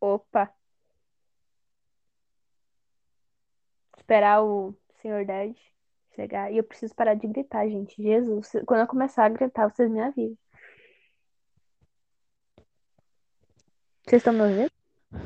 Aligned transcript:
Opa. 0.00 0.52
Esperar 3.96 4.42
o 4.42 4.74
Senhor 5.02 5.24
Dad 5.26 5.54
chegar. 6.14 6.52
E 6.52 6.56
eu 6.56 6.64
preciso 6.64 6.94
parar 6.94 7.14
de 7.14 7.26
gritar, 7.26 7.68
gente. 7.68 8.02
Jesus, 8.02 8.50
quando 8.66 8.80
eu 8.80 8.86
começar 8.86 9.24
a 9.24 9.28
gritar, 9.28 9.68
vocês 9.68 9.90
me 9.90 10.00
avisam. 10.00 10.36
Vocês 14.06 14.20
estão 14.20 14.32
me 14.32 14.40
ouvindo? 14.40 14.70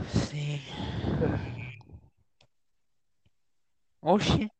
Sim. 0.08 0.60
Oxi. 4.00 4.50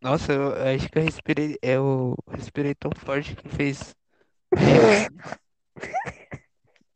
Nossa, 0.00 0.32
eu 0.32 0.52
acho 0.74 0.88
que 0.90 0.98
eu 0.98 1.02
respirei. 1.02 1.56
Eu 1.62 2.14
respirei 2.28 2.74
tão 2.74 2.90
forte 2.96 3.36
que 3.36 3.48
fez. 3.48 3.94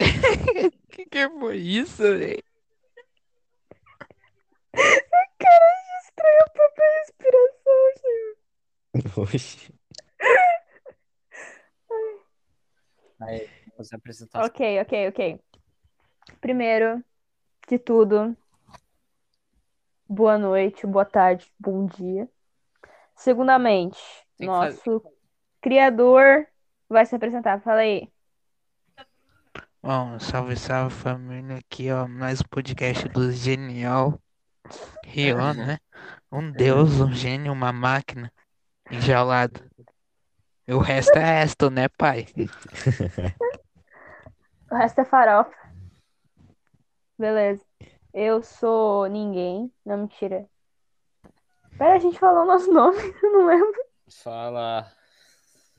que 1.11 1.29
foi 1.29 1.57
isso, 1.59 2.03
velho? 2.03 2.43
Cara, 4.73 5.99
estranho 6.03 6.41
a 6.41 6.51
própria 6.51 6.87
respiração, 7.01 7.91
gente. 7.97 9.19
Oxi. 9.19 9.75
Aí, 13.21 13.49
você 13.77 13.95
apresentar. 13.97 14.45
Ok, 14.45 14.81
ok, 14.81 15.09
ok. 15.09 15.41
Primeiro 16.41 17.05
de 17.69 17.79
tudo, 17.79 18.37
boa 20.09 20.37
noite, 20.37 20.87
boa 20.87 21.05
tarde, 21.05 21.51
bom 21.59 21.87
dia. 21.87 22.29
Segundamente, 23.15 23.99
Tem 24.37 24.39
que 24.39 24.45
nosso 24.47 25.03
criador 25.61 26.47
vai 26.89 27.07
se 27.07 27.15
apresentar. 27.15 27.61
Fala 27.61 27.81
aí. 27.81 28.13
Bom, 29.85 30.17
salve, 30.21 30.57
salve 30.57 30.95
família. 30.95 31.57
Aqui, 31.57 31.91
ó, 31.91 32.07
mais 32.07 32.41
um 32.41 32.45
podcast 32.49 33.09
do 33.09 33.33
Genial. 33.33 34.17
Rion, 35.05 35.55
né? 35.55 35.79
Um 36.31 36.53
deus, 36.53 37.01
um 37.01 37.13
gênio, 37.13 37.53
uma 37.53 37.73
máquina 37.73 38.33
enjaulado. 38.89 39.61
E 40.69 40.73
o 40.73 40.79
resto 40.79 41.19
é 41.19 41.41
resto, 41.41 41.69
né, 41.69 41.89
pai? 41.89 42.27
O 44.71 44.75
resto 44.75 45.01
é 45.01 45.05
farofa. 45.05 45.55
Beleza. 47.19 47.63
Eu 48.15 48.41
sou 48.43 49.07
ninguém. 49.07 49.71
Não, 49.85 49.99
mentira. 49.99 50.49
Pera, 51.77 51.97
a 51.97 51.99
gente 51.99 52.19
falou 52.19 52.45
o 52.45 52.47
nosso 52.47 52.73
nome, 52.73 52.97
eu 53.23 53.33
não 53.33 53.47
lembro. 53.47 53.85
Fala. 54.23 54.91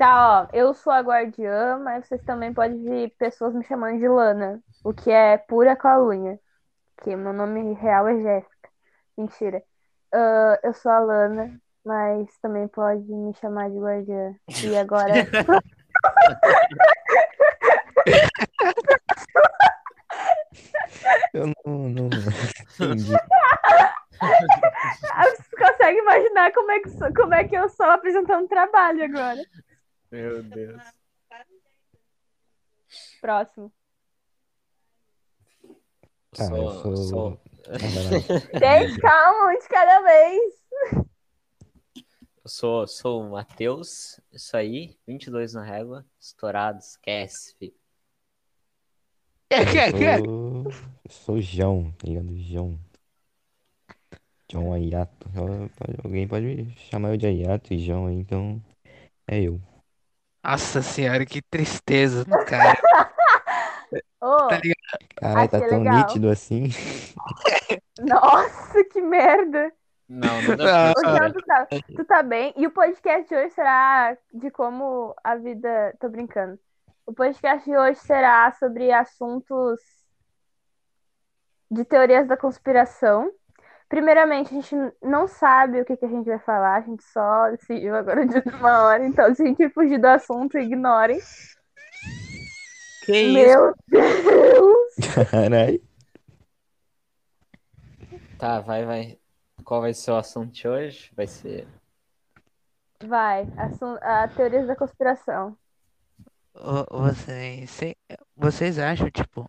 Tá, 0.04 0.42
ó. 0.42 0.48
Eu 0.52 0.74
sou 0.74 0.92
a 0.92 1.00
guardiã, 1.00 1.78
mas 1.78 2.06
vocês 2.06 2.22
também 2.24 2.54
podem 2.54 2.84
ver 2.84 3.16
pessoas 3.18 3.54
me 3.54 3.64
chamando 3.64 4.00
de 4.00 4.08
Lana. 4.10 4.62
O 4.84 4.94
que 4.94 5.10
é 5.10 5.38
pura 5.38 5.78
calúnia. 5.78 6.38
Que 7.02 7.16
meu 7.16 7.32
nome 7.32 7.72
real 7.76 8.10
é 8.10 8.20
Jéssica. 8.20 8.70
Mentira. 9.18 9.64
Ah, 10.14 10.60
eu 10.62 10.74
sou 10.74 10.92
a 10.92 11.00
Lana, 11.00 11.58
mas 11.86 12.28
também 12.42 12.68
pode 12.68 13.02
me 13.02 13.34
chamar 13.36 13.70
de 13.70 13.80
guardiã. 13.80 14.36
E 14.66 14.76
agora. 14.76 15.14
Eu 21.34 21.48
não, 21.48 21.90
não, 21.90 22.06
entendi. 22.08 23.14
Você 24.22 25.56
consegue 25.58 25.98
imaginar 25.98 26.52
como 26.54 26.72
é 26.72 26.80
que, 26.80 26.90
como 27.16 27.34
é 27.34 27.44
que 27.46 27.56
eu 27.56 27.70
sou 27.70 27.86
apresentando 27.88 28.48
trabalho 28.48 29.04
agora? 29.04 29.42
Meu 30.14 30.44
Deus. 30.44 30.80
Próximo. 33.20 33.74
Tá, 36.30 36.56
eu 36.56 36.70
sou. 36.70 36.98
sou- 36.98 37.30
lá. 37.30 38.60
Gente, 38.60 39.02
calma, 39.02 39.52
um 39.52 39.58
de 39.58 39.68
cada 39.68 40.02
vez. 40.02 40.54
Eu 42.44 42.48
sou, 42.48 42.86
sou 42.86 43.24
o 43.24 43.32
Matheus, 43.32 44.20
isso 44.32 44.56
aí, 44.56 44.96
22 45.08 45.56
na 45.56 45.64
régua, 45.64 46.06
estourado, 46.20 46.78
esquece, 46.78 47.56
filho. 47.58 47.74
Eu 49.50 49.66
sou, 49.92 50.72
eu 51.06 51.12
sou 51.12 51.36
o 51.38 51.42
João, 51.42 51.92
tá 51.94 52.08
ligado? 52.08 52.38
João. 52.38 52.80
João 54.52 54.74
Ayato. 54.74 55.28
Alguém 56.04 56.28
pode 56.28 56.46
me 56.46 56.72
chamar 56.92 57.10
eu 57.10 57.18
de 57.18 57.26
Ayato 57.26 57.74
e 57.74 57.80
João 57.80 58.06
aí, 58.06 58.16
então 58.16 58.62
é 59.28 59.42
eu. 59.42 59.60
Nossa 60.44 60.82
senhora, 60.82 61.26
que 61.26 61.42
tristeza 61.42 62.26
no 62.28 62.46
cara. 62.46 62.78
Ô, 64.22 64.48
Tá 64.48 64.58
ligado? 64.58 64.76
Caralho, 65.16 65.50
tá 65.50 65.58
Achei 65.58 65.70
tão 65.70 65.80
legal. 65.80 65.98
nítido 65.98 66.30
assim. 66.30 66.70
nossa, 68.00 68.84
que 68.86 69.02
merda. 69.02 69.72
Não, 70.08 70.42
não 70.42 70.54
Ô, 70.54 70.58
certo. 70.58 71.02
Jean, 71.12 71.32
tu 71.32 71.42
tá, 71.46 71.68
tu 71.96 72.06
tá 72.06 72.24
bem? 72.24 72.54
E 72.58 72.68
o 72.68 72.72
podcast 72.72 73.28
de 73.28 73.36
hoje 73.36 73.54
será 73.54 74.18
de 74.34 74.52
como 74.52 75.16
a 75.24 75.36
vida. 75.36 75.96
Tô 76.00 76.10
brincando. 76.10 76.60
O 77.06 77.14
podcast 77.14 77.70
de 77.70 77.76
hoje 77.78 78.00
será 78.00 78.52
sobre 78.54 78.92
assuntos 78.92 79.80
de 81.72 81.84
teorias 81.86 82.28
da 82.28 82.38
conspiração. 82.38 83.32
Primeiramente, 83.94 84.48
a 84.48 84.60
gente 84.60 84.76
não 85.04 85.28
sabe 85.28 85.80
o 85.80 85.86
que, 85.86 85.96
que 85.96 86.06
a 86.06 86.10
gente 86.10 86.26
vai 86.26 86.40
falar, 86.40 86.78
a 86.78 86.82
gente 86.82 87.04
só 87.04 87.52
decidiu 87.52 87.96
agora 87.96 88.26
de 88.26 88.38
última 88.38 88.86
hora. 88.86 89.06
Então, 89.06 89.36
se 89.36 89.44
a 89.44 89.46
gente 89.46 89.70
fugir 89.70 90.00
do 90.00 90.08
assunto, 90.08 90.58
ignorem. 90.58 91.20
Que 93.06 93.12
isso? 93.16 93.32
Meu 93.32 93.76
Deus! 93.88 94.96
Caralho. 95.30 95.80
Tá, 98.40 98.62
vai, 98.62 98.84
vai. 98.84 99.20
Qual 99.64 99.82
vai 99.82 99.94
ser 99.94 100.10
o 100.10 100.16
assunto 100.16 100.52
de 100.52 100.68
hoje? 100.68 101.12
Vai 101.16 101.28
ser. 101.28 101.68
Vai, 103.06 103.48
assun- 103.58 104.00
a 104.02 104.28
teorias 104.28 104.66
da 104.66 104.76
conspiração. 104.76 105.56
Vocês, 106.56 107.70
cê- 107.72 107.98
vocês 108.36 108.78
acham, 108.80 109.10
tipo, 109.12 109.48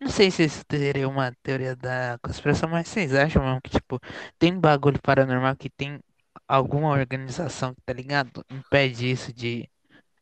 não 0.00 0.08
sei 0.10 0.30
se 0.30 0.44
isso 0.44 0.64
teria 0.66 1.08
uma 1.08 1.32
teoria 1.42 1.74
da 1.76 2.18
conspiração, 2.22 2.68
mas 2.68 2.88
vocês 2.88 3.14
acham 3.14 3.42
mesmo 3.44 3.60
que, 3.62 3.70
tipo, 3.70 3.98
tem 4.38 4.58
bagulho 4.58 5.00
paranormal 5.02 5.56
que 5.56 5.70
tem 5.70 6.00
alguma 6.46 6.90
organização, 6.90 7.74
tá 7.86 7.92
ligado? 7.92 8.44
Impede 8.50 9.10
isso 9.10 9.32
de 9.32 9.68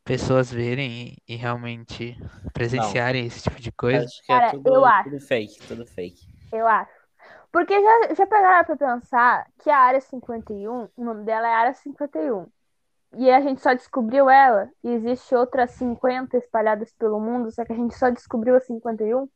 pessoas 0.04 0.52
verem 0.52 1.16
e, 1.28 1.34
e 1.34 1.36
realmente 1.36 2.16
presenciarem 2.54 3.26
esse 3.26 3.42
tipo 3.42 3.60
de 3.60 3.72
coisa? 3.72 4.06
Acho 4.06 4.22
que 4.24 4.32
é 4.32 4.41
Cara, 4.41 4.50
tudo, 4.50 4.70
eu 4.72 4.84
acho. 4.86 5.10
tudo 5.10 5.20
fake, 5.20 5.62
tudo 5.66 5.86
fake. 5.86 6.26
Eu 6.52 6.66
acho. 6.66 6.91
Porque 7.52 7.74
já, 7.80 8.14
já 8.14 8.26
pegaram 8.26 8.64
pra 8.66 8.76
pensar 8.76 9.50
que 9.60 9.70
a 9.70 9.78
Área 9.78 10.00
51, 10.00 10.88
o 10.97 11.04
nome 11.04 11.24
dela 11.24 11.48
é 11.48 11.54
Área 11.54 11.74
51. 11.74 12.47
E 13.16 13.31
a 13.31 13.41
gente 13.41 13.60
só 13.60 13.75
descobriu 13.75 14.28
ela, 14.31 14.71
e 14.84 14.88
existe 14.91 15.34
outras 15.34 15.72
50 15.72 16.37
espalhadas 16.37 16.93
pelo 16.94 17.21
mundo, 17.21 17.50
só 17.53 17.65
que 17.65 17.72
a 17.72 17.76
gente 17.76 17.94
só 17.97 18.10
descobriu 18.10 18.56
a 18.56 18.60
51. 18.60 19.28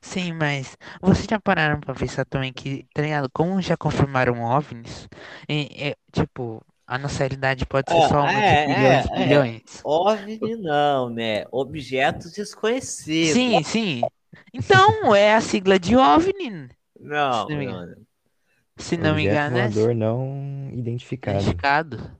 Sim, 0.00 0.32
mas 0.32 0.76
vocês 1.02 1.26
já 1.28 1.38
pararam 1.40 1.80
pra 1.80 1.94
pensar 1.94 2.24
também 2.24 2.52
que, 2.52 2.86
tá 2.94 3.02
ligado? 3.02 3.28
Como 3.32 3.60
já 3.60 3.76
confirmaram 3.76 4.42
OVNIs, 4.42 5.08
e, 5.48 5.90
é, 5.90 5.96
tipo, 6.12 6.64
a 6.86 6.98
nossa 6.98 7.18
realidade 7.18 7.66
pode 7.66 7.90
ser 7.92 8.00
É, 8.00 8.08
só 8.08 8.24
uma 8.24 8.42
de 8.42 8.56
é, 8.56 8.64
bilhões 8.64 9.04
é, 9.06 9.10
e 9.10 9.10
é. 9.12 9.18
bilhões. 9.18 9.84
OVNI 9.84 10.56
não, 10.56 11.10
né? 11.10 11.44
Objetos 11.52 12.32
desconhecidos. 12.32 13.32
Sim, 13.32 13.62
sim. 13.62 14.10
Então, 14.52 15.14
é 15.14 15.34
a 15.34 15.40
sigla 15.40 15.78
de 15.78 15.96
OVNI, 15.96 16.68
Não, 16.98 17.46
Se 17.46 17.46
não 17.48 17.56
me 17.56 17.66
não. 17.66 18.06
se 18.78 18.96
não 18.96 19.14
me 19.14 19.24
engano, 19.24 19.58
é 19.58 19.68
voador 19.68 19.94
não 19.94 20.70
identificado. 20.72 21.56
identificado. 21.56 22.16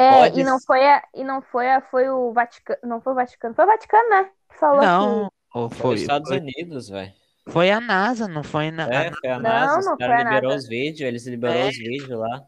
É, 0.00 0.30
Pode 0.30 0.40
e 0.40 0.44
não 0.44 0.60
foi 0.60 0.86
a, 0.88 1.06
e 1.14 1.24
não 1.24 1.42
foi 1.42 1.70
a, 1.70 1.80
foi 1.82 2.08
o 2.10 2.32
Vaticano, 2.32 2.80
não 2.84 3.00
foi 3.00 3.12
o 3.12 3.16
Vaticano, 3.16 3.54
foi 3.54 3.64
o 3.64 3.68
Vaticano, 3.68 4.08
né? 4.10 4.32
Que 4.48 4.56
falou 4.58 4.90
Não, 4.90 5.30
ou 5.54 5.68
Foi 5.76 5.94
foi, 5.94 5.94
os 5.94 6.00
Estados 6.00 6.28
foi, 6.28 6.40
Unidos, 6.40 6.88
velho. 6.88 7.12
foi 7.48 7.70
a 7.70 7.80
NASA, 7.80 8.26
não 8.28 8.42
foi 8.42 8.70
na, 8.70 8.84
a 8.86 9.04
É, 9.04 9.10
foi 9.20 9.30
a 9.30 9.38
Não, 9.38 9.78
NASA, 9.78 9.78
os 9.78 9.88
não 9.88 9.98
caras 9.98 10.16
foi 10.16 10.16
a 10.16 10.24
liberou 10.24 10.54
NASA. 10.54 10.56
os 10.56 10.66
vídeos, 10.68 11.00
eles 11.08 11.26
liberou 11.26 11.66
É. 11.66 11.68
os 11.68 11.76
vídeos 11.76 12.18
lá. 12.18 12.46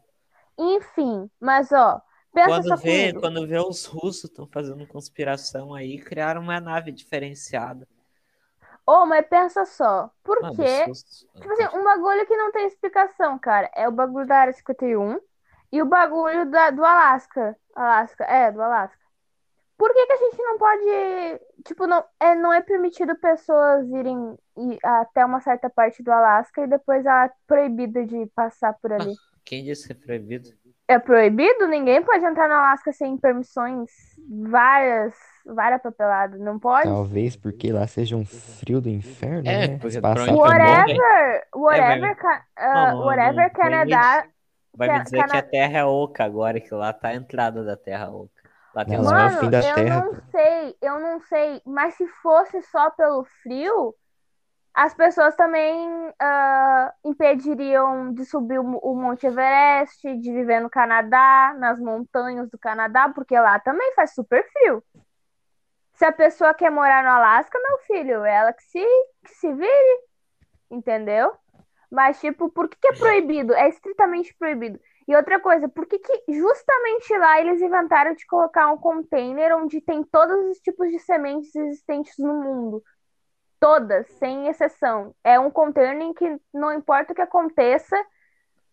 que, 0.57 0.63
enfim, 0.63 1.29
mas 1.39 1.71
ó, 1.71 2.01
pensa 2.33 2.61
Quando 2.61 2.75
só 2.75 2.77
vê, 2.77 3.11
comigo. 3.17 3.19
quando 3.19 3.47
vê 3.47 3.57
os 3.57 3.85
russos 3.85 4.25
estão 4.25 4.45
fazendo 4.45 4.85
conspiração 4.85 5.73
aí, 5.73 5.97
criaram 5.97 6.41
uma 6.43 6.59
nave 6.61 6.91
diferenciada. 6.91 7.87
Ô, 8.85 9.05
mas 9.05 9.27
pensa 9.27 9.65
só, 9.65 10.09
por 10.23 10.49
quê? 10.51 10.91
os 10.91 11.25
Tipo 11.41 11.53
assim, 11.53 11.77
um 11.77 11.83
bagulho 11.83 12.25
que 12.27 12.35
não 12.37 12.51
tem 12.51 12.65
explicação, 12.67 13.37
cara. 13.39 13.69
É 13.75 13.87
o 13.87 13.91
bagulho 13.91 14.25
da 14.27 14.37
Área 14.39 14.53
51 14.53 15.19
e 15.73 15.81
o 15.81 15.85
bagulho 15.85 16.45
da, 16.49 16.69
do 16.69 16.85
Alasca. 16.85 17.55
Alasca, 17.75 18.23
é, 18.25 18.51
do 18.51 18.61
Alasca. 18.61 18.97
Por 19.75 19.91
que 19.91 20.05
que 20.05 20.13
a 20.13 20.17
gente 20.17 20.37
não 20.43 20.57
pode, 20.59 21.41
tipo, 21.65 21.87
não 21.87 22.03
é, 22.19 22.35
não 22.35 22.53
é 22.53 22.61
permitido 22.61 23.15
pessoas 23.15 23.85
irem 23.89 24.37
ir 24.55 24.77
até 24.83 25.25
uma 25.25 25.41
certa 25.41 25.69
parte 25.69 26.03
do 26.03 26.11
Alasca 26.11 26.61
e 26.61 26.67
depois 26.67 27.03
é 27.05 27.31
proibida 27.47 28.05
de 28.05 28.27
passar 28.35 28.73
por 28.79 28.93
ali? 28.93 29.13
Quem 29.43 29.63
disse 29.63 29.87
que 29.87 29.93
é 29.93 30.05
proibido? 30.05 30.49
É 30.87 30.99
proibido? 30.99 31.67
Ninguém 31.67 32.03
pode 32.03 32.23
entrar 32.23 32.47
no 32.47 32.53
Alasca 32.53 32.93
sem 32.93 33.17
permissões. 33.17 33.89
Várias, 34.29 35.15
várias 35.45 35.81
papeladas. 35.81 36.39
Não 36.39 36.59
pode? 36.59 36.83
Talvez 36.87 37.35
porque 37.35 37.71
lá 37.73 37.87
seja 37.87 38.15
um 38.15 38.23
frio 38.25 38.79
do 38.79 38.89
inferno, 38.89 39.39
É, 39.49 39.67
né? 39.69 39.77
porque 39.79 39.91
Se 39.91 40.01
passar 40.01 40.27
lá- 40.31 40.37
Whatever, 40.37 41.47
whatever, 41.55 41.99
vai- 41.99 42.15
ca- 42.15 42.45
ah, 42.57 42.91
Não, 42.91 42.99
não, 42.99 43.05
whatever 43.07 43.47
não, 43.47 43.53
Canadá. 43.53 44.25
Vai 44.75 44.89
me 44.89 45.03
dizer 45.03 45.23
que 45.27 45.37
a 45.37 45.41
Terra 45.41 45.79
é 45.79 45.85
oca 45.85 46.23
agora, 46.23 46.59
que 46.59 46.73
lá 46.73 46.91
tá 46.91 47.09
a 47.09 47.15
entrada 47.15 47.63
da 47.63 47.77
Terra 47.77 48.09
oca. 48.09 48.43
Lá 48.73 48.83
tem 48.83 48.95
Não, 48.95 49.03
os 49.03 49.11
lá 49.11 49.21
é 49.21 49.25
o 49.25 49.29
Mano, 49.29 49.39
fim 49.39 49.49
da 49.51 49.59
eu 49.59 49.75
Terra, 49.75 50.03
não 50.03 50.21
sei, 50.31 50.77
eu 50.81 50.99
não 50.99 51.19
sei. 51.21 51.61
Mas 51.65 51.93
se 51.95 52.07
fosse 52.07 52.61
só 52.63 52.89
pelo 52.89 53.23
frio, 53.43 53.95
as 54.73 54.93
pessoas 54.95 55.35
também 55.35 56.11
ah, 56.19 56.91
impediriam 57.05 58.11
de 58.13 58.25
subir 58.25 58.59
o, 58.59 58.63
o 58.63 58.95
Monte 58.95 59.27
Everest, 59.27 60.01
de 60.17 60.33
viver 60.33 60.59
no 60.59 60.69
Canadá, 60.69 61.55
nas 61.59 61.79
montanhas 61.79 62.49
do 62.49 62.57
Canadá, 62.57 63.09
porque 63.09 63.37
lá 63.39 63.59
também 63.59 63.93
faz 63.93 64.15
super 64.15 64.43
frio. 64.51 64.83
Se 65.93 66.05
a 66.05 66.11
pessoa 66.11 66.55
quer 66.55 66.71
morar 66.71 67.03
no 67.03 67.09
Alasca, 67.09 67.59
meu 67.59 67.77
filho, 67.81 68.25
ela 68.25 68.51
que 68.51 68.63
se, 68.63 68.83
que 69.23 69.35
se 69.35 69.53
vire, 69.53 69.99
entendeu? 70.71 71.31
Mas, 71.93 72.19
tipo, 72.19 72.49
por 72.49 72.67
que 72.67 72.75
que 72.75 72.87
é 72.87 72.93
proibido? 72.93 73.53
É 73.53 73.69
estritamente 73.69 74.33
proibido. 74.33 74.79
E 75.07 75.15
outra 75.15 75.39
coisa, 75.39 75.69
por 75.69 75.85
que 75.85 75.99
que 75.99 76.23
justamente 76.27 77.15
lá 77.15 77.39
eles 77.39 77.61
inventaram 77.61 78.15
de 78.15 78.25
colocar 78.25 78.71
um 78.71 78.79
container 78.79 79.55
onde 79.55 79.79
tem 79.79 80.03
todos 80.03 80.35
os 80.49 80.57
tipos 80.57 80.89
de 80.89 80.97
sementes 80.97 81.55
existentes 81.55 82.17
no 82.17 82.33
mundo? 82.33 82.83
Todas, 83.59 84.07
sem 84.13 84.47
exceção. 84.47 85.13
É 85.23 85.39
um 85.39 85.51
container 85.51 86.01
em 86.01 86.15
que 86.15 86.35
não 86.51 86.73
importa 86.73 87.13
o 87.13 87.15
que 87.15 87.21
aconteça, 87.21 87.95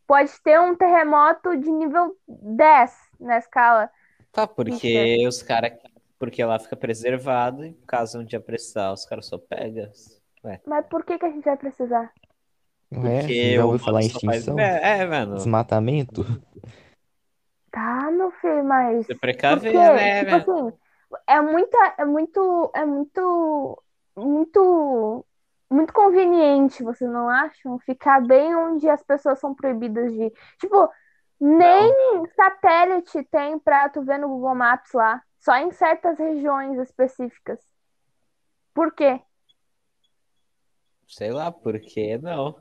pode 0.06 0.32
ter 0.42 0.58
um 0.58 0.74
terremoto 0.74 1.54
de 1.58 1.70
nível 1.70 2.16
10 2.26 2.90
na 3.20 3.36
escala. 3.36 3.90
Tá, 4.32 4.46
porque 4.46 5.26
os 5.28 5.42
caras. 5.42 5.72
Porque 6.18 6.42
lá 6.42 6.58
fica 6.58 6.76
preservado 6.76 7.66
e 7.66 7.74
caso 7.86 8.18
um 8.18 8.24
dia 8.24 8.40
precisar, 8.40 8.92
os 8.92 9.04
caras 9.04 9.26
só 9.26 9.36
pegam. 9.36 9.90
Ué, 10.42 10.58
Mas 10.66 10.86
por 10.86 11.04
que 11.04 11.18
que 11.18 11.26
a 11.26 11.30
gente 11.30 11.44
vai 11.44 11.56
precisar? 11.56 12.10
Não 12.90 13.06
é? 13.06 13.20
porque 13.22 13.32
Você 13.32 13.54
já 13.54 13.64
o 13.64 13.66
ouviu 13.66 13.78
falar 13.78 14.02
em 14.02 14.06
humano 14.06 14.12
só 14.12 14.20
faz- 14.20 14.44
extinção? 14.44 14.58
É, 14.58 15.00
é, 15.00 15.06
mano. 15.06 15.34
Desmatamento? 15.36 16.22
Tá, 17.70 18.10
meu 18.10 18.30
filho, 18.32 18.64
mas. 18.64 19.06
Você 19.06 19.14
precaver, 19.14 19.72
né, 19.72 20.24
Tipo 20.24 20.34
velho? 20.34 20.68
assim, 20.68 20.78
é 21.26 21.40
muita, 21.40 21.94
é 21.98 22.04
muito, 22.04 22.70
é 22.74 22.84
muito, 22.84 23.82
muito, 24.16 25.26
muito 25.70 25.92
conveniente, 25.92 26.82
vocês 26.82 27.10
não 27.10 27.28
acham? 27.28 27.78
Ficar 27.80 28.20
bem 28.26 28.54
onde 28.56 28.88
as 28.88 29.02
pessoas 29.02 29.38
são 29.38 29.54
proibidas 29.54 30.12
de 30.12 30.24
ir. 30.24 30.32
Tipo, 30.58 30.88
nem 31.40 32.26
satélite 32.36 33.22
tem 33.24 33.58
pra 33.58 33.88
tu 33.88 34.02
ver 34.02 34.18
no 34.18 34.28
Google 34.28 34.54
Maps 34.54 34.92
lá, 34.92 35.22
só 35.38 35.56
em 35.56 35.70
certas 35.72 36.18
regiões 36.18 36.78
específicas. 36.78 37.60
Por 38.74 38.92
quê? 38.92 39.20
Sei 41.06 41.30
lá, 41.30 41.52
por 41.52 41.78
que 41.80 42.16
não? 42.18 42.56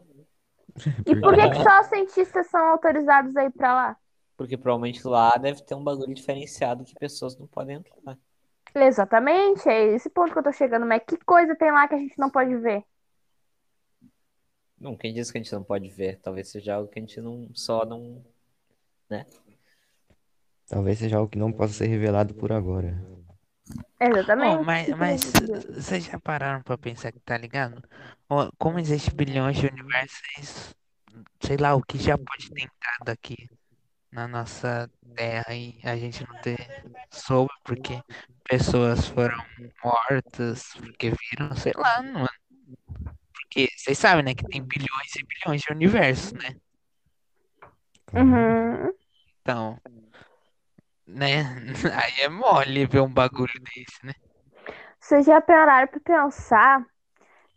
E 1.06 1.16
por 1.16 1.36
que 1.36 1.50
que 1.50 1.64
só 1.64 1.82
os 1.82 1.88
cientistas 1.88 2.48
são 2.48 2.60
autorizados 2.68 3.36
a 3.36 3.46
ir 3.46 3.52
pra 3.52 3.74
lá? 3.74 3.98
Porque 4.38 4.58
provavelmente 4.58 5.06
lá 5.06 5.32
deve 5.32 5.62
ter 5.64 5.76
um 5.76 5.84
bagulho 5.84 6.14
diferenciado 6.14 6.84
que 6.86 6.96
pessoas 6.96 7.38
não 7.38 7.48
podem 7.48 7.78
entrar. 7.78 8.18
Exatamente, 8.74 9.68
é 9.68 9.88
esse 9.96 10.10
ponto 10.10 10.32
que 10.32 10.40
eu 10.40 10.44
tô 10.44 10.52
chegando, 10.52 10.86
mas 10.86 11.02
que 11.06 11.18
coisa 11.18 11.56
tem 11.56 11.72
lá 11.72 11.88
que 11.88 11.96
a 11.96 11.98
gente 11.98 12.18
não 12.18 12.30
pode 12.30 12.56
ver? 12.58 12.84
Não, 14.80 14.96
quem 14.96 15.14
disse 15.14 15.32
que 15.32 15.38
a 15.38 15.42
gente 15.42 15.52
não 15.52 15.64
pode 15.64 15.90
ver? 15.90 16.20
Talvez 16.22 16.50
seja 16.50 16.76
algo 16.76 16.90
que 16.90 17.00
a 17.00 17.02
gente 17.02 17.20
não 17.20 17.50
só 17.54 17.84
não. 17.86 18.24
Talvez 20.68 21.00
seja 21.00 21.18
algo 21.18 21.30
que 21.30 21.38
não 21.38 21.52
possa 21.52 21.74
ser 21.74 21.88
revelado 21.88 22.34
por 22.36 22.52
agora. 22.52 22.96
Exatamente. 24.00 24.56
Oh, 24.56 24.64
mas, 24.64 24.90
mas 24.90 25.34
vocês 25.76 26.06
já 26.06 26.20
pararam 26.20 26.62
pra 26.64 26.78
pensar 26.78 27.12
que 27.12 27.20
tá 27.20 27.38
ligado? 27.38 27.84
Ó, 28.30 28.50
Como 28.58 28.80
existe 28.80 29.14
bilhões 29.14 29.58
de 29.58 29.68
universos, 29.68 30.76
sei 31.42 31.58
lá, 31.58 31.76
o 31.76 31.82
que 31.84 31.98
já 31.98 32.18
pode 32.18 32.50
ter 32.50 32.64
entrado 32.64 33.10
aqui 33.10 33.50
na 34.12 34.28
nossa 34.28 34.90
Terra 35.16 35.54
e 35.54 35.80
a 35.84 35.96
gente 35.98 36.26
não 36.28 36.42
ter 36.42 36.58
soube 37.12 37.52
porque 37.64 38.02
pessoas 38.44 39.08
foram 39.08 39.38
mortas, 39.84 40.74
porque 40.76 41.12
viram, 41.12 41.56
sei 41.56 41.74
lá, 41.76 42.02
mano. 42.02 42.30
Porque 43.34 43.70
vocês 43.76 43.98
sabem, 43.98 44.24
né, 44.24 44.34
que 44.34 44.46
tem 44.46 44.62
bilhões 44.62 45.16
e 45.16 45.26
bilhões 45.26 45.62
de 45.62 45.72
universos, 45.74 46.34
né? 46.34 46.56
Uhum. 48.14 48.92
Então, 49.42 49.80
né? 51.10 51.44
Aí 51.94 52.22
é 52.22 52.30
mole 52.30 52.86
ver 52.86 53.02
um 53.02 53.12
bagulho 53.12 53.54
desse, 53.62 54.06
né? 54.06 54.14
Vocês 55.00 55.26
já 55.26 55.42
pararam 55.42 55.88
pra 55.88 56.00
pensar 56.00 56.86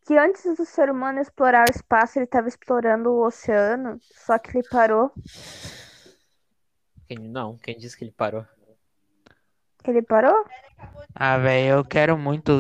que 0.07 0.17
antes 0.17 0.57
do 0.57 0.65
ser 0.65 0.91
humano 0.91 1.21
explorar 1.21 1.69
o 1.69 1.73
espaço, 1.73 2.19
ele 2.19 2.25
estava 2.25 2.49
explorando 2.49 3.11
o 3.11 3.27
oceano, 3.27 3.99
só 4.01 4.39
que 4.39 4.57
ele 4.57 4.69
parou. 4.69 5.13
Quem, 7.07 7.19
não, 7.19 7.57
quem 7.59 7.77
disse 7.77 7.97
que 7.97 8.05
ele 8.05 8.13
parou? 8.13 8.45
Ele 9.87 10.02
parou? 10.02 10.44
Ah, 11.14 11.38
velho, 11.38 11.79
eu 11.79 11.84
quero 11.84 12.17
muito 12.19 12.52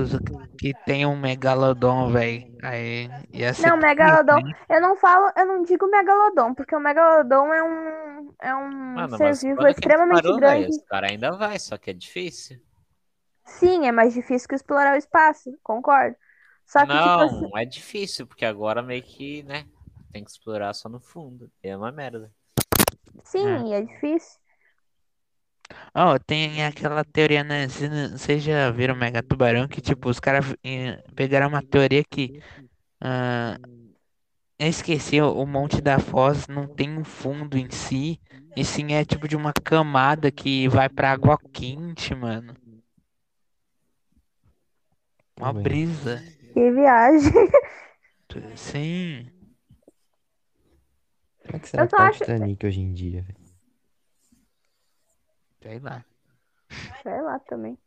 que 0.58 0.74
tenha 0.86 1.08
um 1.08 1.16
megalodon, 1.18 2.10
velho. 2.10 2.56
Aí 2.62 3.08
ia 3.32 3.52
ser 3.54 3.66
Não, 3.66 3.76
megalodon. 3.76 4.42
bem. 4.42 4.54
Eu 4.68 4.80
não 4.80 4.96
falo, 4.96 5.32
eu 5.36 5.46
não 5.46 5.62
digo 5.62 5.86
megalodon, 5.86 6.54
porque 6.54 6.74
o 6.74 6.80
megalodon 6.80 7.52
é 7.52 7.62
um 7.62 8.34
é 8.40 8.54
um 8.54 8.96
Mano, 8.96 9.16
ser 9.16 9.34
vivo 9.34 9.66
extremamente 9.66 10.22
parou, 10.22 10.38
grande. 10.38 10.68
Esse 10.68 10.84
cara 10.84 11.08
ainda 11.10 11.32
vai, 11.32 11.58
só 11.58 11.76
que 11.76 11.90
é 11.90 11.92
difícil. 11.94 12.60
Sim, 13.44 13.86
é 13.86 13.92
mais 13.92 14.14
difícil 14.14 14.48
que 14.48 14.54
explorar 14.54 14.94
o 14.94 14.98
espaço, 14.98 15.56
concordo. 15.62 16.16
Só 16.66 16.86
que 16.86 16.98
tipo 16.98 17.20
assim, 17.22 17.46
Não, 17.46 17.58
é 17.58 17.64
difícil, 17.64 18.26
porque 18.26 18.44
agora 18.44 18.82
meio 18.82 19.02
que, 19.02 19.42
né? 19.42 19.66
Tem 20.12 20.24
que 20.24 20.30
explorar 20.30 20.72
só 20.74 20.88
no 20.88 21.00
fundo. 21.00 21.50
E 21.62 21.68
é 21.68 21.76
uma 21.76 21.92
merda. 21.92 22.30
sim, 23.24 23.72
é 23.74 23.82
difícil. 23.82 24.41
Ó, 25.94 26.18
tem 26.18 26.64
aquela 26.64 27.04
teoria, 27.04 27.44
né? 27.44 27.68
cê- 27.68 27.88
Vocês 28.08 28.42
já 28.42 28.70
viram 28.70 28.94
Mega 28.96 29.22
Tubarão 29.22 29.68
que, 29.68 29.80
tipo, 29.80 30.08
os 30.08 30.18
caras 30.18 30.54
eh, 30.64 31.02
pegaram 31.14 31.48
uma 31.48 31.62
teoria 31.62 32.02
que. 32.02 32.40
ah, 33.00 33.58
eu 34.58 34.68
esqueci, 34.68 35.20
o 35.20 35.32
o 35.42 35.46
Monte 35.46 35.80
da 35.82 35.98
Foz 35.98 36.46
não 36.48 36.66
tem 36.66 36.96
um 36.96 37.04
fundo 37.04 37.58
em 37.58 37.68
si, 37.70 38.18
e 38.56 38.64
sim 38.64 38.92
é 38.94 39.04
tipo 39.04 39.26
de 39.28 39.36
uma 39.36 39.52
camada 39.52 40.30
que 40.30 40.68
vai 40.68 40.88
pra 40.88 41.10
água 41.12 41.36
quente, 41.52 42.14
mano. 42.14 42.54
Uma 45.36 45.48
Também. 45.48 45.62
brisa. 45.62 46.22
Que 46.54 46.70
viagem. 46.70 47.32
Sim. 48.56 49.26
Como 51.44 51.56
é 51.56 51.58
que 51.58 51.68
será 51.68 51.82
Eu 51.82 51.86
que 51.86 51.90
só 51.90 51.96
tá 51.96 52.04
o 52.04 52.06
acho- 52.08 52.18
Titanic 52.20 52.64
hoje 52.66 52.80
em 52.80 52.92
dia, 52.94 53.22
velho? 53.22 53.41
Sei 55.62 55.78
lá. 55.80 56.04
Sei 57.02 57.20
lá 57.22 57.38
também. 57.40 57.78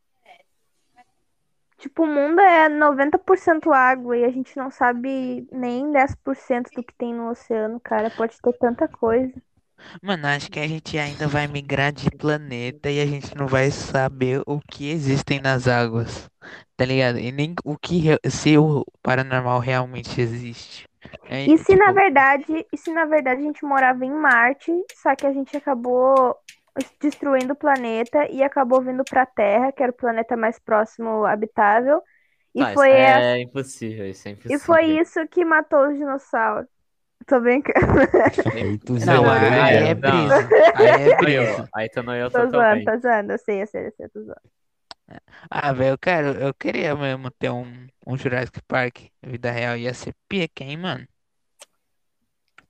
Tipo, 1.78 2.04
o 2.04 2.08
mundo 2.08 2.42
é 2.42 2.68
90% 2.68 3.72
água 3.72 4.18
e 4.18 4.26
a 4.26 4.30
gente 4.30 4.58
não 4.58 4.70
sabe 4.72 5.48
nem 5.54 5.90
10% 5.92 6.72
do 6.74 6.84
que 6.84 6.94
tem 6.96 7.14
no 7.14 7.30
oceano, 7.30 7.80
cara. 7.80 8.10
Pode 8.12 8.42
ter 8.42 8.54
tanta 8.58 8.88
coisa. 8.90 9.34
Mano, 10.02 10.28
acho 10.28 10.50
que 10.50 10.60
a 10.60 10.68
gente 10.68 10.98
ainda 10.98 11.28
vai 11.28 11.48
migrar 11.48 11.92
de 11.92 12.10
planeta 12.12 12.90
e 12.90 13.00
a 13.02 13.06
gente 13.06 13.36
não 13.36 13.48
vai 13.48 13.70
saber 13.72 14.42
o 14.46 14.60
que 14.62 14.90
existem 14.90 15.40
nas 15.42 15.68
águas, 15.68 16.30
tá 16.78 16.86
ligado? 16.86 17.20
E 17.20 17.32
nem 17.32 17.54
o 17.64 17.78
que 17.78 18.04
se 18.30 18.58
o 18.58 18.86
paranormal 19.02 19.60
realmente 19.60 20.20
existe. 20.22 20.86
É, 21.26 21.48
E 21.48 21.58
se 21.58 21.76
na 21.76 21.92
tipo, 21.92 21.94
verdade, 21.94 22.66
e 22.72 22.78
se 22.78 22.92
na 22.92 23.06
verdade 23.06 23.42
a 23.42 23.44
gente 23.44 23.64
morava 23.66 24.04
em 24.06 24.12
Marte, 24.12 24.72
só 24.96 25.16
que 25.16 25.26
a 25.28 25.32
gente 25.34 25.56
acabou 25.56 26.36
destruindo 27.02 27.54
o 27.54 27.56
planeta 27.56 28.28
e 28.32 28.44
acabou 28.44 28.82
vindo 28.84 29.06
pra 29.06 29.26
Terra, 29.26 29.72
que 29.72 29.84
era 29.84 29.92
o 29.92 29.96
planeta 29.96 30.36
mais 30.38 30.60
próximo 30.60 31.26
habitável, 31.26 32.02
e 32.56 32.66
Tá, 32.66 32.74
foi 32.74 32.90
isso 32.90 32.94
essa- 32.94 33.30
é 33.30 33.42
impossível, 33.42 34.10
isso 34.10 34.28
é 34.28 34.32
impossível. 34.32 34.50
e 34.50 34.60
foi 34.60 34.86
isso 35.00 35.28
que 35.28 35.44
matou 35.46 35.88
os 35.90 35.98
dinossauros. 35.98 36.68
Tô 37.28 37.40
brincando, 37.42 37.80
tu 38.86 38.98
Não, 39.00 39.30
aí 39.30 39.76
né, 39.76 39.90
é 39.90 39.94
brisa. 39.96 40.54
Aí 40.74 41.00
é 41.02 41.10
brisa. 41.12 41.70
aí 41.74 41.90
tu 41.90 42.04
não 42.04 42.16
eu 42.16 42.32
tô 42.32 42.50
zoando, 42.50 42.84
tô 42.84 42.98
zoando, 43.00 43.34
eu 43.34 43.38
sei, 43.40 43.62
eu 43.64 43.68
sei, 43.68 43.88
eu 43.88 43.92
sei, 43.94 44.10
tô 44.10 44.22
zoando. 44.24 44.52
Ah, 45.50 45.74
velho, 45.74 45.94
eu 45.94 45.98
quero, 45.98 46.28
eu 46.40 46.54
queria 46.54 46.96
mesmo 46.96 47.32
ter 47.32 47.50
um, 47.50 47.88
um 48.06 48.18
Jurassic 48.18 48.62
Park, 48.68 48.98
vida 49.24 49.52
real, 49.52 49.78
ia 49.78 49.94
ser 49.94 50.14
pica, 50.28 50.64
hein, 50.64 50.78
mano? 50.78 51.08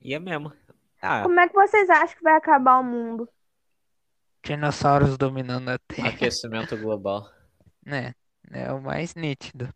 E 0.01 0.13
é 0.13 0.19
mesmo. 0.19 0.53
Ah, 1.01 1.21
Como 1.21 1.39
é 1.41 1.47
que 1.49 1.53
vocês 1.55 1.89
acham 1.89 2.15
que 2.17 2.23
vai 2.23 2.35
acabar 2.35 2.79
o 2.79 2.83
mundo? 2.83 3.27
Dinossauros 4.45 5.17
dominando 5.17 5.69
a 5.69 5.79
Terra, 5.79 6.09
aquecimento 6.09 6.77
global. 6.77 7.27
né? 7.83 8.13
É 8.51 8.71
o 8.71 8.79
mais 8.79 9.15
nítido. 9.15 9.67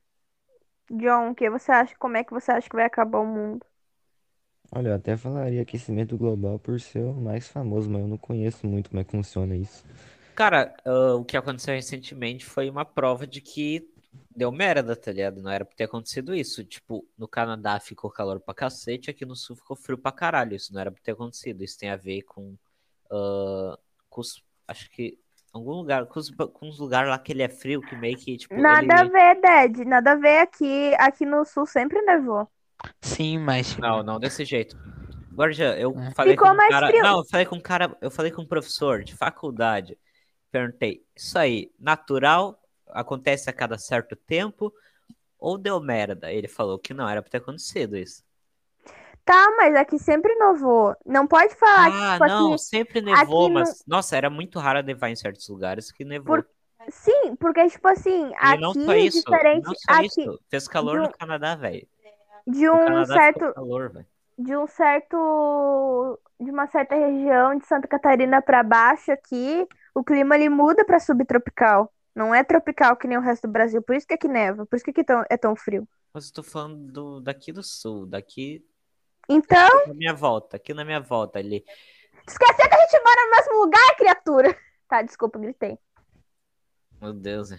John, 0.92 1.32
o 1.32 1.36
que 1.36 1.50
você 1.50 1.72
acha? 1.72 1.96
Como 1.98 2.18
é 2.18 2.24
que 2.24 2.32
você 2.32 2.52
acha 2.52 2.70
que 2.70 2.76
vai 2.76 2.86
acabar 2.86 3.20
o 3.20 3.26
mundo? 3.26 3.66
Olha, 4.72 4.90
eu 4.90 4.96
até 4.96 5.18
falaria 5.18 5.64
aquecimento 5.64 6.16
global 6.16 6.60
por 6.60 6.80
ser 6.80 7.04
o 7.04 7.14
mais 7.14 7.48
famoso, 7.48 7.90
mas 7.90 8.02
eu 8.02 8.08
não 8.08 8.18
conheço 8.18 8.68
muito 8.68 8.90
como 8.92 9.02
é 9.02 9.04
que 9.04 9.12
funciona 9.12 9.56
isso. 9.56 9.84
Cara, 10.36 10.76
ah, 10.86 11.16
o 11.16 11.26
que 11.26 11.36
aconteceu 11.36 11.74
recentemente 11.74 12.46
foi 12.46 12.70
uma 12.70 12.86
prova 12.86 13.26
de 13.26 13.42
que 13.42 13.88
deu 14.36 14.52
merda, 14.52 14.96
tá 14.96 15.12
ligado? 15.12 15.42
Não 15.42 15.52
era 15.52 15.66
pra 15.66 15.76
ter 15.76 15.86
acontecido 15.86 16.34
isso. 16.34 16.64
Tipo, 16.64 17.06
no 17.18 17.28
Canadá 17.28 17.80
ficou 17.80 18.10
calor 18.12 18.40
pra 18.40 18.54
cacete, 18.54 19.10
aqui 19.10 19.26
no 19.26 19.36
sul 19.36 19.56
ficou 19.56 19.76
frio 19.76 19.98
pra 19.98 20.12
caralho. 20.12 20.56
Isso 20.56 20.74
não 20.74 20.80
era 20.80 20.92
pra 20.92 21.02
ter 21.02 21.12
acontecido. 21.12 21.64
Isso 21.64 21.78
tem 21.78 21.90
a 21.90 21.98
ver 21.98 22.22
com. 22.24 22.56
ah, 23.12 23.78
com 24.10 24.22
os. 24.22 24.44
Acho 24.70 24.90
que. 24.92 25.18
Algum 25.52 25.72
lugar. 25.72 26.06
Com 26.06 26.20
os 26.70 26.80
lugares 26.80 27.10
lá 27.10 27.18
que 27.18 27.32
ele 27.32 27.42
é 27.42 27.50
frio, 27.50 27.82
que 27.82 27.96
meio 27.96 28.16
que, 28.18 28.38
tipo. 28.38 28.56
Nada 28.56 28.96
a 28.96 29.00
ele... 29.02 29.10
ver, 29.10 29.42
Ded. 29.42 29.86
Nada 29.86 30.12
a 30.12 30.16
ver 30.16 30.40
aqui. 30.40 30.94
Aqui 31.00 31.26
no 31.26 31.44
sul 31.44 31.66
sempre 31.66 32.02
nevou. 32.04 32.48
Sim, 33.02 33.40
mas. 33.40 33.76
Não, 33.78 34.04
não 34.04 34.20
desse 34.20 34.46
jeito. 34.46 34.78
Guardia, 35.34 35.78
eu 35.80 35.98
É. 35.98 36.12
falei 36.14 36.34
Ficou 36.34 36.48
com 36.48 36.54
um 36.54 36.58
mais 36.58 36.70
cara. 36.70 36.88
frio. 36.88 37.02
Não, 37.02 37.18
eu 37.20 37.26
falei 37.26 37.46
com 37.46 37.56
um 37.56 37.62
cara. 37.62 37.98
Eu 38.02 38.12
falei 38.12 38.32
com 38.32 38.42
um 38.42 38.48
professor 38.48 39.04
de 39.04 39.16
faculdade. 39.16 39.98
Perguntei, 40.52 41.04
isso 41.16 41.38
aí, 41.38 41.72
natural? 41.80 42.60
Acontece 42.90 43.50
a 43.50 43.54
cada 43.54 43.78
certo 43.78 44.16
tempo? 44.16 44.74
Ou 45.38 45.58
deu 45.58 45.80
merda? 45.80 46.32
Ele 46.32 46.48
falou 46.48 46.78
que 46.78 46.94
não 46.94 47.08
era 47.08 47.22
pra 47.22 47.30
ter 47.32 47.38
acontecido 47.38 47.96
isso. 47.98 48.24
Tá, 49.26 49.48
mas 49.58 49.76
aqui 49.76 50.00
sempre 50.00 50.34
nevou. 50.36 50.96
Não 51.06 51.28
pode 51.28 51.54
falar 51.56 51.92
que, 51.92 51.98
Ah, 51.98 52.14
tipo, 52.14 52.26
não, 52.28 52.54
aqui. 52.54 52.64
sempre 52.64 53.02
nevou, 53.02 53.44
aqui 53.46 53.54
no- 53.54 53.60
mas. 53.60 53.84
Nossa, 53.88 54.18
era 54.18 54.30
muito 54.30 54.58
raro 54.60 54.82
nevar 54.82 55.10
em 55.10 55.16
certos 55.16 55.48
lugares 55.50 55.92
que 55.92 56.04
nevou. 56.04 56.38
Por- 56.38 56.48
Sim, 56.90 57.36
porque, 57.36 57.68
tipo 57.70 57.88
assim, 57.88 58.32
E 58.34 58.58
não 58.58 58.72
aqui 58.72 58.86
só 58.86 58.92
é 58.94 59.00
isso, 59.00 59.24
diferente. 59.24 59.64
não 59.66 59.74
só 59.76 59.94
Aqui, 59.94 60.06
isso. 60.08 60.40
Fez 60.50 60.68
calor 60.68 60.94
de 60.96 61.02
no 61.02 61.08
um- 61.10 61.12
Canadá, 61.12 61.56
velho. 61.56 61.88
de 62.48 62.68
um 62.70 63.06
certo. 63.06 63.54
calor, 63.54 64.06
de 64.38 64.56
um 64.58 64.66
certo 64.66 66.20
de 66.40 66.50
uma 66.50 66.66
certa 66.68 66.96
região 66.96 67.56
de 67.58 67.66
Santa 67.68 67.88
Catarina 67.88 68.42
para 68.42 68.64
baixo 68.64 69.12
aqui, 69.12 69.68
o 69.94 70.04
clima 70.04 70.36
ele 70.36 70.48
muda 70.50 70.84
para 70.86 71.00
subtropical. 71.00 71.94
Não 72.16 72.34
é 72.34 72.44
tropical 72.44 72.96
que 72.96 73.08
nem 73.08 73.18
o 73.18 73.22
resto 73.22 73.46
do 73.48 73.52
Brasil, 73.52 73.82
por 73.84 73.94
isso 73.96 74.08
que 74.08 74.14
aqui 74.14 74.28
neva, 74.28 74.66
por 74.66 74.76
isso 74.78 74.86
que 74.86 74.92
aqui 74.92 75.04
tão- 75.04 75.26
é 75.30 75.38
tão 75.38 75.56
frio. 75.56 75.88
Mas 76.14 76.28
eu 76.28 76.34
tô 76.34 76.42
falando 76.44 76.92
do, 76.92 77.20
daqui 77.20 77.52
do 77.52 77.62
sul, 77.62 78.06
daqui 78.08 78.66
Então, 79.30 79.70
na 79.86 79.94
minha 79.94 80.14
volta, 80.14 80.58
aqui 80.58 80.74
na 80.74 80.84
minha 80.86 81.00
volta 81.00 81.40
ali. 81.40 81.64
esqueceu 82.28 82.70
que 82.70 82.76
a 82.76 82.80
gente 82.82 83.04
mora 83.04 83.26
no 83.26 83.32
mesmo 83.32 83.64
lugar, 83.64 83.96
criatura. 83.98 84.58
Tá, 84.88 85.02
desculpa, 85.04 85.38
gritei. 85.40 85.78
Meu 87.02 87.14
Deus. 87.14 87.50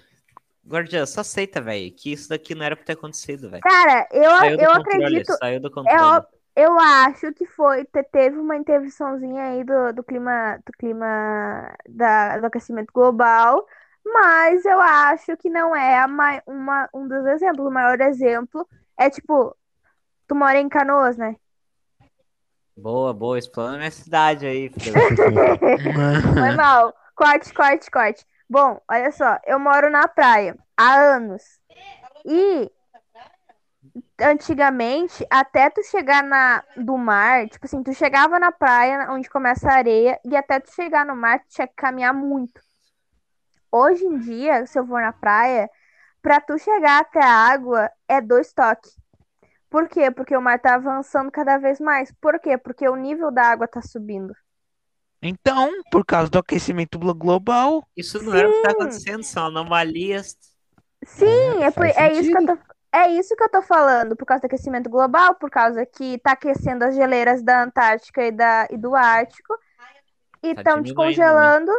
Guardiã, 0.67 1.07
só 1.07 1.21
aceita, 1.23 1.61
velho, 1.61 1.95
que 1.95 2.13
isso 2.13 2.29
daqui 2.29 2.55
não 2.55 2.65
era 2.65 2.77
pra 2.77 2.85
ter 2.85 2.93
acontecido, 2.93 3.51
velho. 3.51 3.63
Cara, 3.63 4.09
eu, 4.13 4.31
Saiu 4.31 4.59
eu 4.59 4.73
controle, 4.73 4.83
acredito, 4.83 5.33
saiu 5.39 5.61
do 5.61 5.69
é 5.69 5.75
controle. 5.75 6.03
ó- 6.03 6.23
eu 6.57 6.79
acho 6.79 7.33
que 7.33 7.47
foi, 7.47 7.85
te- 7.87 8.03
teve 8.05 8.37
uma 8.39 8.57
intervençãozinha 8.57 9.43
aí 9.45 9.65
do, 9.65 9.93
do 9.95 10.03
clima, 10.05 10.59
do 10.67 10.73
clima 10.73 11.07
da, 11.89 12.39
do 12.39 12.47
aquecimento 12.47 12.93
global, 12.93 13.65
mas 14.05 14.65
eu 14.65 14.81
acho 14.81 15.37
que 15.37 15.49
não 15.49 15.75
é 15.75 15.99
a 16.01 16.09
mai- 16.09 16.43
uma, 16.47 16.89
um 16.93 17.07
dos 17.09 17.25
exemplos. 17.27 17.67
O 17.67 17.71
maior 17.71 18.01
exemplo 18.01 18.69
é 18.99 19.09
tipo, 19.09 19.57
tu 20.29 20.35
mora 20.35 20.59
em 20.59 20.69
Canoas, 20.69 21.17
né? 21.17 21.37
Boa, 22.81 23.13
boa, 23.13 23.39
explana 23.39 23.77
minha 23.77 23.91
cidade 23.91 24.47
aí. 24.47 24.71
Foi 26.33 26.51
mal. 26.53 26.95
Corte, 27.15 27.53
corte, 27.53 27.91
corte. 27.91 28.27
Bom, 28.49 28.81
olha 28.91 29.13
só, 29.13 29.39
eu 29.47 29.59
moro 29.59 29.91
na 29.91 30.09
praia 30.09 30.57
há 30.75 30.95
anos. 30.95 31.43
E 32.25 32.71
antigamente, 34.19 35.27
até 35.29 35.69
tu 35.69 35.83
chegar 35.83 36.23
na 36.23 36.65
do 36.75 36.97
mar, 36.97 37.47
tipo 37.49 37.67
assim, 37.67 37.83
tu 37.83 37.93
chegava 37.93 38.39
na 38.39 38.51
praia 38.51 39.11
onde 39.11 39.29
começa 39.29 39.69
a 39.69 39.75
areia 39.75 40.19
e 40.25 40.35
até 40.35 40.59
tu 40.59 40.73
chegar 40.73 41.05
no 41.05 41.15
mar, 41.15 41.41
tu 41.41 41.49
tinha 41.51 41.67
que 41.67 41.75
caminhar 41.75 42.15
muito. 42.15 42.63
Hoje 43.71 44.05
em 44.07 44.19
dia, 44.19 44.67
se 44.67 44.79
eu 44.79 44.87
for 44.87 45.03
na 45.03 45.13
praia, 45.13 45.69
pra 46.23 46.41
tu 46.41 46.59
chegar 46.59 47.01
até 47.01 47.23
a 47.23 47.31
água 47.31 47.91
é 48.09 48.23
dois 48.23 48.55
toques. 48.55 48.99
Por 49.71 49.89
quê? 49.89 50.11
Porque 50.11 50.37
o 50.37 50.43
mar 50.43 50.61
tá 50.61 50.75
avançando 50.75 51.31
cada 51.31 51.57
vez 51.59 51.81
mais. 51.81 52.13
Por 52.21 52.39
quê? 52.41 52.59
Porque 52.59 52.89
o 52.89 52.97
nível 52.97 53.31
da 53.31 53.45
água 53.45 53.67
tá 53.69 53.81
subindo. 53.83 54.35
Então, 55.23 55.71
por 55.91 56.05
causa 56.05 56.31
do 56.31 56.39
aquecimento 56.39 56.99
glo- 56.99 57.15
global, 57.15 57.87
Isso 57.97 58.23
não 58.23 58.35
era 58.35 58.49
o 58.49 58.53
que 58.53 58.61
tá 58.61 58.71
Sim. 58.71 58.73
acontecendo, 58.73 59.23
são 59.23 59.47
anomalias. 59.47 60.37
Sim, 61.05 61.27
É, 61.27 61.65
é, 61.65 61.71
por- 61.71 61.87
é 61.87 62.13
isso 62.13 62.31
que 62.31 62.37
eu 62.37 62.43
tô, 62.43 62.59
é 62.93 63.11
isso 63.13 63.35
que 63.37 63.43
eu 63.43 63.49
tô 63.51 63.63
falando, 63.63 64.17
por 64.17 64.27
causa 64.27 64.43
do 64.43 64.47
aquecimento 64.47 64.91
global, 64.91 65.35
por 65.37 65.51
causa 65.51 65.85
que 65.87 66.19
tá 66.19 66.33
aquecendo 66.33 66.85
as 66.85 66.95
geleiras 66.95 67.43
da 67.43 67.63
Antártica 67.63 68.25
e, 68.27 68.31
da, 68.33 68.67
e 68.71 68.77
do 68.77 68.95
Ártico, 68.95 69.55
e 70.43 70.53
Tá 70.53 70.63
estão 70.63 70.83
diminuindo, 70.83 71.33
descongelando. 71.33 71.73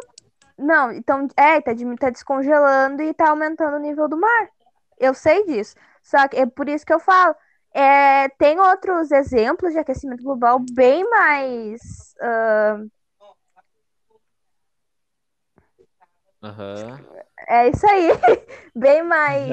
Não, 0.57 0.91
então, 0.93 1.27
é, 1.37 1.61
tá, 1.61 1.71
tá 1.99 2.09
descongelando 2.11 3.03
e 3.03 3.13
tá 3.13 3.29
aumentando 3.31 3.77
o 3.77 3.79
nível 3.79 4.07
do 4.09 4.17
mar. 4.17 4.49
Eu 4.99 5.13
sei 5.13 5.45
disso. 5.45 5.75
Só 6.03 6.27
que 6.27 6.37
é 6.37 6.45
por 6.45 6.69
isso 6.69 6.85
que 6.85 6.93
eu 6.93 6.99
falo. 6.99 7.35
É, 7.73 8.27
tem 8.37 8.59
outros 8.59 9.11
exemplos 9.11 9.71
de 9.71 9.79
aquecimento 9.79 10.23
global 10.23 10.59
bem 10.73 11.09
mais. 11.09 11.79
ah, 12.21 12.81
Aham. 16.43 16.99
é 17.47 17.69
isso 17.69 17.85
aí. 17.87 18.09
Bem 18.75 19.03
mais. 19.03 19.47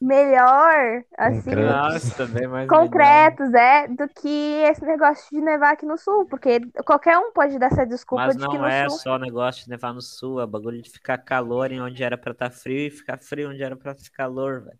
melhor, 0.00 1.04
assim. 1.18 1.54
Nossa, 1.54 2.14
também 2.16 2.46
mais 2.46 2.68
concretos, 2.68 3.52
é, 3.54 3.88
do 3.88 4.08
que 4.08 4.28
esse 4.62 4.84
negócio 4.84 5.26
de 5.30 5.40
nevar 5.40 5.72
aqui 5.72 5.84
no 5.84 5.98
sul, 5.98 6.26
porque 6.26 6.60
qualquer 6.84 7.18
um 7.18 7.32
pode 7.32 7.58
dar 7.58 7.66
essa 7.66 7.84
desculpa 7.84 8.26
Mas 8.28 8.36
de 8.36 8.48
que 8.48 8.56
não 8.56 8.64
no 8.66 8.70
é 8.70 8.88
sul. 8.88 8.98
só 8.98 9.18
negócio 9.18 9.64
de 9.64 9.70
nevar 9.70 9.92
no 9.92 10.00
sul, 10.00 10.40
é 10.40 10.46
bagulho 10.46 10.80
de 10.80 10.90
ficar 10.90 11.18
calor 11.18 11.72
em 11.72 11.80
onde 11.80 12.02
era 12.02 12.16
pra 12.16 12.32
estar 12.32 12.50
frio 12.50 12.86
e 12.86 12.90
ficar 12.90 13.18
frio 13.18 13.50
onde 13.50 13.62
era 13.62 13.76
pra 13.76 13.94
ficar 13.94 14.24
calor, 14.24 14.62
velho. 14.64 14.78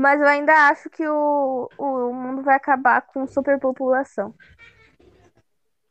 Mas 0.00 0.18
eu 0.18 0.26
ainda 0.26 0.54
acho 0.70 0.88
que 0.88 1.06
o, 1.06 1.68
o 1.76 2.10
mundo 2.10 2.42
vai 2.42 2.56
acabar 2.56 3.02
com 3.02 3.26
superpopulação. 3.26 4.34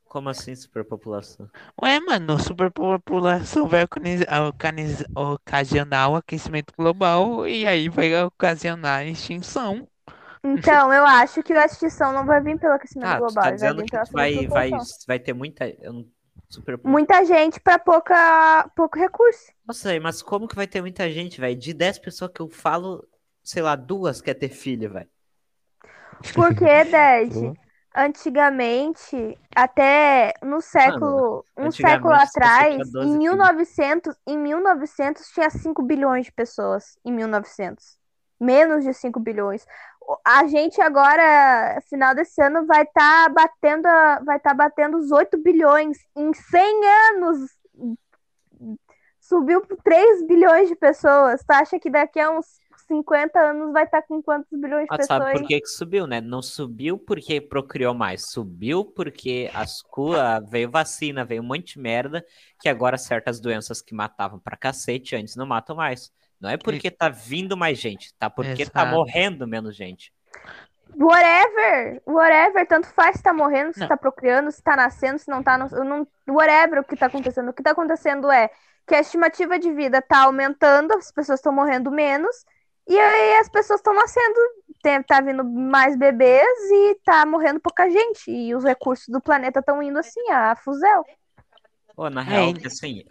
Como 0.05 0.27
assim 0.29 0.55
superpopulação? 0.55 1.47
ué, 1.79 1.99
mano, 1.99 2.39
superpopulação 2.39 3.67
vai 3.67 3.85
ocasionar 5.15 6.09
o 6.09 6.15
aquecimento 6.15 6.73
global 6.75 7.47
e 7.47 7.67
aí 7.67 7.87
vai 7.87 8.23
ocasionar 8.23 9.01
a 9.01 9.05
extinção. 9.05 9.87
Então, 10.43 10.91
eu 10.91 11.05
acho 11.05 11.43
que 11.43 11.53
a 11.53 11.65
extinção 11.65 12.11
não 12.11 12.25
vai 12.25 12.41
vir 12.41 12.57
pelo 12.57 12.73
aquecimento 12.73 13.09
Ah, 13.09 13.17
tu 13.17 13.19
global, 13.19 13.35
tá 13.35 13.41
vai 13.41 13.53
dizendo 13.53 13.81
vir 13.81 13.91
que 13.91 14.11
vai, 14.11 14.47
vai, 14.47 14.71
vai 15.07 15.19
ter 15.19 15.33
muita. 15.33 15.65
Super... 16.49 16.79
Muita 16.83 17.23
gente 17.23 17.59
para 17.59 17.77
pouca 17.77 18.67
pouco 18.75 18.97
recurso. 18.97 19.51
Nossa, 19.67 19.91
aí, 19.91 19.99
mas 19.99 20.23
como 20.23 20.47
que 20.47 20.55
vai 20.55 20.65
ter 20.65 20.81
muita 20.81 21.07
gente, 21.11 21.39
velho? 21.39 21.55
De 21.55 21.75
10 21.75 21.99
pessoas 21.99 22.31
que 22.33 22.41
eu 22.41 22.49
falo, 22.49 23.07
sei 23.49 23.63
lá, 23.63 23.75
duas 23.75 24.21
quer 24.21 24.35
ter 24.35 24.49
filho, 24.49 24.91
velho. 24.91 25.09
Porque, 26.35 26.63
Ded, 26.85 27.33
Pô, 27.33 27.53
antigamente, 27.95 29.37
até 29.55 30.33
no 30.43 30.61
século, 30.61 31.43
um 31.57 31.65
antigamente 31.65 31.91
século 31.91 32.13
atrás, 32.13 32.75
tinham 32.75 32.91
12 32.91 33.07
em 33.07 33.11
filhos. 33.11 33.17
1900, 33.17 34.15
em 34.27 34.37
1900 34.37 35.27
tinha 35.29 35.49
5 35.49 35.81
bilhões 35.81 36.25
de 36.27 36.31
pessoas, 36.31 36.95
em 37.03 37.11
1900. 37.11 37.97
Menos 38.39 38.83
de 38.85 38.93
5 38.93 39.19
bilhões. 39.19 39.65
A 40.25 40.45
gente 40.47 40.79
agora, 40.81 41.81
final 41.89 42.13
desse 42.15 42.41
ano, 42.41 42.65
vai 42.67 42.83
estar 42.83 43.29
batendo, 43.33 43.85
a- 43.87 44.19
vai 44.23 44.39
tá 44.39 44.53
batendo 44.53 44.97
os 44.97 45.11
8 45.11 45.37
bilhões. 45.41 45.97
Em 46.15 46.31
100 46.33 46.81
anos, 47.15 47.49
subiu 49.19 49.61
para 49.61 49.77
3 49.77 50.25
bilhões 50.25 50.69
de 50.69 50.75
pessoas. 50.75 51.41
Tu 51.43 51.51
acha 51.51 51.79
que 51.79 51.89
daqui 51.89 52.19
a 52.19 52.31
uns 52.31 52.59
50 52.89 53.39
anos 53.39 53.71
vai 53.71 53.85
estar 53.85 54.01
com 54.01 54.21
quantos 54.21 54.49
bilhões 54.59 54.89
de 54.89 54.89
Mas 54.89 55.05
sabe 55.05 55.25
pessoas? 55.25 55.39
por 55.41 55.47
que 55.47 55.61
que 55.61 55.67
subiu, 55.67 56.05
né? 56.07 56.19
Não 56.19 56.41
subiu 56.41 56.97
porque 56.97 57.39
procriou 57.39 57.93
mais, 57.93 58.29
subiu 58.31 58.83
porque 58.83 59.49
as 59.53 59.81
cura 59.81 60.41
veio 60.41 60.69
vacina, 60.69 61.23
veio 61.23 61.41
um 61.41 61.45
monte 61.45 61.75
de 61.75 61.79
merda, 61.79 62.25
que 62.59 62.67
agora 62.67 62.97
certas 62.97 63.39
doenças 63.39 63.81
que 63.81 63.95
matavam 63.95 64.39
pra 64.39 64.57
cacete 64.57 65.15
antes 65.15 65.35
não 65.37 65.45
matam 65.45 65.75
mais. 65.77 66.11
Não 66.41 66.49
é 66.49 66.57
porque 66.57 66.91
tá 66.91 67.07
vindo 67.09 67.55
mais 67.55 67.77
gente, 67.77 68.13
tá 68.15 68.29
porque 68.29 68.65
tá 68.65 68.81
Exato. 68.81 68.95
morrendo 68.95 69.47
menos 69.47 69.75
gente. 69.75 70.11
Whatever, 70.95 72.01
whatever, 72.05 72.67
tanto 72.67 72.87
faz 72.87 73.17
se 73.17 73.23
tá 73.23 73.31
morrendo, 73.31 73.73
se 73.73 73.79
Não. 73.79 73.87
tá 73.87 73.95
procriando, 73.95 74.51
se 74.51 74.61
tá 74.61 74.75
nascendo, 74.75 75.19
se 75.19 75.29
não 75.29 75.43
tá, 75.43 75.57
no- 75.57 75.67
eu 75.71 75.83
não, 75.85 76.07
whatever 76.27 76.79
o 76.79 76.83
que 76.83 76.95
tá 76.95 77.05
acontecendo. 77.05 77.49
O 77.49 77.53
que 77.53 77.61
tá 77.61 77.71
acontecendo 77.71 78.29
é 78.31 78.49
que 78.87 78.95
a 78.95 78.99
estimativa 78.99 79.59
de 79.59 79.71
vida 79.71 80.01
tá 80.01 80.23
aumentando, 80.23 80.93
as 80.93 81.11
pessoas 81.11 81.39
estão 81.39 81.53
morrendo 81.53 81.91
menos, 81.91 82.43
e 82.89 82.99
aí 82.99 83.35
as 83.35 83.47
pessoas 83.47 83.79
estão 83.79 83.93
nascendo, 83.93 84.35
tem, 84.81 85.01
tá 85.03 85.21
vindo 85.21 85.43
mais 85.43 85.95
bebês 85.95 86.43
e 86.71 86.95
tá 87.05 87.25
morrendo 87.25 87.59
pouca 87.59 87.89
gente, 87.89 88.31
e 88.31 88.55
os 88.55 88.63
recursos 88.63 89.07
do 89.07 89.21
planeta 89.21 89.59
estão 89.59 89.81
indo 89.83 89.99
assim, 89.99 90.27
a 90.31 90.55
fuzel. 90.55 91.05
Pô, 91.95 92.09
na 92.09 92.21
É, 92.21 92.25
real, 92.25 92.53
que 92.53 92.65
assim, 92.65 93.03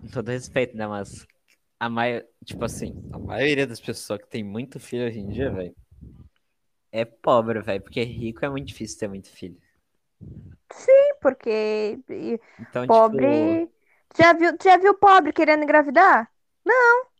com 0.00 0.08
todo 0.12 0.28
respeito, 0.28 0.76
né? 0.76 0.86
Mas 0.86 1.26
a 1.80 1.88
mai... 1.88 2.24
tipo 2.44 2.64
assim, 2.64 2.94
a 3.12 3.18
maioria 3.18 3.66
das 3.66 3.80
pessoas 3.80 4.20
que 4.20 4.28
tem 4.28 4.44
muito 4.44 4.78
filho 4.78 5.06
hoje 5.06 5.18
em 5.18 5.28
dia, 5.28 5.50
velho, 5.50 5.74
é 6.92 7.04
pobre, 7.04 7.60
velho, 7.60 7.82
porque 7.82 8.02
rico 8.02 8.44
é 8.44 8.48
muito 8.48 8.68
difícil 8.68 8.98
ter 8.98 9.08
muito 9.08 9.30
filho. 9.30 9.56
Porque 11.20 11.98
e, 12.08 12.40
Então, 12.60 12.82
tipo, 12.82 12.94
pobre. 12.94 13.68
Já 14.16 14.32
viu, 14.32 14.56
já 14.62 14.76
viu 14.76 14.94
pobre 14.94 15.32
querendo 15.32 15.64
engravidar? 15.64 16.30
Não. 16.64 17.17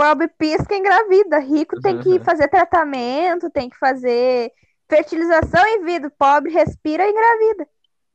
Pobre 0.00 0.28
pisca 0.28 0.74
e 0.74 0.78
engravida. 0.78 1.38
Rico 1.38 1.76
tem 1.76 1.98
que 1.98 2.18
fazer 2.20 2.48
tratamento, 2.48 3.50
tem 3.50 3.68
que 3.68 3.76
fazer 3.78 4.50
fertilização 4.88 5.66
em 5.66 5.84
vida. 5.84 6.10
Pobre 6.18 6.50
respira 6.52 7.04
e 7.06 7.10
engravida. 7.10 7.68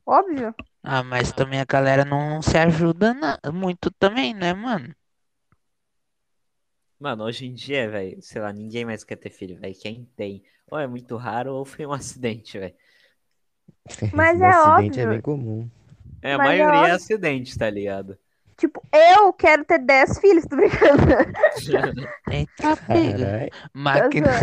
Óbvio. 0.06 0.54
Ah, 0.82 1.02
mas 1.02 1.32
também 1.32 1.60
a 1.60 1.66
galera 1.66 2.02
não 2.04 2.40
se 2.40 2.56
ajuda 2.56 3.12
na- 3.12 3.38
muito 3.52 3.90
também, 3.90 4.32
né, 4.32 4.54
mano? 4.54 4.94
mano, 6.98 7.24
hoje 7.24 7.46
em 7.46 7.54
dia, 7.54 7.88
velho, 7.90 8.20
sei 8.22 8.40
lá, 8.40 8.52
ninguém 8.52 8.84
mais 8.84 9.04
quer 9.04 9.16
ter 9.16 9.30
filho, 9.30 9.58
velho. 9.58 9.74
Quem 9.78 10.04
tem, 10.16 10.42
ou 10.70 10.78
é 10.78 10.86
muito 10.86 11.16
raro 11.16 11.54
ou 11.54 11.64
foi 11.64 11.86
um 11.86 11.92
acidente, 11.92 12.58
velho. 12.58 12.74
Mas 14.10 14.40
Esse 14.40 14.42
é 14.42 14.50
acidente 14.50 15.00
é 15.00 15.06
óbvio. 15.06 15.06
bem 15.06 15.20
comum. 15.20 15.70
É, 16.22 16.32
a 16.34 16.38
Mas 16.38 16.56
é 16.56 16.66
maioria 16.66 16.88
é 16.88 16.92
óbvio. 16.94 16.94
acidente, 16.94 17.56
tá 17.56 17.70
ligado? 17.70 18.18
Tipo, 18.56 18.82
eu 18.92 19.32
quero 19.34 19.64
ter 19.64 19.78
10 19.78 20.18
filhos, 20.18 20.44
tô 20.46 20.56
brincando. 20.56 21.04
Eita, 22.30 22.76
pega. 22.86 23.26
Caralho. 23.26 23.50
Máquina. 23.74 24.30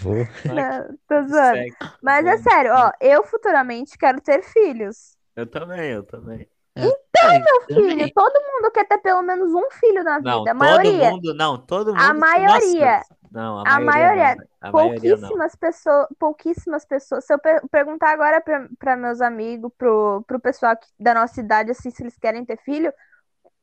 Vou. 0.00 0.26
Não, 0.44 0.96
tô 1.08 1.26
zoando. 1.26 1.60
Mas 2.02 2.26
é 2.26 2.36
sério, 2.38 2.72
ó, 2.74 2.92
eu 3.00 3.24
futuramente 3.24 3.96
quero 3.98 4.20
ter 4.20 4.42
filhos. 4.42 5.16
Eu 5.34 5.46
também, 5.46 5.90
eu 5.90 6.02
também. 6.04 6.46
Então, 6.76 6.94
Filho, 7.66 8.08
todo 8.14 8.40
mundo 8.40 8.70
quer 8.72 8.86
ter 8.86 8.98
pelo 8.98 9.20
menos 9.22 9.52
um 9.52 9.68
filho 9.72 10.04
na 10.04 10.20
Não, 10.20 10.38
vida. 10.38 10.52
A 10.52 10.54
todo 10.54 10.58
maioria. 10.58 11.10
mundo, 11.10 11.34
não, 11.34 11.58
todo 11.58 11.88
mundo. 11.88 12.00
A 12.00 12.14
maioria. 12.14 12.98
Nossa, 12.98 13.16
não, 13.30 13.58
a, 13.58 13.64
A 13.64 13.80
maioria, 13.80 14.10
maioria. 14.10 14.36
não. 14.36 14.42
A 14.60 14.72
maioria 14.72 15.16
não. 15.16 15.38
Pouquíssimas 15.38 15.54
pessoas, 15.56 16.06
pouquíssimas 16.18 16.84
pessoas. 16.84 17.24
Se 17.24 17.32
eu 17.32 17.38
per- 17.38 17.66
perguntar 17.70 18.10
agora 18.12 18.42
para 18.78 18.96
meus 18.96 19.20
amigos, 19.20 19.70
pro, 19.78 20.22
pro 20.26 20.40
pessoal 20.40 20.76
que- 20.76 20.86
da 20.98 21.14
nossa 21.14 21.40
idade, 21.40 21.70
assim, 21.70 21.90
se 21.90 22.02
eles 22.02 22.18
querem 22.18 22.44
ter 22.44 22.58
filho, 22.58 22.92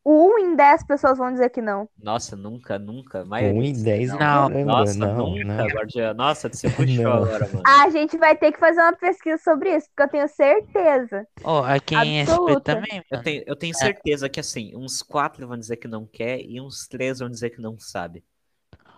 um 0.05 0.37
em 0.39 0.55
dez 0.55 0.83
pessoas 0.85 1.17
vão 1.19 1.31
dizer 1.33 1.49
que 1.51 1.61
não. 1.61 1.89
Nossa, 1.97 2.35
nunca, 2.37 2.77
nunca. 2.79 3.21
A 3.21 3.25
Um 3.39 3.61
maioria 3.61 3.69
em 3.69 3.81
dez, 3.83 4.13
não. 4.13 4.47
Não. 4.49 4.49
Nossa, 4.49 5.07
não, 5.07 5.37
nunca, 5.37 5.43
não. 5.43 5.67
Guardiã. 5.67 6.13
Nossa, 6.13 6.49
você 6.49 6.69
puxou 6.69 7.11
Não. 7.11 7.13
agora, 7.13 7.47
mano. 7.49 7.67
A 7.67 7.89
gente 7.89 8.17
vai 8.17 8.35
ter 8.37 8.51
que 8.51 8.59
fazer 8.59 8.81
uma 8.81 8.93
pesquisa 8.95 9.37
sobre 9.43 9.75
isso, 9.75 9.87
porque 9.89 10.03
eu 10.03 10.09
tenho 10.09 10.27
certeza. 10.29 11.27
Ó, 11.43 11.63
aqui 11.63 11.95
em 11.95 12.19
SP 12.19 12.57
Absoluta. 12.57 12.57
também, 12.57 13.03
Eu 13.09 13.19
tenho, 13.21 13.43
eu 13.45 13.55
tenho 13.55 13.73
certeza 13.75 14.27
que, 14.29 14.39
assim, 14.39 14.75
uns 14.75 15.01
quatro 15.03 15.47
vão 15.47 15.57
dizer 15.57 15.77
que 15.77 15.87
não 15.87 16.05
quer 16.07 16.41
e 16.41 16.59
uns 16.59 16.87
três 16.87 17.19
vão 17.19 17.29
dizer 17.29 17.51
que 17.51 17.61
não 17.61 17.77
sabe. 17.79 18.23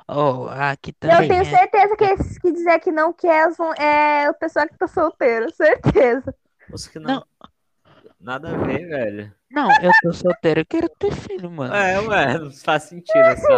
Ó, 0.07 0.47
aqui 0.49 0.91
Eu 0.91 1.09
também. 1.09 1.29
tenho 1.29 1.41
é- 1.41 1.45
certeza 1.45 1.95
que 1.97 2.03
esses 2.05 2.37
que 2.37 2.51
dizer 2.51 2.79
que 2.79 2.91
não 2.91 3.11
quer 3.11 3.51
vão, 3.51 3.73
é 3.73 4.29
o 4.29 4.33
pessoal 4.33 4.67
que 4.67 4.77
tá 4.77 4.87
solteiro, 4.87 5.51
certeza. 5.53 6.33
Os 6.71 6.87
que 6.87 6.99
não. 6.99 7.15
Não. 7.15 7.25
Nada 8.19 8.49
a 8.49 8.57
ver, 8.57 8.87
velho. 8.87 9.35
Não, 9.49 9.69
eu 9.81 9.91
tô 10.01 10.11
solteiro, 10.13 10.61
eu 10.61 10.65
quero 10.65 10.89
ter 10.89 11.11
filho, 11.11 11.49
mano. 11.51 11.73
É, 11.73 11.99
ué, 12.01 12.39
não 12.39 12.51
faz 12.51 12.83
sentido 12.83 13.19
essa, 13.19 13.53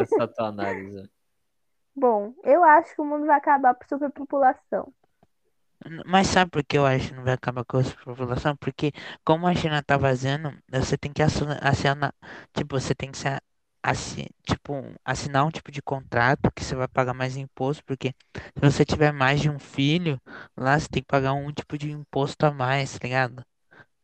essa 0.00 0.28
tua 0.28 0.48
análise. 0.48 1.08
Bom, 1.94 2.34
eu 2.44 2.62
acho 2.62 2.94
que 2.94 3.00
o 3.00 3.04
mundo 3.04 3.26
vai 3.26 3.36
acabar 3.36 3.74
por 3.74 3.86
superpopulação. 3.86 4.92
Mas 6.06 6.28
sabe 6.28 6.50
por 6.50 6.62
que 6.64 6.78
eu 6.78 6.86
acho 6.86 7.08
que 7.08 7.14
não 7.14 7.24
vai 7.24 7.34
acabar 7.34 7.64
com 7.64 7.78
a 7.78 7.84
superpopulação? 7.84 8.56
Porque 8.56 8.92
como 9.24 9.46
a 9.46 9.54
China 9.54 9.82
tá 9.82 9.96
vazando, 9.96 10.56
você 10.70 10.96
tem 10.96 11.12
que 11.12 11.22
assinar, 11.22 12.14
tipo, 12.54 12.78
você 12.78 12.94
tem 12.94 13.10
que 13.10 13.18
se 13.18 13.28
tipo, 14.46 14.74
assinar 15.04 15.44
um 15.46 15.50
tipo 15.50 15.70
de 15.72 15.82
contrato 15.82 16.50
que 16.54 16.64
você 16.64 16.74
vai 16.74 16.88
pagar 16.88 17.14
mais 17.14 17.36
imposto, 17.36 17.84
porque 17.84 18.14
se 18.34 18.60
você 18.62 18.84
tiver 18.84 19.12
mais 19.12 19.40
de 19.40 19.50
um 19.50 19.58
filho, 19.58 20.20
lá 20.56 20.78
você 20.78 20.88
tem 20.88 21.02
que 21.02 21.08
pagar 21.08 21.32
um 21.34 21.52
tipo 21.52 21.76
de 21.78 21.90
imposto 21.90 22.46
a 22.46 22.52
mais, 22.52 22.92
tá 22.98 23.06
ligado? 23.06 23.44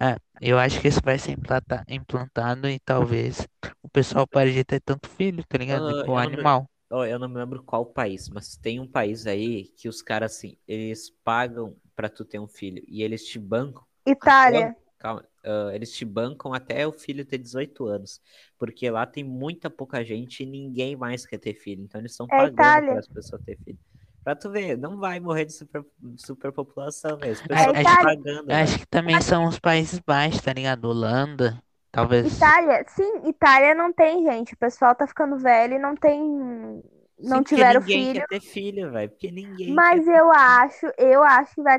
É, 0.01 0.17
eu 0.41 0.59
acho 0.59 0.81
que 0.81 0.89
isso 0.89 1.01
vai 1.05 1.19
ser 1.19 1.33
implanta- 1.33 1.85
implantado 1.89 2.69
e 2.69 2.81
talvez 2.81 3.47
o 3.83 3.89
pessoal 3.91 4.27
pare 4.29 4.53
de 4.53 4.65
ter 4.65 4.81
tanto 4.81 5.09
filho, 5.09 5.45
tá 5.49 5.59
ligado? 5.59 5.95
Ah, 5.95 6.05
Com 6.05 6.17
eu 6.17 6.23
não 6.23 6.31
me- 6.31 6.43
animal. 6.43 6.69
Ó, 6.91 7.05
eu 7.05 7.19
não 7.19 7.29
me 7.29 7.37
lembro 7.37 7.63
qual 7.63 7.85
país, 7.87 8.29
mas 8.31 8.57
tem 8.57 8.81
um 8.81 8.89
país 8.91 9.27
aí 9.27 9.69
que 9.77 9.89
os 9.89 10.01
caras, 10.01 10.33
assim, 10.37 10.57
eles 10.67 11.11
pagam 11.23 11.77
pra 11.95 12.09
tu 12.09 12.25
ter 12.25 12.39
um 12.39 12.49
filho 12.49 12.83
e 12.89 13.03
eles 13.03 13.25
te 13.27 13.39
bancam. 13.39 13.85
Itália. 14.05 14.75
Calma, 14.99 15.25
ah, 15.45 15.71
eles 15.75 15.93
te 15.93 16.05
bancam 16.05 16.53
até 16.53 16.87
o 16.87 16.93
filho 16.93 17.25
ter 17.25 17.39
18 17.39 17.87
anos. 17.87 18.21
Porque 18.59 18.91
lá 18.91 19.07
tem 19.07 19.25
muita 19.25 19.71
pouca 19.71 20.05
gente 20.05 20.43
e 20.43 20.47
ninguém 20.47 20.97
mais 20.97 21.27
quer 21.27 21.39
ter 21.39 21.55
filho. 21.55 21.83
Então 21.85 22.01
eles 22.01 22.13
estão 22.13 22.29
É 22.31 22.45
pagando 22.45 22.45
Itália. 22.45 22.97
para 22.97 22.99
as 22.99 23.09
pessoas 23.09 23.43
ter 23.45 23.57
filho. 23.65 23.79
Pra 24.25 24.35
tu 24.37 24.51
ver, 24.51 24.77
não 24.77 24.99
vai 24.99 25.21
morrer 25.21 25.45
de 25.47 25.53
super, 25.53 25.85
superpopulação 26.19 27.19
mesmo. 27.19 27.47
As 27.53 27.67
É 27.87 27.97
pagando. 27.97 28.51
Eu 28.51 28.57
acho 28.57 28.79
que 28.79 28.87
também 28.87 29.21
são 29.21 29.47
os 29.47 29.59
Países 29.59 30.01
Baixos, 30.01 30.41
tá 30.43 30.53
ligado? 30.53 30.85
Holanda, 30.87 31.63
talvez. 31.91 32.29
Itália, 32.31 32.85
sim, 32.89 33.29
Itália 33.29 33.75
não 33.75 33.93
tem 33.93 34.25
gente. 34.25 34.55
O 34.55 34.57
pessoal 34.59 34.95
tá 34.95 35.07
ficando 35.07 35.39
velho 35.39 35.75
e 35.75 35.79
não 35.79 35.95
tem. 35.97 36.83
Sim, 37.21 37.43
Não 37.43 37.43
porque 37.43 37.65
tiveram 37.65 37.81
ninguém 37.81 38.09
filho. 38.09 38.23
quer 38.23 38.25
ter 38.27 38.41
filho, 38.41 38.91
velho. 38.91 39.11
Porque 39.11 39.31
ninguém 39.31 39.81
Mas 39.81 40.07
quer 40.07 40.07
eu 40.07 40.31
acho, 40.33 40.87
eu 40.99 41.23
acho 41.23 41.55
que 41.55 41.63
vai 41.63 41.79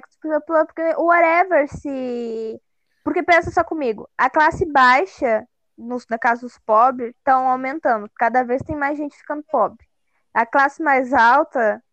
porque 0.65 0.81
whatever 0.97 1.67
se. 1.67 2.61
Porque 3.09 3.23
pensa 3.23 3.49
só 3.49 3.63
comigo, 3.63 4.07
a 4.15 4.29
classe 4.29 4.63
baixa, 4.71 5.43
nos, 5.75 6.05
no 6.07 6.19
caso 6.19 6.45
os 6.45 6.59
pobres, 6.59 7.09
estão 7.17 7.49
aumentando. 7.49 8.07
Cada 8.15 8.43
vez 8.43 8.61
tem 8.61 8.75
mais 8.75 8.99
gente 8.99 9.17
ficando 9.17 9.43
pobre. 9.49 9.83
A 10.31 10.45
classe 10.45 10.83
mais 10.83 11.11
alta, 11.11 11.83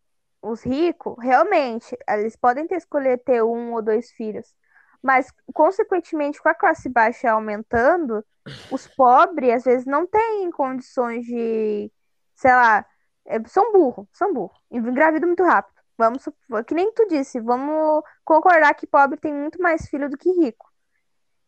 os 0.43 0.63
ricos, 0.63 1.17
realmente, 1.19 1.97
eles 2.07 2.37
podem 2.37 2.67
ter 2.67 2.77
escolher 2.77 3.17
ter 3.25 3.43
um 3.43 3.73
ou 3.73 3.81
dois 3.81 4.11
filhos. 4.11 4.55
Mas, 5.03 5.33
consequentemente, 5.55 6.39
com 6.39 6.51
a 6.51 6.55
classe 6.55 6.87
baixa 6.87 7.31
aumentando, 7.31 8.23
os 8.71 8.87
pobres 8.87 9.55
às 9.55 9.65
vezes 9.65 9.87
não 9.87 10.07
têm 10.07 10.51
condições 10.51 11.25
de, 11.25 11.91
sei 12.35 12.53
lá, 12.53 12.85
é, 13.25 13.43
são 13.47 13.73
burros, 13.73 14.07
são 14.13 14.35
burros. 14.35 14.61
Engravidam 14.71 15.29
muito 15.29 15.45
rápido. 15.45 15.81
Vamos, 15.97 16.29
que 16.67 16.75
nem 16.75 16.93
tu 16.93 17.07
disse, 17.09 17.41
vamos 17.41 18.03
concordar 18.23 18.75
que 18.75 18.87
pobre 18.87 19.19
tem 19.19 19.33
muito 19.33 19.63
mais 19.63 19.89
filho 19.89 20.11
do 20.11 20.19
que 20.19 20.31
rico. 20.31 20.66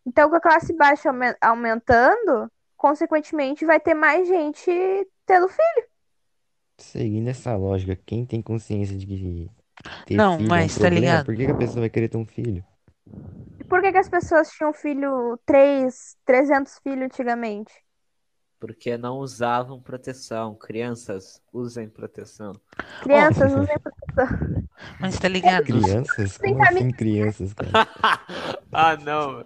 Então, 0.07 0.31
com 0.31 0.37
a 0.37 0.41
classe 0.41 0.73
baixa 0.75 1.11
aumen- 1.11 1.37
aumentando, 1.41 2.51
consequentemente, 2.77 3.65
vai 3.67 3.79
ter 3.81 3.95
mais 3.95 4.27
gente 4.29 4.71
tendo 5.27 5.49
filho. 5.49 5.89
Seguindo 6.79 7.29
essa 7.29 7.55
lógica, 7.57 7.95
quem 8.07 8.25
tem 8.27 8.41
consciência 8.43 8.97
de 8.97 9.07
que 9.07 9.49
ter 10.05 10.21
Não, 10.21 10.37
filho 10.37 10.59
é 10.59 10.63
um 10.63 10.69
mas 10.69 10.79
tá 10.79 10.89
problema, 10.89 10.91
ligado? 10.91 11.27
por 11.27 11.37
que 11.37 11.45
que 11.47 11.51
a 11.53 11.55
pessoa 11.55 11.83
vai 11.83 11.91
querer 11.91 12.09
ter 12.09 12.17
um 12.19 12.27
filho? 12.27 12.65
Por 13.69 13.81
que, 13.83 13.93
que 13.93 13.99
as 13.99 14.09
pessoas 14.09 14.51
tinham 14.51 14.73
filho, 14.73 15.39
3, 15.47 16.17
300 16.25 16.79
filhos 16.81 17.05
antigamente? 17.07 17.73
Porque 18.61 18.97
não 18.97 19.19
usavam 19.19 19.81
proteção. 19.81 20.55
Crianças, 20.57 21.43
usem 21.53 21.89
proteção. 21.89 22.53
Crianças 23.01 23.53
usem 23.55 23.77
proteção. 23.81 24.39
Mas 24.99 25.19
tá 25.19 25.29
ligado? 25.29 25.65
Crianças? 25.65 26.37
Como 26.39 26.63
assim 26.63 26.93
crianças, 26.93 27.53
cara? 27.53 27.81
ah, 28.73 28.97
não. 28.97 29.45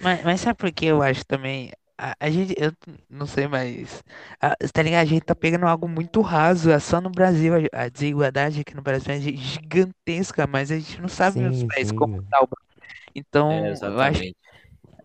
Mas, 0.00 0.22
mas 0.24 0.40
sabe 0.40 0.56
por 0.58 0.72
que 0.72 0.86
eu 0.86 1.02
acho 1.02 1.24
também? 1.26 1.72
A, 1.98 2.14
a 2.18 2.30
gente, 2.30 2.54
eu 2.58 2.72
não 3.08 3.26
sei, 3.26 3.46
mas. 3.46 4.02
a- 4.40 4.56
tá 4.72 4.82
ligado? 4.82 5.02
A 5.02 5.04
gente 5.04 5.22
tá 5.24 5.34
pegando 5.34 5.66
algo 5.66 5.88
muito 5.88 6.20
raso. 6.22 6.70
É 6.70 6.78
só 6.78 7.00
no 7.00 7.10
Brasil. 7.10 7.52
A, 7.72 7.84
a 7.84 7.88
desigualdade 7.88 8.60
aqui 8.60 8.74
no 8.74 8.82
Brasil 8.82 9.12
é 9.14 9.20
gi- 9.20 9.36
gigantesca, 9.36 10.46
mas 10.46 10.70
a 10.70 10.78
gente 10.78 11.00
não 11.00 11.08
sabe 11.08 11.40
em 11.40 11.46
outros 11.46 11.62
Sim, 11.62 11.72
países 11.74 11.92
como 11.92 12.10
tá 12.30 12.40
o. 12.42 12.48
Então, 13.14 13.48
É, 13.48 13.70
eu 13.84 14.00
acho, 14.00 14.22
exatamente. 14.22 14.36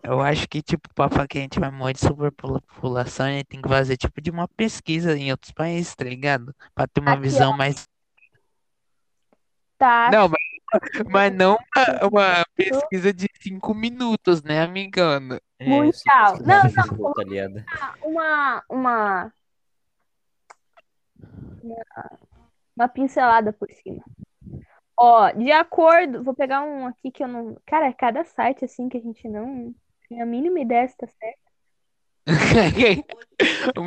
eu 0.04 0.20
acho 0.22 0.48
que, 0.48 0.62
tipo, 0.62 0.88
pra 0.94 1.08
falar 1.10 1.28
que 1.28 1.38
a 1.38 1.42
gente 1.42 1.60
vai 1.60 1.70
morrer 1.70 1.94
de 1.94 2.00
superpopulação, 2.00 3.26
a 3.26 3.30
gente 3.32 3.46
tem 3.46 3.62
que 3.62 3.68
fazer, 3.68 3.96
tipo, 3.96 4.20
de 4.22 4.30
uma 4.30 4.48
pesquisa 4.48 5.16
em 5.16 5.30
outros 5.32 5.52
países, 5.52 5.94
tá 5.96 6.04
ligado? 6.04 6.54
Pra 6.74 6.86
ter 6.88 7.00
uma 7.00 7.16
Aqui, 7.16 7.40
ó. 7.40 7.46
visão 7.46 7.52
mais. 7.56 7.86
Tá? 9.78 10.12
Não, 10.12 10.28
mas, 10.28 10.38
mas 11.08 11.32
não 11.34 11.56
uma, 11.56 12.08
uma 12.08 12.44
pesquisa 12.54 13.12
de 13.12 13.26
cinco 13.40 13.74
minutos, 13.74 14.42
né, 14.42 14.62
amigona? 14.62 15.40
É, 15.58 15.68
Mundial. 15.68 16.38
Não, 16.44 16.62
não, 16.64 17.14
tá? 17.64 17.94
Uma, 18.02 18.62
uma, 18.68 19.32
uma, 21.62 21.76
uma 22.76 22.88
pincelada 22.88 23.52
por 23.52 23.68
cima. 23.72 24.02
Ó, 24.98 25.30
de 25.30 25.52
acordo, 25.52 26.22
vou 26.24 26.34
pegar 26.34 26.62
um 26.62 26.86
aqui 26.86 27.10
que 27.10 27.22
eu 27.22 27.28
não. 27.28 27.56
Cara, 27.66 27.86
é 27.88 27.92
cada 27.92 28.24
site 28.24 28.64
assim 28.64 28.88
que 28.88 28.96
a 28.96 29.00
gente 29.00 29.28
não 29.28 29.74
tem 30.08 30.22
a 30.22 30.26
mínima 30.26 30.60
ideia 30.60 30.88
se 30.88 30.96
tá 30.96 31.06
certo. 31.06 31.46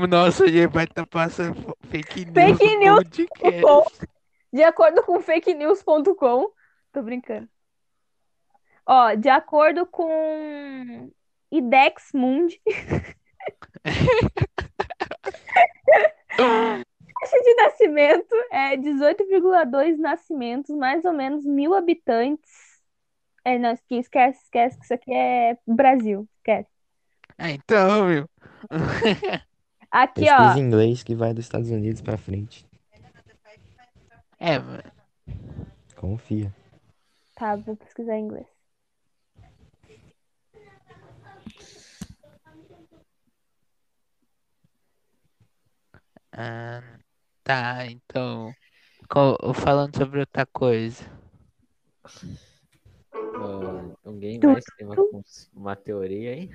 Nossa, 0.07 0.45
a 0.45 0.47
gente 0.47 0.67
vai 0.71 0.85
estar 0.85 1.05
passando 1.05 1.61
fo- 1.61 1.75
fake 1.89 2.25
news 2.25 2.57
Fake 2.57 2.77
news 2.77 3.03
De 4.53 4.63
acordo 4.63 5.03
com 5.03 5.19
fakenews.com, 5.19 6.51
tô 6.91 7.01
brincando. 7.01 7.47
Ó, 8.85 9.13
de 9.15 9.29
acordo 9.29 9.85
com 9.85 11.11
Idex 11.51 12.11
Mundi, 12.13 12.61
taxa 17.19 17.41
de 17.43 17.55
nascimento 17.55 18.35
é 18.51 18.77
18,2 18.77 19.97
nascimentos, 19.99 20.75
mais 20.75 21.03
ou 21.05 21.13
menos 21.13 21.45
mil 21.45 21.73
habitantes. 21.73 22.49
É, 23.43 23.57
não, 23.57 23.71
esque- 23.71 23.95
esquece, 23.99 24.43
esquece 24.43 24.77
que 24.77 24.83
isso 24.85 24.93
aqui 24.93 25.13
é 25.13 25.57
Brasil, 25.67 26.27
esquece. 26.37 26.69
Ah, 27.37 27.51
então, 27.51 28.05
meu. 28.05 28.29
Aqui, 29.91 30.21
Pesquisa 30.21 30.55
ó, 30.55 30.57
em 30.57 30.59
inglês 30.59 31.01
que 31.03 31.15
vai 31.15 31.33
dos 31.33 31.45
Estados 31.45 31.71
Unidos 31.71 32.01
pra 32.01 32.17
frente. 32.17 32.67
É, 34.39 34.57
Confia. 35.95 36.53
Tá, 37.39 37.55
vou 37.55 37.77
pesquisar 37.77 38.17
em 38.17 38.25
inglês. 38.25 38.47
ah, 46.33 46.99
tá, 47.43 47.85
então. 47.87 48.53
Falando 49.55 49.97
sobre 49.97 50.19
outra 50.19 50.45
coisa. 50.45 51.03
Ah, 53.15 53.95
alguém 54.05 54.39
mais 54.39 54.65
tem 54.77 54.85
uma, 54.85 54.95
uma 55.53 55.75
teoria 55.75 56.33
aí? 56.33 56.49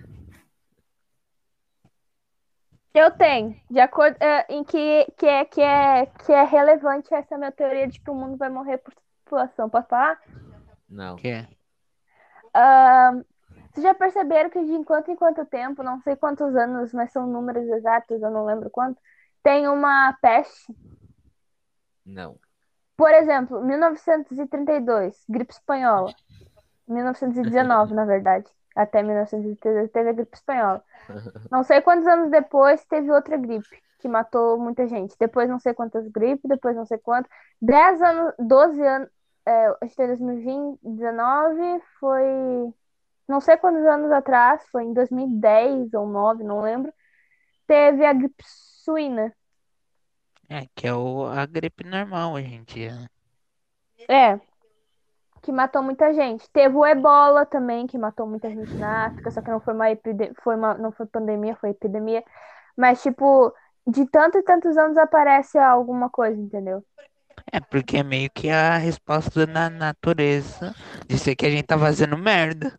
Eu 2.94 3.10
tenho, 3.10 3.60
de 3.68 3.80
acordo 3.80 4.16
é, 4.20 4.46
em 4.48 4.62
que, 4.62 5.04
que, 5.16 5.26
é, 5.26 5.44
que, 5.44 5.60
é, 5.60 6.06
que 6.06 6.32
é 6.32 6.44
relevante 6.44 7.12
essa 7.12 7.36
minha 7.36 7.50
teoria 7.50 7.88
de 7.88 7.98
que 8.00 8.08
o 8.08 8.14
mundo 8.14 8.36
vai 8.36 8.48
morrer 8.48 8.78
por 8.78 8.94
população. 9.24 9.68
Posso 9.68 9.88
falar? 9.88 10.20
Não. 10.88 11.16
Que 11.16 11.28
é? 11.28 11.48
Ahn, 12.54 13.24
vocês 13.72 13.84
já 13.84 13.94
perceberam 13.94 14.50
que 14.50 14.64
de 14.64 14.72
enquanto 14.72 15.10
em 15.10 15.16
quanto 15.16 15.44
tempo, 15.46 15.82
não 15.82 16.00
sei 16.00 16.14
quantos 16.14 16.54
anos, 16.54 16.92
mas 16.92 17.10
são 17.10 17.26
números 17.26 17.66
exatos, 17.68 18.22
eu 18.22 18.30
não 18.30 18.44
lembro 18.44 18.70
quanto, 18.70 19.00
tem 19.42 19.68
uma 19.68 20.16
peste? 20.22 20.72
Não. 22.06 22.38
Por 22.96 23.10
exemplo, 23.12 23.60
1932, 23.64 25.24
gripe 25.28 25.52
espanhola. 25.52 26.14
1919, 26.86 27.92
na 27.94 28.04
verdade. 28.04 28.46
Até 28.76 29.02
1932 29.02 29.90
teve 29.90 30.10
a 30.10 30.12
gripe 30.12 30.36
espanhola. 30.36 30.84
Não 31.50 31.62
sei 31.62 31.80
quantos 31.80 32.06
anos 32.08 32.30
depois 32.30 32.84
teve 32.86 33.10
outra 33.10 33.36
gripe 33.36 33.82
que 34.00 34.08
matou 34.08 34.58
muita 34.58 34.86
gente. 34.86 35.16
Depois 35.18 35.48
não 35.48 35.58
sei 35.58 35.72
quantas 35.72 36.06
gripes, 36.08 36.46
depois 36.46 36.76
não 36.76 36.84
sei 36.84 36.98
quanto. 36.98 37.26
10 37.62 38.02
anos, 38.02 38.34
12 38.38 38.82
anos, 38.86 39.08
é, 39.46 39.88
foi 39.94 40.06
2019, 40.06 41.82
foi 41.98 42.74
não 43.26 43.40
sei 43.40 43.56
quantos 43.56 43.84
anos 43.86 44.10
atrás, 44.10 44.62
foi 44.70 44.84
em 44.84 44.92
2010 44.92 45.94
ou 45.94 46.06
9, 46.06 46.44
não 46.44 46.60
lembro. 46.60 46.92
Teve 47.66 48.04
a 48.04 48.12
gripe 48.12 48.44
suína. 48.46 49.34
É, 50.48 50.66
que 50.74 50.86
é 50.86 50.94
o, 50.94 51.24
a 51.24 51.46
gripe 51.46 51.84
normal 51.84 52.34
hoje 52.34 52.54
em 52.54 52.62
dia. 52.64 52.94
né? 52.94 53.08
É, 54.08 54.40
que 55.40 55.50
matou 55.52 55.82
muita 55.82 56.12
gente. 56.12 56.48
Teve 56.50 56.76
o 56.76 56.84
ebola 56.84 57.46
também, 57.46 57.86
que 57.86 57.98
matou 57.98 58.26
muita 58.26 58.50
gente 58.50 58.74
na 58.74 59.06
África, 59.06 59.30
só 59.30 59.40
que 59.40 59.50
não 59.50 59.60
foi 59.60 59.74
uma 59.74 59.90
epidemia, 59.90 60.34
foi 60.42 60.56
uma, 60.56 60.74
não 60.74 60.92
foi 60.92 61.06
pandemia, 61.06 61.56
foi 61.56 61.70
epidemia. 61.70 62.22
Mas, 62.76 63.02
tipo, 63.02 63.54
de 63.86 64.06
tanto 64.06 64.38
e 64.38 64.42
tantos 64.42 64.76
anos 64.76 64.98
aparece 64.98 65.58
alguma 65.58 66.10
coisa, 66.10 66.40
entendeu? 66.40 66.84
É, 67.52 67.60
porque 67.60 67.98
é 67.98 68.02
meio 68.02 68.30
que 68.30 68.48
a 68.48 68.76
resposta 68.78 69.46
da 69.46 69.70
natureza 69.70 70.74
de 71.08 71.18
ser 71.18 71.36
que 71.36 71.46
a 71.46 71.50
gente 71.50 71.64
tá 71.64 71.78
fazendo 71.78 72.16
merda. 72.18 72.78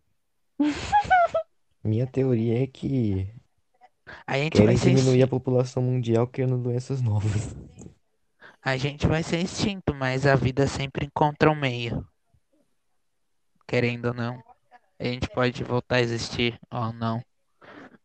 Minha 1.82 2.06
teoria 2.06 2.62
é 2.62 2.66
que 2.66 3.28
A 4.26 4.38
gente 4.38 4.52
querem 4.52 4.66
vai 4.66 4.76
ser 4.76 4.90
diminuir 4.90 5.22
a 5.22 5.26
extinto, 5.26 5.30
população 5.30 5.82
mundial 5.82 6.26
criando 6.26 6.58
doenças 6.58 7.00
novas. 7.00 7.54
a 8.62 8.76
gente 8.76 9.06
vai 9.06 9.22
ser 9.22 9.38
extinto, 9.40 9.94
mas 9.94 10.26
a 10.26 10.34
vida 10.34 10.66
sempre 10.66 11.06
encontra 11.06 11.50
um 11.50 11.54
meio. 11.54 12.06
Querendo 13.66 14.06
ou 14.06 14.14
não. 14.14 14.42
A 14.98 15.04
gente 15.04 15.28
pode 15.28 15.62
voltar 15.62 15.96
a 15.96 16.00
existir 16.00 16.58
ou 16.70 16.92
não. 16.92 17.22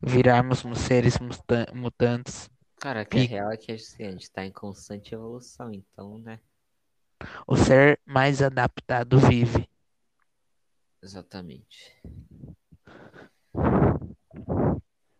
Virarmos 0.00 0.64
uns 0.64 0.78
seres 0.78 1.18
muta- 1.18 1.66
mutantes. 1.74 2.50
Cara, 2.82 3.04
que 3.04 3.16
a 3.16 3.20
Pica. 3.22 3.34
real 3.34 3.52
é 3.52 3.56
que 3.56 3.70
assim, 3.70 4.04
a 4.04 4.10
gente 4.10 4.28
tá 4.28 4.44
em 4.44 4.50
constante 4.50 5.14
evolução, 5.14 5.70
então, 5.72 6.18
né? 6.18 6.40
O 7.46 7.56
ser 7.56 8.00
mais 8.04 8.42
adaptado 8.42 9.20
vive. 9.20 9.68
Exatamente. 11.00 12.02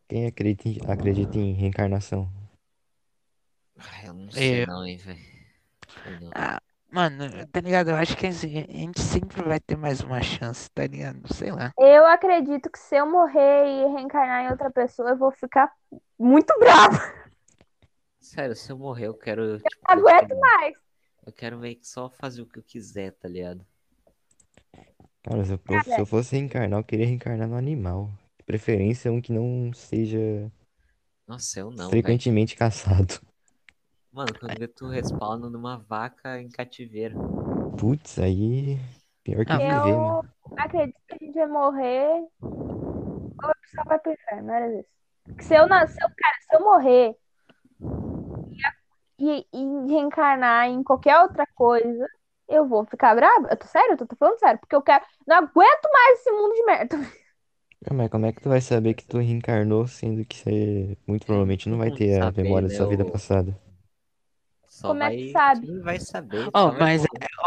Quem 0.09 0.27
acredita 0.27 0.69
em, 0.69 0.91
acredita 0.91 1.39
em 1.39 1.53
reencarnação? 1.53 2.29
Ah, 3.79 4.07
eu 4.07 4.13
não 4.13 4.33
sei 4.33 4.65
Eu- 4.65 4.67
não, 4.67 4.85
hein, 4.85 4.97
velho. 4.97 5.21
Ah, 6.35 6.61
mano, 6.91 7.47
tá 7.53 7.61
ligado? 7.61 7.91
Eu 7.91 7.97
acho 7.97 8.17
que 8.17 8.27
assim, 8.27 8.59
a 8.59 8.73
gente 8.73 9.01
sempre 9.01 9.41
vai 9.41 9.61
ter 9.61 9.77
mais 9.77 10.01
uma 10.01 10.21
chance, 10.21 10.69
tá 10.73 10.85
ligado? 10.85 11.33
Sei 11.33 11.53
lá. 11.53 11.73
Eu 11.79 12.05
acredito 12.07 12.69
que 12.69 12.79
se 12.79 12.97
eu 12.97 13.07
morrer 13.07 13.67
e 13.67 13.95
reencarnar 13.95 14.47
em 14.47 14.51
outra 14.51 14.69
pessoa, 14.69 15.11
eu 15.11 15.17
vou 15.17 15.31
ficar 15.31 15.71
muito 16.19 16.53
brava. 16.59 17.23
Sério, 18.23 18.57
se 18.57 18.71
eu 18.73 18.79
morrer, 18.79 19.09
eu 19.09 19.15
quero, 19.15 19.59
tipo, 19.59 19.87
Aguento 19.87 20.29
sei 20.29 20.37
lá, 20.39 20.51
mais. 20.61 20.77
eu 21.27 21.33
quero 21.33 21.59
meio 21.59 21.77
que 21.79 21.87
só 21.87 22.11
fazer 22.11 22.43
o 22.43 22.47
que 22.47 22.59
eu 22.59 22.63
quiser, 22.63 23.13
tá 23.13 23.29
ligado? 23.29 23.67
Cara, 25.23 25.45
se 25.45 25.53
eu, 25.53 25.59
fosse- 25.59 25.91
se 25.91 26.01
eu 26.01 26.07
fosse 26.07 26.37
reencarnar, 26.37 26.81
eu 26.81 26.85
queria 26.85 27.07
reencarnar 27.07 27.49
no 27.49 27.57
animal. 27.57 28.11
De 28.39 28.45
preferência, 28.45 29.11
um 29.13 29.21
que 29.21 29.33
não 29.33 29.73
seja 29.73 30.51
Nossa, 31.27 31.59
eu 31.61 31.71
não, 31.71 31.91
frequentemente 31.91 32.57
caçado. 32.57 33.21
Mano, 34.13 34.33
quando 34.39 34.59
vê 34.59 34.69
tu 34.69 34.87
respawna 34.89 35.51
numa 35.51 35.77
vaca 35.77 36.41
em 36.41 36.49
cativeiro. 36.49 37.19
Putz, 37.77 38.19
aí. 38.19 38.79
Pior 39.25 39.45
que 39.45 39.53
Ah, 39.53 39.59
viver, 39.59 39.97
Eu 39.97 40.01
mano. 40.01 40.33
acredito 40.57 40.99
que 41.09 41.15
a 41.15 41.19
gente 41.27 41.35
vai 41.35 41.47
morrer 41.49 42.27
ou 43.43 43.51
a 43.51 43.55
pessoa 43.55 43.85
vai 43.89 43.99
pro 43.99 44.13
inferno, 44.13 44.53
era 44.53 44.81
isso. 44.81 44.89
Porque 45.27 45.43
se 45.45 45.55
eu, 45.57 45.67
na- 45.69 45.87
se 45.87 46.03
eu, 46.03 46.09
cara, 46.17 46.37
se 46.41 46.57
eu 46.57 46.61
morrer 46.65 47.17
e, 49.23 49.47
e 49.53 49.93
reencarnar 49.93 50.67
em 50.69 50.83
qualquer 50.83 51.19
outra 51.21 51.47
coisa, 51.55 52.07
eu 52.49 52.67
vou 52.69 52.85
ficar 52.87 53.15
brava. 53.15 53.49
Eu 53.51 53.57
tô 53.57 53.67
sério, 53.67 53.93
eu 53.95 53.97
tô, 53.99 54.07
tô 54.07 54.17
falando 54.17 54.39
sério, 54.39 54.61
porque 54.61 54.75
eu 54.77 54.83
quero. 54.83 55.05
Não 55.27 55.37
aguento 55.39 55.89
mais 55.93 56.21
esse 56.21 56.31
mundo 56.33 56.55
de 56.55 56.65
merda. 56.65 56.97
Ah, 57.89 57.95
Mas 57.95 58.11
como 58.11 58.27
é 58.27 58.33
que 58.33 58.41
tu 58.41 58.49
vai 58.49 58.61
saber 58.61 58.95
que 58.95 59.05
tu 59.07 59.19
reencarnou, 59.19 59.87
sendo 59.87 60.25
que 60.25 60.37
você 60.37 60.97
muito 61.07 61.25
provavelmente 61.27 61.69
não 61.69 61.79
vai 61.79 61.91
ter 61.93 62.21
a 62.21 62.33
saber, 62.33 62.37
memória 62.37 62.69
da 62.69 62.75
né, 62.75 62.75
sua 62.75 62.87
vida 62.87 63.05
o- 63.05 63.05
passada? 63.05 63.57
Só 64.69 64.95
Como 64.95 65.03
é 65.03 65.11
vai, 65.11 65.13
que 65.13 65.25
sabe? 65.29 65.67
quem 65.67 65.81
vai 65.81 66.01
saber, 66.01 66.53
Oh, 66.55 66.73
só 66.73 66.73
vai 66.73 66.83
mas 66.83 67.05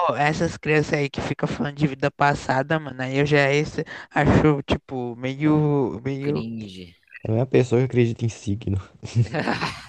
oh, 0.09 0.15
essas 0.15 0.57
crianças 0.57 0.93
aí 0.93 1.09
que 1.09 1.21
ficam 1.21 1.47
falando 1.47 1.75
de 1.77 1.88
vida 1.88 2.11
passada, 2.11 2.79
mano, 2.79 3.01
aí 3.01 3.17
eu 3.19 3.25
já 3.25 3.51
esse, 3.51 3.83
acho, 4.11 4.61
tipo, 4.63 5.15
meio, 5.17 6.01
meio... 6.03 6.47
Cringe. 6.49 6.93
Não 7.27 7.38
é 7.38 7.41
a 7.41 7.45
pessoa 7.45 7.81
que 7.81 7.85
acredita 7.85 8.25
em 8.25 8.29
signo. 8.29 8.77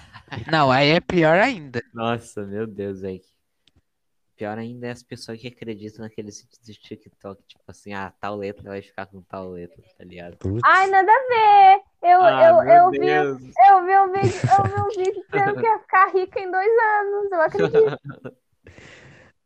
Não, 0.51 0.71
aí 0.71 0.89
é 0.89 0.99
pior 0.99 1.37
ainda. 1.39 1.81
Nossa, 1.93 2.45
meu 2.45 2.67
Deus, 2.67 3.01
velho. 3.01 3.21
Pior 4.35 4.57
ainda 4.59 4.87
é 4.87 4.91
as 4.91 5.01
pessoas 5.01 5.39
que 5.41 5.47
acreditam 5.47 6.05
naqueles 6.05 6.43
do 6.43 6.73
TikTok, 6.73 7.41
tipo 7.47 7.63
assim, 7.67 7.93
ah, 7.93 8.13
tal 8.19 8.35
letra 8.35 8.69
vai 8.69 8.83
ficar 8.83 9.07
com 9.07 9.19
tal 9.23 9.49
letra, 9.49 9.81
tá 9.97 10.03
ligado? 10.03 10.37
Putz. 10.37 10.61
Ai, 10.63 10.87
nada 10.91 11.11
a 11.11 11.27
ver. 11.27 11.81
Eu, 12.03 12.21
Ah, 12.21 12.43
eu, 12.43 12.63
eu 12.71 12.91
vi, 12.91 12.99
Deus. 12.99 13.41
eu 13.67 13.85
vi 13.85 13.97
um 13.97 14.11
vídeo, 14.11 14.39
eu 14.57 14.63
vi 14.63 14.81
um 14.81 15.03
vídeo 15.03 15.25
dizendo 15.31 15.55
que 15.59 15.65
ia 15.65 15.79
ficar 15.79 16.11
rica 16.13 16.39
em 16.39 16.51
dois 16.51 16.69
anos. 16.69 17.31
Eu 17.31 17.41
acredito. 17.41 17.99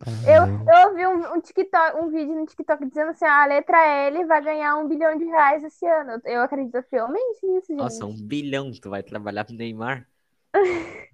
Ah, 0.04 0.12
Eu, 0.28 0.48
não. 0.48 0.82
eu 0.82 0.96
vi 0.96 1.08
um, 1.08 1.34
um 1.36 1.40
TikTok, 1.42 1.98
um 1.98 2.10
vídeo 2.10 2.34
no 2.36 2.46
TikTok 2.48 2.86
dizendo 2.88 3.12
assim, 3.12 3.24
a 3.24 3.46
letra 3.46 3.78
L 4.08 4.26
vai 4.26 4.44
ganhar 4.44 4.76
um 4.78 4.88
bilhão 4.88 5.16
de 5.18 5.24
reais 5.26 5.64
esse 5.64 5.86
ano. 5.86 6.20
Eu, 6.26 6.34
eu 6.34 6.42
acredito 6.42 6.82
fielmente 6.90 7.46
nisso, 7.46 7.68
gente. 7.68 7.78
Nossa, 7.78 8.06
um 8.06 8.16
bilhão, 8.28 8.72
tu 8.72 8.90
vai 8.90 9.04
trabalhar 9.04 9.46
pro 9.46 9.54
Neymar? 9.56 10.08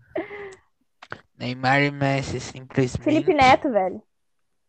Neymar 1.38 1.82
e 1.82 1.91
Messi 1.91 2.39
Felipe 2.39 2.58
simplesmente. 2.89 3.34
Neto, 3.34 3.69
velho. 3.71 4.02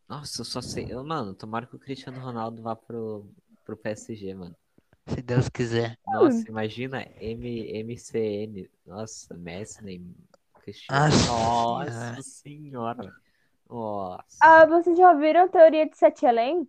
Nossa, 0.07 0.41
eu 0.41 0.45
só 0.45 0.61
sei. 0.61 0.87
eu- 0.89 1.03
Mano, 1.03 1.33
tomara 1.33 1.65
que 1.65 1.75
o 1.75 1.79
Cristiano 1.79 2.19
Ronaldo 2.19 2.61
vá 2.61 2.75
pro, 2.75 3.27
pro 3.65 3.77
PSG, 3.77 4.33
mano. 4.33 4.55
Se 5.07 5.21
Deus 5.21 5.49
quiser. 5.49 5.97
Nossa, 6.05 6.47
imagina 6.47 7.01
M, 7.19 7.83
MCN. 7.83 8.69
Nossa, 8.85 9.35
Messi, 9.35 9.83
Neymar, 9.83 10.13
Cristiano. 10.61 11.01
Nossa 11.09 12.11
Nossa 12.11 12.21
senhora. 12.21 13.13
Nossa. 13.67 14.37
Ah, 14.41 14.65
vocês 14.65 14.97
já 14.97 15.11
ouviram 15.11 15.45
a 15.45 15.47
teoria 15.47 15.87
de 15.89 15.97
sete 15.97 16.25
além? 16.25 16.67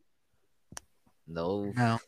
Não. 1.27 1.73
Não. 1.75 2.01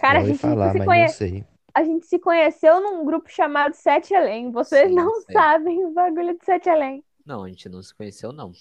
Cara, 0.00 0.20
a 0.20 0.24
gente, 0.24 0.38
falar, 0.38 0.72
se 0.72 0.78
mas 0.78 0.86
conhe- 0.86 1.02
não 1.02 1.08
sei. 1.08 1.46
A 1.78 1.84
gente 1.84 2.06
se 2.06 2.18
conheceu 2.18 2.80
num 2.80 3.04
grupo 3.04 3.28
chamado 3.30 3.74
Sete 3.74 4.14
Além. 4.14 4.50
Vocês 4.50 4.90
Sim, 4.90 4.92
não 4.92 5.20
sabem 5.32 5.84
o 5.86 5.92
bagulho 5.92 6.36
de 6.38 6.44
Sete 6.44 6.68
Além. 6.70 7.04
Não, 7.24 7.44
a 7.44 7.48
gente 7.48 7.68
não 7.68 7.82
se 7.82 7.94
conheceu, 7.94 8.32
não. 8.32 8.52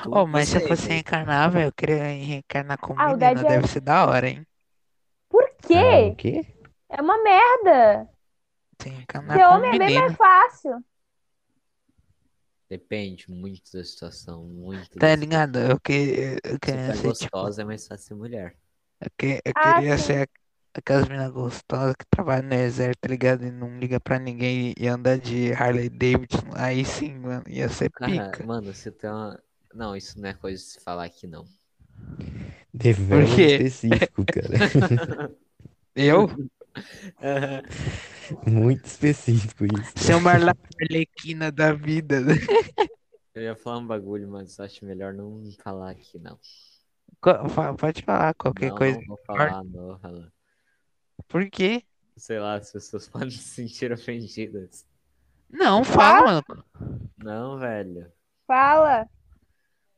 Tu- 0.00 0.10
Oh, 0.10 0.26
mas 0.26 0.48
se 0.50 0.56
eu 0.58 0.60
você, 0.60 0.62
fosse 0.62 0.88
reencarnar, 0.88 1.50
velho, 1.50 1.68
eu 1.68 1.72
queria 1.72 2.02
reencarnar 2.04 2.78
como 2.78 2.98
Ah, 2.98 3.12
o 3.12 3.16
menina. 3.16 3.44
É- 3.44 3.44
Deve 3.44 3.68
ser 3.68 3.80
da 3.80 4.06
hora, 4.06 4.28
hein? 4.28 4.46
Por 5.28 5.48
Ah, 5.72 5.98
o 5.98 6.12
quê? 6.14 6.16
quê? 6.16 6.44
É 6.90 7.02
uma 7.02 7.22
merda. 7.22 8.08
Reencarnar 8.82 9.42
Ser 9.42 9.44
homem 9.46 9.70
é 9.72 9.76
bem 9.76 9.92
mais 9.92 10.16
fácil. 10.16 10.84
Depende 12.70 13.28
muito 13.28 13.72
da 13.72 13.82
situação, 13.82 14.44
muito 14.44 14.98
Tá 14.98 15.14
da 15.14 15.16
ligado? 15.16 15.58
Eu, 15.58 15.80
que, 15.80 16.38
eu 16.44 16.58
Se 16.62 16.78
queria 16.78 16.92
for 16.92 16.94
ser, 16.94 17.12
tipo, 17.14 17.36
gostosa, 17.40 17.62
é 17.62 17.64
mais 17.64 17.86
fácil 17.86 18.06
ser 18.08 18.14
mulher. 18.14 18.56
eu, 19.00 19.10
que, 19.18 19.40
eu 19.44 19.54
Ah, 19.54 19.82
queria 19.84 19.96
sim. 19.96 19.98
ser 19.98 20.28
aquelas 20.78 21.08
meninas 21.08 21.30
gostosas 21.32 21.94
que 21.96 22.04
trabalham 22.10 22.48
no 22.48 22.54
exército, 22.54 23.00
tá 23.02 23.08
ligado? 23.08 23.44
E 23.46 23.50
não 23.50 23.78
liga 23.78 24.00
pra 24.00 24.18
ninguém 24.18 24.74
e 24.78 24.86
anda 24.88 25.18
de 25.18 25.52
Harley 25.52 25.88
Davidson. 25.90 26.50
Aí 26.54 26.84
sim, 26.84 27.14
mano, 27.18 27.44
ia 27.48 27.68
ser 27.68 27.90
Cara, 27.90 28.12
pica. 28.30 28.44
mano, 28.44 28.72
você 28.72 28.92
tem 28.92 29.10
uma. 29.10 29.42
Não, 29.74 29.96
isso 29.96 30.18
não 30.20 30.28
é 30.28 30.34
coisa 30.34 30.62
de 30.62 30.68
se 30.70 30.80
falar 30.80 31.04
aqui, 31.06 31.26
não. 31.26 31.44
Deveras 32.72 33.30
quê? 33.34 33.58
específico, 33.58 34.26
cara. 34.26 34.58
Eu? 35.96 36.28
Muito 38.46 38.84
específico 38.86 39.64
isso. 39.64 39.92
Ser 39.98 40.14
uma 40.14 40.32
arlequina 40.32 41.50
da 41.50 41.72
vida. 41.72 42.20
né? 42.20 42.34
Eu 43.34 43.42
ia 43.42 43.54
falar 43.54 43.78
um 43.78 43.86
bagulho, 43.86 44.28
mas 44.28 44.58
acho 44.58 44.84
melhor 44.84 45.14
não 45.14 45.40
falar 45.62 45.90
aqui, 45.90 46.18
não. 46.18 46.40
Co- 47.20 47.48
fa- 47.50 47.74
Pode 47.74 48.02
falar 48.02 48.34
qualquer 48.34 48.70
não, 48.70 48.72
coisa. 48.72 48.98
não 48.98 49.02
vou 49.04 49.16
falar, 49.26 49.62
não, 49.64 49.98
Alan. 50.02 50.32
Por 51.28 51.48
quê? 51.50 51.82
Sei 52.16 52.38
lá, 52.38 52.54
as 52.56 52.72
pessoas 52.72 53.08
podem 53.08 53.30
se 53.30 53.38
sentir 53.38 53.92
ofendidas. 53.92 54.86
Não, 55.50 55.84
fala, 55.84 56.42
mano. 56.46 56.64
Não, 57.18 57.58
velho. 57.58 58.12
Fala. 58.46 59.08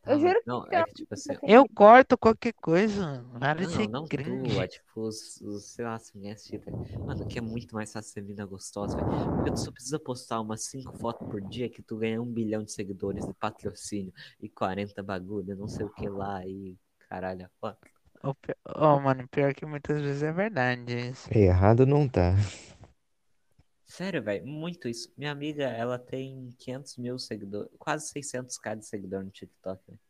Eu 0.07 0.19
juro 0.19 0.41
Não, 0.47 0.65
que 0.65 0.75
é 0.75 0.81
eu- 0.81 0.85
que 0.87 0.93
tipo 0.95 1.15
assim. 1.15 1.33
Eu 1.43 1.69
corto 1.69 2.17
qualquer 2.17 2.53
coisa, 2.55 3.05
mano. 3.23 3.41
Para 3.41 3.55
de 3.61 3.65
Não, 3.67 3.71
ser 3.77 3.89
não 3.89 4.05
tu, 4.07 4.17
cringe. 4.17 4.59
é 4.61 4.67
tipo 4.67 5.01
os, 5.03 5.41
os 5.43 5.65
sei 5.67 5.85
lá, 5.85 5.99
se 5.99 6.15
ninguém 6.17 6.33
assistir, 6.33 6.59
velho. 6.59 6.77
Mano, 7.07 7.27
que 7.27 7.39
é 7.39 7.43
muito 7.43 7.75
mais 7.75 7.93
fácil 7.93 8.13
ser 8.13 8.23
mina 8.23 8.47
gostosa, 8.47 8.97
velho. 8.97 9.09
Porque 9.35 9.51
tu 9.51 9.61
só 9.61 9.71
precisa 9.71 9.99
postar 9.99 10.41
umas 10.41 10.63
5 10.65 10.95
fotos 10.97 11.27
por 11.29 11.41
dia 11.43 11.69
que 11.69 11.83
tu 11.83 11.97
ganha 11.99 12.21
um 12.23 12.27
bilhão 12.27 12.63
de 12.65 12.73
seguidores 12.73 13.27
de 13.27 13.35
patrocínio 13.35 14.13
e 14.41 14.49
40 14.49 15.03
bagulho, 15.03 15.55
não 15.57 15.69
sei 15.69 15.85
o 15.85 15.91
que 15.91 16.09
lá 16.09 16.45
e 16.47 16.77
caralho, 17.09 17.51
ó. 17.61 17.75
Pi- 18.23 18.55
ô, 18.77 18.99
mano, 19.01 19.27
pior 19.29 19.55
que 19.55 19.65
muitas 19.65 20.01
vezes 20.01 20.23
é 20.23 20.33
verdade 20.33 21.11
isso. 21.11 21.29
Errado 21.33 21.87
não 21.87 22.09
tá. 22.09 22.35
Sério, 23.87 24.23
velho, 24.23 24.47
muito 24.47 24.87
isso. 24.89 25.11
Minha 25.17 25.33
amiga, 25.33 25.65
ela 25.65 25.99
tem 25.99 26.51
500 26.59 26.97
mil 26.99 27.19
seguidores, 27.19 27.71
quase 27.79 28.09
600k 28.09 28.75
de 28.75 28.87
seguidor 28.87 29.25
no 29.25 29.31
TikTok, 29.31 29.83
velho. 29.87 30.01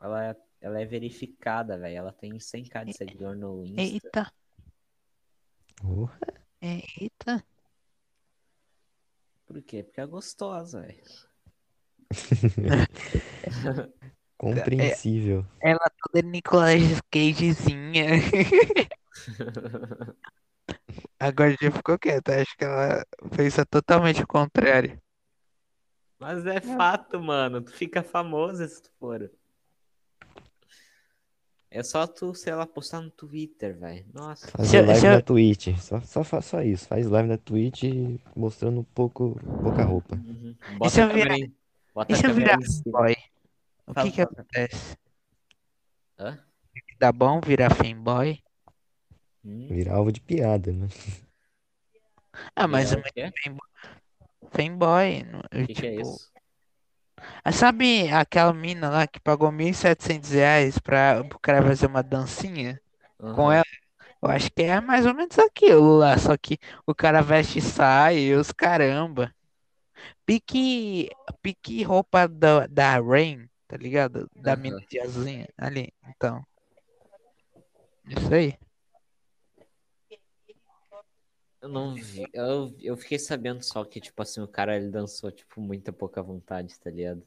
Ela 0.00 0.30
é, 0.30 0.36
ela 0.60 0.80
é 0.80 0.84
verificada, 0.84 1.78
velho. 1.78 1.96
Ela 1.96 2.12
tem 2.12 2.38
100k 2.38 2.84
de 2.84 2.92
seguidor 2.96 3.36
no 3.36 3.64
Insta. 3.64 3.80
Eita, 3.82 4.32
Porra. 5.76 6.18
eita. 6.60 7.44
Por 9.46 9.62
quê? 9.62 9.82
Porque 9.84 10.00
é 10.00 10.06
gostosa, 10.06 10.82
velho. 10.82 11.02
Compreensível. 14.42 15.46
Ela 15.60 15.78
toda 16.02 16.26
Nicolas 16.26 17.00
Cagezinha. 17.12 18.06
Agora 21.18 21.56
já 21.60 21.70
ficou 21.70 21.96
quieta. 21.96 22.42
Acho 22.42 22.56
que 22.56 22.64
ela 22.64 23.06
fez 23.32 23.56
a 23.58 23.64
totalmente 23.64 24.22
o 24.22 24.26
contrário. 24.26 25.00
Mas 26.18 26.44
é 26.44 26.60
fato, 26.60 27.20
mano. 27.20 27.62
Tu 27.62 27.72
fica 27.72 28.02
famosa 28.02 28.66
se 28.66 28.82
tu 28.82 28.90
for. 28.98 29.30
É 31.70 31.82
só 31.84 32.06
tu, 32.06 32.34
sei 32.34 32.54
lá, 32.54 32.66
postar 32.66 33.00
no 33.00 33.10
Twitter, 33.10 33.78
velho. 33.78 34.04
Nossa. 34.12 34.48
Fazer 34.48 34.80
eu- 34.80 34.86
live 34.86 35.06
eu- 35.06 35.12
na 35.12 35.22
Twitch. 35.22 35.68
Só, 35.78 36.00
só, 36.00 36.40
só 36.40 36.62
isso. 36.62 36.88
Faz 36.88 37.06
live 37.06 37.28
na 37.28 37.38
Twitch 37.38 37.84
mostrando 38.34 38.80
um 38.80 38.84
pouco, 38.84 39.38
pouca 39.62 39.84
roupa. 39.84 40.16
Uhum. 40.16 40.56
Bota 40.78 41.00
eu 41.00 41.04
a 41.04 41.08
câmera 41.08 41.38
em... 41.38 41.54
Bota 41.94 42.12
E 42.12 42.16
se 42.16 42.26
eu 42.26 42.34
virar 42.34 42.58
boy? 42.86 43.14
O 43.86 43.94
Fala, 43.94 44.10
que 44.10 44.10
que 44.12 44.22
acontece? 44.22 44.96
Hã? 46.18 46.38
Dá 46.98 47.12
bom 47.12 47.38
virar 47.40 47.74
fanboy? 47.74 48.42
Hum? 49.44 49.76
Virar 49.76 49.94
alvo 49.96 50.12
de 50.12 50.20
piada, 50.20 50.72
né? 50.72 50.86
Ah, 52.56 52.66
mas 52.68 52.92
Virar 52.92 52.96
uma 52.96 53.02
o 53.02 53.04
quê? 53.14 53.32
fanboy, 54.52 55.24
não- 55.24 55.42
O 55.54 55.60
que, 55.60 55.74
que 55.74 55.86
é 55.86 55.96
tipo, 55.96 56.00
isso? 56.00 56.30
Ah, 57.44 57.52
Sabe 57.52 58.08
aquela 58.10 58.52
mina 58.52 58.88
lá 58.90 59.06
que 59.06 59.20
pagou 59.20 59.50
1.700 59.52 60.30
reais 60.30 60.78
pra 60.78 61.20
o 61.22 61.38
cara 61.38 61.62
fazer 61.62 61.86
uma 61.86 62.02
dancinha 62.02 62.80
com 63.30 63.50
Aham. 63.50 63.52
ela? 63.52 63.64
Eu 64.22 64.30
acho 64.30 64.50
que 64.52 64.62
é 64.62 64.80
mais 64.80 65.06
ou 65.06 65.14
menos 65.14 65.38
aquilo 65.38 65.98
lá, 65.98 66.18
só 66.18 66.36
que 66.38 66.58
o 66.86 66.94
cara 66.94 67.22
veste 67.22 67.60
saia 67.62 68.18
e 68.20 68.34
os 68.34 68.52
caramba. 68.52 69.34
Pique, 70.26 71.10
pique 71.42 71.84
roupa 71.84 72.28
da, 72.28 72.66
da 72.68 73.00
Rain, 73.00 73.48
tá 73.72 73.78
ligado? 73.78 74.30
Da 74.36 74.54
mina 74.54 74.76
Aham. 74.76 74.86
de 74.86 75.00
asinha 75.00 75.48
ali, 75.56 75.94
então. 76.06 76.44
Isso 78.06 78.34
aí. 78.34 78.58
Eu 81.62 81.70
não 81.70 81.94
vi. 81.94 82.28
Eu, 82.34 82.76
eu 82.78 82.96
fiquei 82.98 83.18
sabendo 83.18 83.62
só 83.62 83.82
que, 83.82 83.98
tipo 83.98 84.20
assim, 84.20 84.42
o 84.42 84.48
cara 84.48 84.76
ele 84.76 84.90
dançou, 84.90 85.32
tipo, 85.32 85.58
muita 85.58 85.90
pouca 85.90 86.22
vontade, 86.22 86.78
tá 86.78 86.90
ligado? 86.90 87.26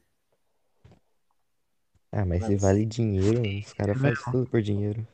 Ah, 2.12 2.25
mas 2.25 2.45
se 2.45 2.55
vale 2.55 2.86
dinheiro, 2.86 3.41
os 3.41 3.73
caras 3.73 3.99
fazem 3.99 4.31
tudo 4.31 4.47
por 4.47 4.62
dinheiro. 4.62 5.08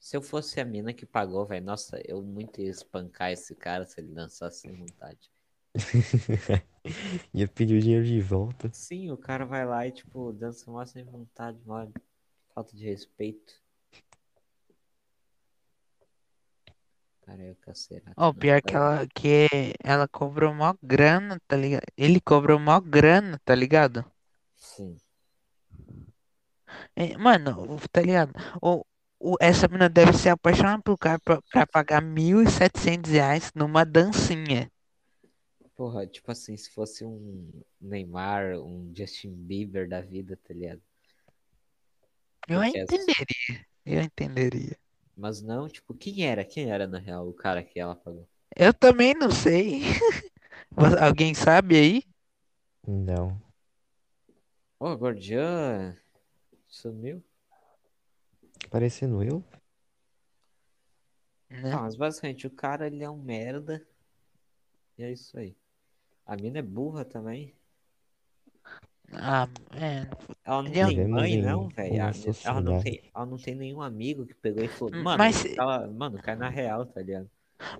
Se 0.00 0.16
eu 0.16 0.22
fosse 0.22 0.60
a 0.60 0.64
mina 0.64 0.92
que 0.92 1.06
pagou, 1.06 1.46
velho, 1.46 1.64
nossa, 1.64 2.00
eu 2.04 2.20
muito 2.20 2.60
ia 2.60 2.70
espancar 2.70 3.30
esse 3.30 3.54
cara 3.54 3.86
se 3.86 4.00
ele 4.00 4.12
dançasse 4.12 4.62
sem 4.62 4.72
vontade. 4.72 5.30
Ia 7.34 7.48
pedir 7.48 7.76
o 7.76 7.80
dinheiro 7.80 8.04
de 8.04 8.20
volta. 8.20 8.70
Sim, 8.72 9.10
o 9.10 9.16
cara 9.16 9.44
vai 9.44 9.64
lá 9.64 9.86
e, 9.86 9.92
tipo, 9.92 10.32
dança 10.32 10.70
mó 10.70 10.84
sem 10.84 11.04
vontade, 11.04 11.58
mole. 11.64 11.92
Falta 12.54 12.76
de 12.76 12.84
respeito. 12.84 13.54
Cara, 17.22 17.44
eu 17.44 17.54
cacerato. 17.56 18.14
Ó, 18.16 18.32
pior 18.32 18.60
que 18.62 18.74
ela, 18.74 19.06
que 19.14 19.48
ela 19.84 20.08
cobrou 20.08 20.54
mó 20.54 20.74
grana, 20.82 21.38
tá 21.46 21.56
ligado? 21.56 21.84
Ele 21.96 22.20
cobrou 22.20 22.58
mó 22.58 22.80
grana, 22.80 23.38
tá 23.44 23.54
ligado? 23.54 24.04
Sim. 24.56 24.98
É, 26.96 27.16
Mano, 27.16 27.78
tá 27.92 28.00
ligado? 28.00 28.32
O, 28.60 28.84
o, 29.20 29.36
essa 29.40 29.68
menina 29.68 29.88
deve 29.88 30.12
ser 30.12 30.30
apaixonada 30.30 30.82
pelo 30.82 30.98
cara 30.98 31.18
pra, 31.20 31.40
pra 31.50 31.66
pagar 31.66 32.02
1.700 32.02 33.10
reais 33.10 33.52
numa 33.54 33.84
dancinha. 33.84 34.70
Porra, 35.78 36.06
tipo 36.08 36.30
assim, 36.32 36.56
se 36.56 36.68
fosse 36.72 37.04
um 37.04 37.52
Neymar, 37.80 38.58
um 38.58 38.92
Justin 38.94 39.30
Bieber 39.32 39.88
da 39.88 40.00
vida, 40.00 40.36
tá 40.36 40.52
ligado? 40.52 40.82
Eu 42.48 42.60
Porque 42.60 42.78
as- 42.80 42.92
entenderia. 42.92 43.66
Eu 43.86 44.02
entenderia. 44.02 44.76
Mas 45.16 45.40
não, 45.40 45.68
tipo, 45.68 45.94
quem 45.94 46.26
era? 46.26 46.44
Quem 46.44 46.68
era, 46.68 46.86
na 46.88 46.98
real, 46.98 47.28
o 47.28 47.32
cara 47.32 47.62
que 47.62 47.78
ela 47.78 47.94
pagou? 47.94 48.26
Eu 48.56 48.74
também 48.74 49.14
não 49.14 49.30
sei. 49.30 49.82
Alguém 51.00 51.34
sabe 51.34 51.76
aí? 51.76 52.02
Não. 52.88 53.40
Ô, 54.80 54.86
a 54.88 54.96
Gordian 54.96 55.96
sumiu? 56.68 57.22
Parecendo 58.70 59.22
eu? 59.22 59.44
Né? 61.50 61.72
Ah, 61.72 61.82
mas 61.82 61.96
basicamente, 61.96 62.46
o 62.46 62.50
cara, 62.50 62.86
ele 62.86 63.02
é 63.02 63.10
um 63.10 63.16
merda. 63.22 63.86
E 64.98 65.02
é 65.02 65.12
isso 65.12 65.38
aí. 65.38 65.56
A 66.28 66.36
mina 66.36 66.58
é 66.58 66.62
burra 66.62 67.04
também. 67.04 67.54
Ah, 69.12 69.48
é. 69.72 70.06
Ela 70.44 70.62
não 70.62 70.70
é 70.70 70.86
tem 70.86 71.08
mãe, 71.08 71.42
não, 71.42 71.68
velho. 71.68 71.96
Ela, 71.96 72.12
ela 72.44 72.60
não 72.60 72.82
tem, 72.82 73.10
ela 73.14 73.26
não 73.26 73.38
tem 73.38 73.54
nenhum 73.54 73.80
amigo 73.80 74.26
que 74.26 74.34
pegou 74.34 74.62
e 74.62 74.68
falou, 74.68 74.92
mano, 74.94 75.18
mas- 75.18 75.44
ela, 75.56 75.86
mano, 75.88 76.18
cai 76.22 76.36
na 76.36 76.48
real, 76.48 76.84
tá 76.86 77.00
ligado? 77.00 77.30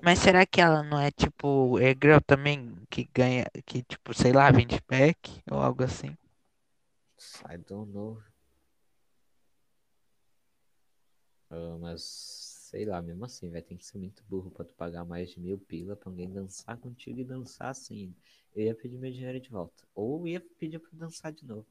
Mas 0.02 0.18
será 0.18 0.44
que 0.44 0.60
ela 0.60 0.82
não 0.82 0.98
é 0.98 1.10
tipo 1.10 1.78
é 1.78 1.90
girl 1.90 2.18
também 2.26 2.74
que 2.90 3.08
ganha, 3.14 3.44
que 3.64 3.82
tipo, 3.82 4.12
sei 4.14 4.32
lá, 4.32 4.50
20 4.50 4.80
pack 4.82 5.42
ou 5.50 5.58
algo 5.60 5.84
assim? 5.84 6.16
I 7.48 7.58
don't 7.58 7.92
know. 7.92 8.18
Ah, 11.50 11.76
mas, 11.80 12.47
sei 12.68 12.84
lá, 12.84 13.00
mesmo 13.00 13.24
assim, 13.24 13.50
vai 13.50 13.62
ter 13.62 13.74
que 13.76 13.86
ser 13.86 13.96
muito 13.96 14.22
burro 14.28 14.50
pra 14.50 14.62
tu 14.62 14.74
pagar 14.74 15.02
mais 15.02 15.30
de 15.30 15.40
mil 15.40 15.58
pila 15.58 15.96
pra 15.96 16.10
alguém 16.10 16.30
dançar 16.30 16.76
contigo 16.76 17.18
e 17.20 17.24
dançar 17.24 17.70
assim. 17.70 18.14
Eu 18.54 18.64
ia 18.64 18.74
pedir 18.74 18.98
meu 18.98 19.10
dinheiro 19.10 19.40
de 19.40 19.48
volta. 19.48 19.84
Ou 19.94 20.28
ia 20.28 20.38
pedir 20.58 20.78
pra 20.78 20.90
dançar 20.92 21.32
de 21.32 21.46
novo. 21.46 21.66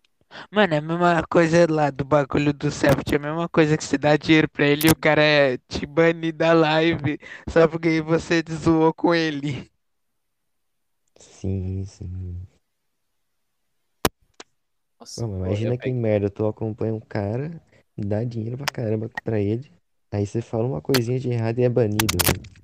Mano, 0.51 0.73
é 0.73 0.77
a 0.77 0.81
mesma 0.81 1.23
coisa 1.27 1.71
lá 1.71 1.91
do 1.91 2.03
bagulho 2.03 2.51
do 2.51 2.71
Selfie, 2.71 3.13
é 3.13 3.15
a 3.15 3.19
mesma 3.19 3.47
coisa 3.47 3.77
que 3.77 3.83
você 3.83 3.97
dá 3.97 4.17
dinheiro 4.17 4.49
pra 4.49 4.65
ele 4.65 4.87
e 4.87 4.91
o 4.91 4.95
cara 4.95 5.21
é 5.21 5.57
te 5.69 5.85
banir 5.85 6.33
da 6.33 6.51
live 6.51 7.19
só 7.47 7.67
porque 7.67 8.01
você 8.01 8.43
zoou 8.49 8.93
com 8.93 9.13
ele. 9.13 9.71
Sim, 11.19 11.85
sim. 11.85 12.47
Nossa, 14.99 15.23
imagina 15.23 15.77
que 15.77 15.91
merda, 15.91 16.29
tu 16.29 16.45
acompanha 16.47 16.93
um 16.93 16.99
cara, 16.99 17.61
dá 17.95 18.23
dinheiro 18.23 18.57
pra 18.57 18.65
caramba 18.65 19.09
pra 19.23 19.39
ele, 19.39 19.71
aí 20.11 20.25
você 20.25 20.41
fala 20.41 20.65
uma 20.65 20.81
coisinha 20.81 21.19
de 21.19 21.29
errado 21.29 21.59
e 21.59 21.63
é 21.63 21.69
banido, 21.69 22.17
velho. 22.25 22.57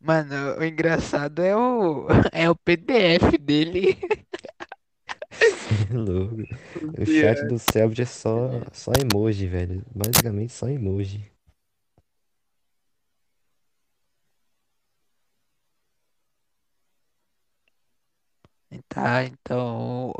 Mano, 0.00 0.58
o 0.58 0.64
engraçado 0.64 1.42
é 1.42 1.56
o, 1.56 2.06
é 2.32 2.48
o 2.50 2.56
PDF 2.56 3.38
dele. 3.38 3.98
É 5.90 5.96
louco. 5.96 6.36
O 6.98 7.06
chat 7.06 7.46
do 7.46 7.58
Selbit 7.58 8.02
é 8.02 8.04
só, 8.04 8.50
só 8.72 8.92
emoji, 9.00 9.46
velho. 9.46 9.82
Basicamente 9.94 10.52
só 10.52 10.68
emoji. 10.68 11.32
Tá, 18.88 19.24
então, 19.24 20.12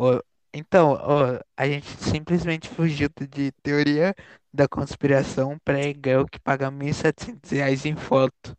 então, 0.52 0.92
ó, 0.92 1.40
a 1.56 1.66
gente 1.66 1.86
simplesmente 1.86 2.68
fugiu 2.68 3.08
de 3.30 3.52
teoria 3.62 4.14
da 4.52 4.68
conspiração 4.68 5.58
pra 5.64 5.80
Egel 5.80 6.26
que 6.26 6.38
paga 6.38 6.70
1.700 6.70 7.50
reais 7.50 7.86
em 7.86 7.96
foto. 7.96 8.56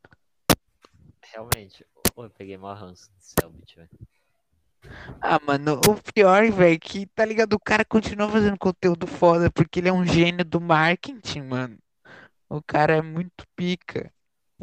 Realmente. 1.22 1.86
Eu 2.16 2.30
peguei 2.30 2.58
mó 2.58 2.74
ranço 2.74 3.10
do 3.12 3.20
Selbit, 3.20 3.76
velho. 3.76 3.90
Ah, 5.22 5.40
mano, 5.46 5.80
o 5.88 6.14
pior, 6.14 6.52
velho, 6.52 6.80
que 6.80 7.06
tá 7.08 7.26
ligado? 7.26 7.54
O 7.54 7.60
cara 7.60 7.86
continua 7.86 8.30
fazendo 8.30 8.58
conteúdo 8.58 9.08
foda 9.08 9.50
porque 9.50 9.80
ele 9.80 9.90
é 9.90 9.94
um 9.94 10.06
gênio 10.06 10.44
do 10.44 10.60
marketing, 10.60 11.42
mano. 11.42 11.78
O 12.50 12.62
cara 12.62 12.98
é 12.98 13.02
muito 13.02 13.46
pica. 13.56 14.14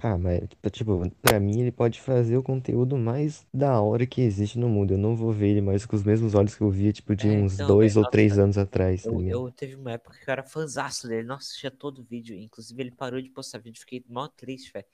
Ah, 0.03 0.17
mas, 0.19 0.41
tipo, 0.73 1.09
pra 1.21 1.39
mim 1.39 1.61
ele 1.61 1.71
pode 1.71 2.01
fazer 2.01 2.37
o 2.37 2.43
conteúdo 2.43 2.97
mais 2.97 3.47
da 3.53 3.81
hora 3.83 4.07
que 4.07 4.21
existe 4.23 4.59
no 4.59 4.69
mundo. 4.69 4.93
Eu 4.95 4.99
não 4.99 5.15
vou 5.15 5.31
ver 5.33 5.49
ele 5.51 5.61
mais 5.61 5.85
com 5.87 5.95
os 5.95 6.03
mesmos 6.03 6.35
olhos 6.35 6.55
que 6.55 6.63
eu 6.63 6.71
via, 6.71 6.93
tipo, 6.93 7.15
de 7.15 7.29
É, 7.29 7.33
uns 7.33 7.61
então, 7.61 7.77
dois 7.77 7.97
velho, 7.97 7.97
ou 7.97 8.05
três 8.07 8.39
nossa, 8.39 8.39
anos 8.39 8.57
atrás, 8.59 9.07
tá 9.07 9.15
Eu, 9.15 9.17
ligado? 9.17 9.45
eu 9.49 9.53
teve 9.53 9.77
uma 9.77 9.93
época 9.93 10.19
que 10.19 10.29
eu 10.31 10.33
era 10.33 10.45
fãzaço 10.45 11.09
dele. 11.09 11.27
Nossa, 11.29 11.47
assistia 11.49 11.71
todo 11.71 12.05
vídeo. 12.05 12.37
Inclusive, 12.37 12.83
ele 12.83 12.93
parou 12.93 13.21
de 13.23 13.31
postar 13.31 13.59
vídeo. 13.61 13.81
Fiquei 13.81 14.05
mó 14.09 14.29
triste, 14.29 14.73
velho. 14.73 14.87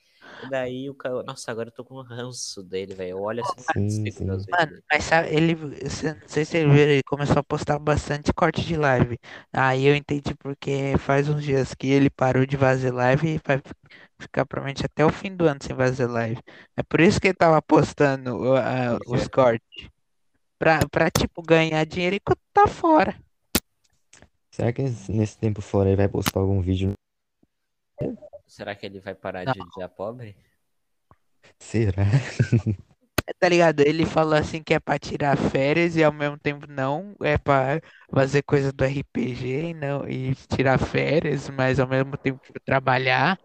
E 0.43 0.47
daí 0.49 0.91
o 0.91 0.95
cara. 0.95 1.23
Nossa, 1.25 1.51
agora 1.53 1.69
eu 1.71 1.73
tô 1.75 1.85
com 1.85 1.97
um 1.99 2.03
ranço 2.03 2.63
dele, 2.65 2.95
velho. 2.95 3.13
Eu 3.13 3.21
olho 3.21 3.41
assim, 3.43 3.63
Sim, 3.75 4.11
sim. 4.11 4.25
vídeos 4.25 4.47
Mano, 4.51 4.73
dele. 4.73 4.85
mas 4.91 5.05
sabe, 5.05 5.29
ele, 5.35 5.55
cê- 5.89 6.15
não 6.15 6.29
sei 6.29 6.45
se 6.45 6.53
você 6.53 6.65
viu, 6.65 6.75
ele 6.77 7.03
começou 7.05 7.39
a 7.39 7.43
postar 7.45 7.79
bastante 7.79 8.33
corte 8.33 8.63
de 8.63 8.77
live. 8.77 9.19
Aí 9.53 9.85
eu 9.87 9.95
entendi 9.95 10.35
porque 10.35 10.97
faz 10.99 11.29
uns 11.29 11.43
dias 11.45 11.75
que 11.75 11.87
ele 11.89 12.11
parou 12.11 12.45
de 12.47 12.57
fazer 12.57 12.91
live 12.93 13.35
e 13.37 13.41
vai 13.47 13.61
ficar 14.19 14.47
provavelmente 14.47 14.85
até 14.85 15.05
o 15.05 15.11
fim 15.11 15.35
do 15.35 15.47
ano 15.47 15.61
sem 15.63 15.75
fazer 15.77 16.07
live. 16.07 16.41
É 16.77 16.83
por 16.83 17.01
isso 17.01 17.21
que 17.21 17.29
ele 17.29 17.35
tava 17.35 17.61
postando 17.63 18.37
o- 18.37 18.57
a- 18.57 18.99
Por 19.05 19.17
os 19.17 19.23
quê? 19.25 19.29
cortes. 19.31 19.89
Pra, 20.59 20.81
pra, 20.91 21.11
tipo, 21.11 21.43
ganhar 21.43 21.85
dinheiro 21.85 22.17
enquanto 22.17 22.41
tá 22.53 22.67
fora. 22.67 23.15
Será 24.51 24.73
que 24.73 24.83
nesse 25.11 25.37
tempo 25.39 25.61
fora 25.61 25.89
ele 25.91 25.97
vai 25.97 26.09
postar 26.09 26.41
algum 26.41 26.61
vídeo? 26.63 26.95
Será 28.47 28.75
que 28.75 28.87
ele 28.87 29.01
vai 29.01 29.15
parar 29.15 29.45
Não. 29.45 29.53
de 29.53 29.61
odiar 29.61 29.91
pobre? 29.91 30.37
Será? 31.59 32.05
Tá 33.41 33.49
ligado? 33.49 33.81
Ele 33.81 34.07
falou 34.07 34.35
assim 34.39 34.63
que 34.63 34.73
é 34.73 34.79
pra 34.79 35.01
tirar 35.01 35.37
férias 35.37 35.97
e 35.97 36.05
ao 36.05 36.13
mesmo 36.13 36.39
tempo 36.39 36.65
não 36.69 37.13
é 37.21 37.37
pra 37.37 37.81
fazer 38.09 38.41
coisa 38.43 38.73
do 38.73 38.85
RPG 38.85 39.71
e 39.71 39.75
não 39.75 40.09
e 40.09 40.33
tirar 40.47 40.79
férias, 40.79 41.51
mas 41.51 41.81
ao 41.81 41.89
mesmo 41.89 42.17
tempo 42.17 42.41
trabalhar. 42.65 43.37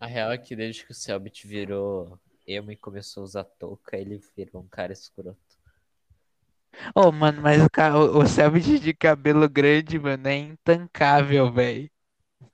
A 0.00 0.06
real 0.06 0.32
é 0.32 0.38
que 0.38 0.56
desde 0.56 0.86
que 0.86 0.92
o 0.92 0.94
Selbit 0.94 1.46
virou 1.46 2.18
emo 2.46 2.72
e 2.72 2.76
começou 2.76 3.20
a 3.20 3.24
usar 3.24 3.44
touca, 3.44 3.98
ele 3.98 4.16
virou 4.34 4.62
um 4.62 4.68
cara 4.68 4.90
escroto. 4.94 5.38
Ô, 6.94 7.12
mano, 7.12 7.40
mas 7.42 7.62
o, 7.64 7.70
ca- 7.70 7.96
o, 7.96 8.26
Selbit 8.26 8.78
de 8.80 8.92
cabelo 8.94 9.48
grande, 9.48 9.98
mano, 9.98 10.26
é 10.28 10.36
intancável, 10.36 11.52
velho. 11.52 11.88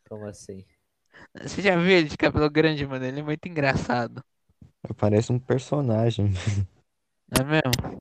Como 0.09 0.26
assim? 0.26 0.64
Você 1.42 1.61
já 1.62 1.76
viu 1.76 1.90
ele 1.90 2.09
de 2.09 2.16
cabelo 2.16 2.48
grande, 2.50 2.87
mano? 2.87 3.05
Ele 3.05 3.20
é 3.20 3.22
muito 3.22 3.46
engraçado. 3.46 4.24
Parece 4.96 5.33
um 5.33 5.38
personagem. 5.38 6.31
Não 7.28 7.40
é 7.42 7.44
mesmo? 7.62 7.92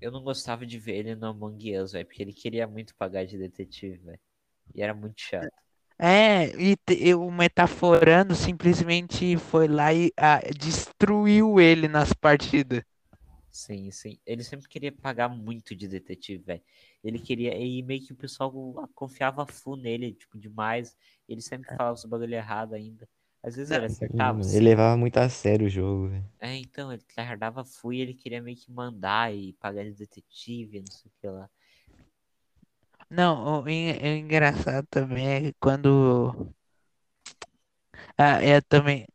Eu 0.00 0.10
não 0.10 0.22
gostava 0.22 0.66
de 0.66 0.78
ver 0.78 0.96
ele 0.96 1.14
no 1.14 1.26
Among 1.28 1.78
Us, 1.78 1.92
velho, 1.92 2.06
porque 2.06 2.22
ele 2.22 2.32
queria 2.32 2.66
muito 2.66 2.94
pagar 2.96 3.24
de 3.24 3.38
detetive, 3.38 3.96
velho. 3.98 4.20
E 4.74 4.82
era 4.82 4.94
muito 4.94 5.20
chato. 5.20 5.52
É, 5.98 6.46
e 6.60 6.76
te- 6.76 7.14
o 7.14 7.30
Metaforando 7.30 8.34
simplesmente 8.34 9.36
foi 9.36 9.68
lá 9.68 9.92
e 9.94 10.12
ah, 10.18 10.40
destruiu 10.58 11.60
ele 11.60 11.88
nas 11.88 12.12
partidas. 12.12 12.82
Sim, 13.50 13.90
sim. 13.90 14.18
Ele 14.26 14.42
sempre 14.42 14.68
queria 14.68 14.90
pagar 14.92 15.28
muito 15.28 15.74
de 15.76 15.86
detetive, 15.86 16.42
velho. 16.42 16.62
Ele 17.04 17.18
queria. 17.18 17.54
E 17.58 17.82
meio 17.82 18.02
que 18.04 18.12
o 18.12 18.16
pessoal 18.16 18.50
confiava 18.94 19.46
full 19.46 19.76
nele, 19.76 20.14
tipo, 20.14 20.38
demais. 20.38 20.96
Ele 21.28 21.42
sempre 21.42 21.68
falava 21.70 21.94
os 21.94 22.04
bagulho 22.04 22.34
errado 22.34 22.74
ainda. 22.74 23.08
Às 23.42 23.56
vezes 23.56 23.70
ele 23.70 23.84
acertava. 23.84 24.42
Ele 24.50 24.60
sim. 24.60 24.66
levava 24.66 24.96
muito 24.96 25.16
a 25.18 25.28
sério 25.28 25.66
o 25.66 25.70
jogo, 25.70 26.08
velho. 26.08 26.24
É, 26.40 26.56
então, 26.56 26.92
ele 26.92 27.02
tryhardava 27.02 27.64
full 27.64 27.92
e 27.92 28.00
ele 28.00 28.14
queria 28.14 28.42
meio 28.42 28.56
que 28.56 28.70
mandar 28.70 29.32
e 29.34 29.52
pagar 29.54 29.84
de 29.84 29.92
detetive, 29.92 30.80
não 30.80 30.90
sei 30.90 31.10
o 31.10 31.14
que 31.20 31.28
lá. 31.28 31.48
Não, 33.12 33.62
o, 33.62 33.68
en- 33.68 33.92
o 34.02 34.06
engraçado 34.18 34.86
também 34.90 35.28
é 35.28 35.40
que 35.40 35.52
quando. 35.60 36.52
Ah, 38.16 38.42
é 38.42 38.60
também. 38.60 39.06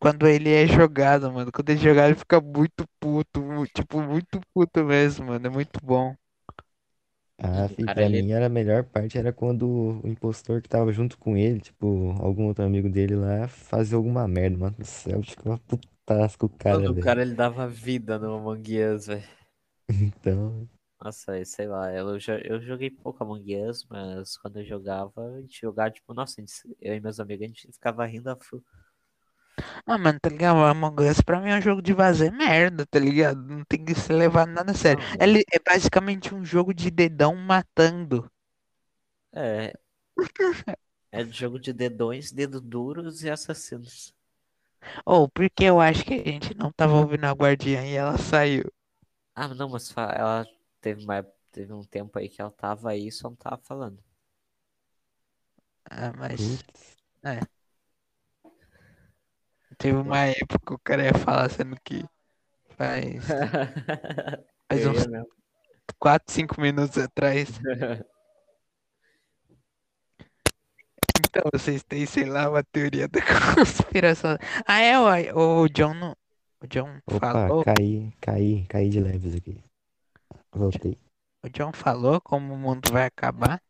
Quando 0.00 0.26
ele 0.26 0.50
é 0.52 0.66
jogado, 0.66 1.30
mano. 1.32 1.52
Quando 1.52 1.70
ele 1.70 1.78
é 1.80 1.82
jogado, 1.82 2.06
ele 2.10 2.16
fica 2.18 2.40
muito 2.40 2.86
puto. 3.00 3.40
mu- 3.42 3.66
Tipo, 3.66 4.02
muito 4.02 4.40
puto 4.54 4.84
mesmo, 4.84 5.26
mano. 5.26 5.46
É 5.46 5.50
muito 5.50 5.78
bom. 5.84 6.14
Ah, 7.40 7.68
o 7.70 7.76
fi, 7.76 7.86
cara, 7.86 8.02
pra 8.02 8.08
ele- 8.08 8.08
mim 8.08 8.30
era 8.32 8.46
a 8.46 8.48
melhor 8.48 8.84
parte 8.84 9.16
era 9.16 9.32
quando 9.32 10.00
o 10.02 10.08
impostor 10.08 10.60
que 10.60 10.68
tava 10.68 10.92
junto 10.92 11.16
com 11.18 11.36
ele, 11.36 11.60
tipo, 11.60 12.10
algum 12.20 12.46
outro 12.46 12.64
amigo 12.64 12.88
dele 12.88 13.14
lá, 13.14 13.46
fazia 13.48 13.96
alguma 13.96 14.26
merda, 14.26 14.56
mano 14.58 14.76
do 14.76 14.84
céu, 14.84 15.22
ficava 15.22 15.56
putaço 15.58 16.36
com 16.38 16.46
o 16.46 16.48
cara, 16.48 16.80
Mano, 16.80 16.92
o 16.92 16.94
velho. 16.94 16.96
cara 16.96 17.20
ele 17.22 17.34
dava 17.34 17.66
vida 17.66 18.16
no 18.18 18.34
Among 18.36 18.78
Us, 18.94 19.06
velho. 19.08 19.26
Então, 19.90 20.68
Nossa, 21.00 21.44
sei 21.44 21.66
lá, 21.68 21.92
eu, 21.94 22.18
eu 22.44 22.60
joguei 22.60 22.90
pouco 22.90 23.22
Among 23.22 23.56
Us, 23.68 23.84
mas 23.88 24.36
quando 24.36 24.58
eu 24.58 24.64
jogava, 24.64 25.12
a 25.36 25.40
gente 25.40 25.60
jogava, 25.60 25.90
tipo, 25.92 26.12
nossa, 26.12 26.40
gente- 26.40 26.76
eu 26.80 26.94
e 26.94 27.00
meus 27.00 27.20
amigos, 27.20 27.44
a 27.44 27.46
gente 27.48 27.72
ficava 27.72 28.04
rindo 28.06 28.28
a 28.30 28.36
full. 28.36 28.64
Ah, 29.86 29.98
mano, 29.98 30.18
tá 30.20 30.28
ligado? 30.28 30.58
Among 30.64 31.02
Us 31.08 31.20
pra 31.20 31.40
mim 31.40 31.50
é 31.50 31.56
um 31.58 31.60
jogo 31.60 31.82
de 31.82 31.94
fazer 31.94 32.30
merda, 32.32 32.86
tá 32.86 32.98
ligado? 32.98 33.40
Não 33.42 33.64
tem 33.64 33.84
que 33.84 33.94
se 33.94 34.12
levar 34.12 34.46
nada 34.46 34.72
a 34.72 34.74
sério. 34.74 35.02
Ele 35.20 35.42
é 35.52 35.58
basicamente 35.58 36.34
um 36.34 36.44
jogo 36.44 36.72
de 36.74 36.90
dedão 36.90 37.34
matando. 37.34 38.30
É. 39.32 39.72
É 41.12 41.22
jogo 41.22 41.58
de 41.60 41.70
dedões, 41.74 42.32
dedos 42.32 42.62
duros 42.62 43.22
e 43.22 43.28
assassinos. 43.28 44.14
Ou 45.04 45.28
porque 45.28 45.64
eu 45.64 45.80
acho 45.80 46.04
que 46.04 46.14
a 46.14 46.18
gente 46.24 46.54
não 46.56 46.70
tava 46.72 46.94
ouvindo 46.94 47.24
a 47.24 47.32
guardiã 47.32 47.84
e 47.84 47.94
ela 47.94 48.16
saiu. 48.16 48.64
Ah, 49.34 49.48
não, 49.54 49.68
mas 49.70 49.94
ela 49.96 50.46
teve, 50.88 51.04
uma, 51.04 51.22
teve 51.52 51.72
um 51.72 51.82
tempo 51.84 52.18
aí 52.18 52.28
que 52.28 52.40
ela 52.40 52.50
tava 52.50 52.90
aí 52.90 53.08
e 53.08 53.12
só 53.12 53.28
não 53.28 53.36
tava 53.36 53.58
falando. 53.58 54.02
Ah, 55.90 56.12
mas 56.16 56.62
putz, 56.62 56.96
teve 59.76 59.96
uma 59.96 60.18
época 60.26 60.58
que 60.66 60.72
o 60.72 60.78
cara 60.78 61.04
ia 61.04 61.14
falar 61.14 61.50
sendo 61.50 61.76
que 61.82 62.04
faz, 62.76 63.24
faz 64.68 64.86
uns 64.86 65.06
ia 65.06 65.08
mesmo. 65.08 65.28
4, 65.98 66.32
5 66.32 66.60
minutos 66.60 66.98
atrás. 66.98 67.48
Então 71.30 71.42
vocês 71.52 71.82
têm, 71.82 72.06
sei 72.06 72.24
lá, 72.24 72.48
uma 72.48 72.64
teoria 72.64 73.06
da 73.06 73.20
conspiração. 73.54 74.38
Ah, 74.66 74.80
é, 74.80 74.98
uai, 74.98 75.30
o 75.32 75.68
John 75.68 75.92
não. 75.92 76.16
O 76.60 76.66
John 76.66 77.00
opa, 77.06 77.32
falou. 77.32 77.64
caí, 77.64 78.12
caí, 78.20 78.64
caí 78.66 78.88
de 78.88 79.00
leves 79.00 79.34
aqui. 79.34 79.62
Voltei. 80.58 80.98
O 81.42 81.48
John 81.48 81.72
falou 81.72 82.20
como 82.20 82.54
o 82.54 82.56
mundo 82.56 82.92
vai 82.92 83.04
acabar. 83.06 83.60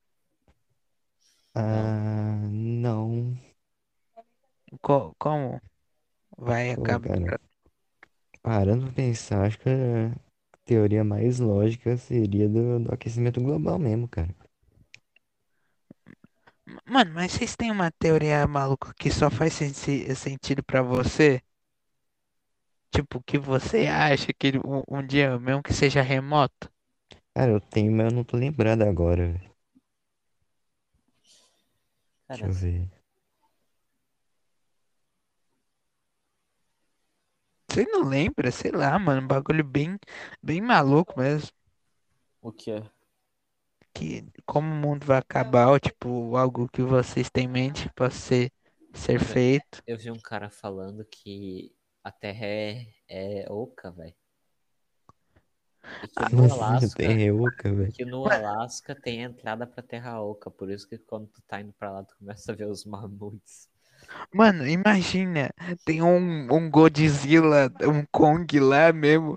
Ah, 1.55 2.49
não. 2.51 3.37
Co- 4.83 5.15
como 5.19 5.61
vai 6.39 6.73
Pô, 6.73 6.73
acabar? 6.73 7.01
cara, 7.01 7.39
parando 8.43 8.87
pra 8.87 8.95
pensar, 8.95 9.47
acho 9.47 9.59
que 9.61 9.69
a 9.69 10.13
teoria 10.65 11.05
mais 11.05 11.39
lógica 11.39 11.97
seria 11.97 12.49
do, 12.49 12.81
do 12.81 12.93
aquecimento 12.95 13.41
global 13.41 13.79
mesmo, 13.79 14.09
cara. 14.09 14.35
Mano, 16.87 17.13
mas 17.15 17.33
vocês 17.33 17.55
têm 17.57 17.71
uma 17.71 17.91
teoria 17.91 18.47
maluca 18.47 18.93
que 18.95 19.11
só 19.11 19.31
faz 19.31 19.53
sensi- 19.55 20.15
sentido 20.17 20.63
pra 20.63 20.83
você? 20.83 21.41
Tipo, 22.91 23.23
que 23.23 23.39
você 23.39 23.87
acha 23.87 24.31
que 24.35 24.53
um, 24.59 24.83
um 24.99 25.07
dia, 25.07 25.39
mesmo 25.39 25.63
que 25.63 25.73
seja 25.73 26.03
remoto? 26.03 26.71
Cara, 27.39 27.53
eu 27.53 27.61
tenho, 27.61 27.93
mas 27.93 28.07
eu 28.11 28.17
não 28.17 28.25
tô 28.25 28.37
lembrado 28.37 28.83
agora, 28.83 29.33
velho. 29.33 29.51
Deixa 32.29 32.47
eu 32.47 32.53
ver. 32.53 32.91
Você 37.71 37.85
não 37.87 38.03
lembra? 38.03 38.51
Sei 38.51 38.71
lá, 38.71 38.99
mano, 38.99 39.23
um 39.23 39.27
bagulho 39.27 39.65
bem, 39.65 39.99
bem 40.43 40.61
maluco 40.61 41.19
mesmo. 41.19 41.51
o 42.43 42.53
que 42.53 42.73
é? 42.73 42.83
Que 43.95 44.25
como 44.47 44.73
o 44.73 44.77
mundo 44.77 45.05
vai 45.07 45.19
acabar, 45.19 45.69
ou 45.69 45.79
tipo, 45.79 46.37
algo 46.37 46.69
que 46.69 46.83
vocês 46.83 47.31
têm 47.31 47.45
em 47.45 47.49
mente 47.49 47.91
pode 47.95 48.15
ser 48.15 48.51
ser 48.95 49.21
feito. 49.21 49.83
Eu 49.87 49.97
vi 49.97 50.11
um 50.11 50.21
cara 50.21 50.51
falando 50.51 51.05
que 51.05 51.73
a 52.03 52.11
Terra 52.11 52.47
é, 52.47 52.87
é 53.09 53.47
oca, 53.51 53.91
velho. 53.91 54.15
Que 56.17 56.35
no 56.35 56.53
Alasca, 56.53 56.97
tem 56.97 57.31
oca, 57.33 57.73
velho. 57.75 57.93
que 57.93 58.05
no 58.05 58.31
Alasca 58.31 58.95
tem 58.95 59.23
entrada 59.23 59.67
pra 59.67 59.83
Terra 59.83 60.21
Oca. 60.21 60.51
Por 60.51 60.71
isso 60.71 60.89
que 60.89 60.99
quando 60.99 61.27
tu 61.29 61.43
tá 61.47 61.61
indo 61.61 61.73
pra 61.73 61.91
lá, 61.91 62.03
tu 62.05 62.17
começa 62.19 62.53
a 62.53 62.55
ver 62.55 62.67
os 62.67 62.85
mamutes. 62.85 63.69
Mano, 64.33 64.67
imagina, 64.67 65.51
tem 65.85 66.03
um, 66.03 66.53
um 66.53 66.71
Godzilla, 66.71 67.71
um 67.83 68.05
Kong 68.11 68.59
lá 68.61 68.93
mesmo, 68.93 69.37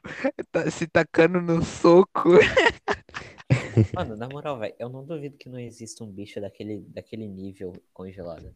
tá 0.52 0.70
se 0.70 0.88
tacando 0.88 1.42
no 1.42 1.64
soco. 1.64 2.30
Mano, 3.96 4.16
na 4.16 4.28
moral, 4.30 4.58
velho, 4.60 4.76
eu 4.80 4.90
não 4.90 5.04
duvido 5.06 5.38
que 5.38 5.50
não 5.50 5.60
exista 5.60 6.04
um 6.04 6.12
bicho 6.12 6.40
daquele, 6.40 6.80
daquele 6.90 7.28
nível 7.28 7.74
congelado. 7.94 8.54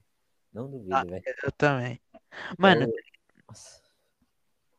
Não 0.54 0.70
duvido, 0.70 0.96
Ah, 0.96 1.04
velho. 1.04 1.24
Eu 1.44 1.52
também. 1.52 2.00
Mano, 2.58 2.84
Eu- 2.84 2.94
Nossa. 3.48 3.82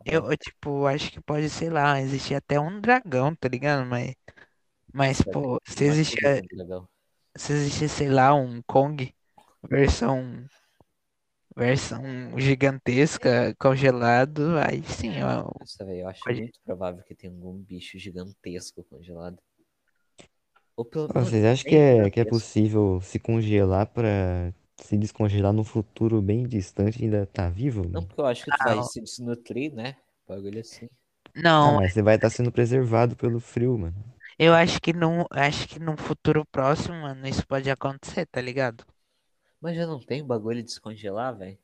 Eu, 0.06 0.30
eu, 0.30 0.36
tipo, 0.36 0.86
acho 0.86 1.10
que 1.12 1.20
pode, 1.22 1.50
sei 1.50 1.70
lá, 1.70 2.00
existir 2.00 2.34
até 2.34 2.58
um 2.60 2.80
dragão, 2.80 3.34
tá 3.36 3.48
ligado? 3.48 3.86
Mas, 3.86 4.14
mas 4.94 5.22
pô, 5.22 5.60
se 5.66 5.84
Mas 5.84 5.86
existir, 5.86 6.18
tudo 6.20 6.28
bem, 6.34 6.48
legal. 6.52 6.88
se 7.36 7.52
existir, 7.54 7.88
sei 7.88 8.08
lá, 8.10 8.34
um 8.34 8.62
Kong 8.62 9.14
versão, 9.70 10.46
versão 11.56 12.38
gigantesca, 12.38 13.54
congelado, 13.58 14.56
aí 14.58 14.82
sim, 14.84 15.22
ó, 15.22 15.50
Nossa, 15.60 15.84
velho, 15.84 16.00
eu 16.00 16.08
acho 16.08 16.24
Pode- 16.24 16.42
muito 16.42 16.58
provável 16.64 17.02
que 17.04 17.14
tenha 17.14 17.30
algum 17.30 17.58
bicho 17.62 17.98
gigantesco 17.98 18.82
congelado. 18.84 19.38
Ou 20.78 20.84
pelo 20.86 21.10
menos 21.14 21.34
Vocês 21.34 21.44
acham 21.44 21.64
bem 21.64 21.66
que 21.66 21.74
é, 21.76 22.10
que 22.10 22.20
é 22.20 22.24
gigantesco. 22.24 22.24
possível 22.24 23.00
se 23.00 23.18
congelar 23.18 23.86
pra 23.86 24.52
se 24.78 24.96
descongelar 24.98 25.52
num 25.52 25.64
futuro 25.64 26.22
bem 26.22 26.46
distante 26.48 27.02
ainda 27.04 27.26
tá 27.26 27.48
vivo? 27.50 27.84
Não, 27.92 28.00
mano? 28.00 28.06
porque 28.06 28.20
eu 28.20 28.26
acho 28.26 28.44
que 28.44 28.52
tu 28.52 28.62
vai 28.62 28.80
Não. 28.80 28.82
se 28.82 29.00
desnutrir, 29.00 29.74
né? 29.74 29.96
Bagulho 30.28 30.60
assim. 30.60 30.88
Ah, 31.62 31.70
não, 31.70 31.72
mas 31.72 31.92
você 31.92 32.00
vai 32.02 32.14
estar 32.16 32.30
sendo 32.30 32.50
preservado 32.52 33.14
pelo 33.16 33.40
frio, 33.40 33.76
mano. 33.78 33.94
eu 34.38 34.54
acho 34.54 34.80
que 34.80 34.92
não, 34.94 35.26
acho 35.30 35.68
que 35.68 35.78
num 35.78 35.96
futuro 35.96 36.44
próximo, 36.46 36.94
mano, 37.02 37.26
isso 37.28 37.46
pode 37.46 37.70
acontecer, 37.70 38.26
tá 38.26 38.40
ligado? 38.40 38.84
Mas 39.60 39.76
já 39.76 39.86
não 39.86 40.00
tem 40.00 40.26
bagulho 40.26 40.60
de 40.62 40.68
descongelar, 40.68 41.36
velho? 41.36 41.58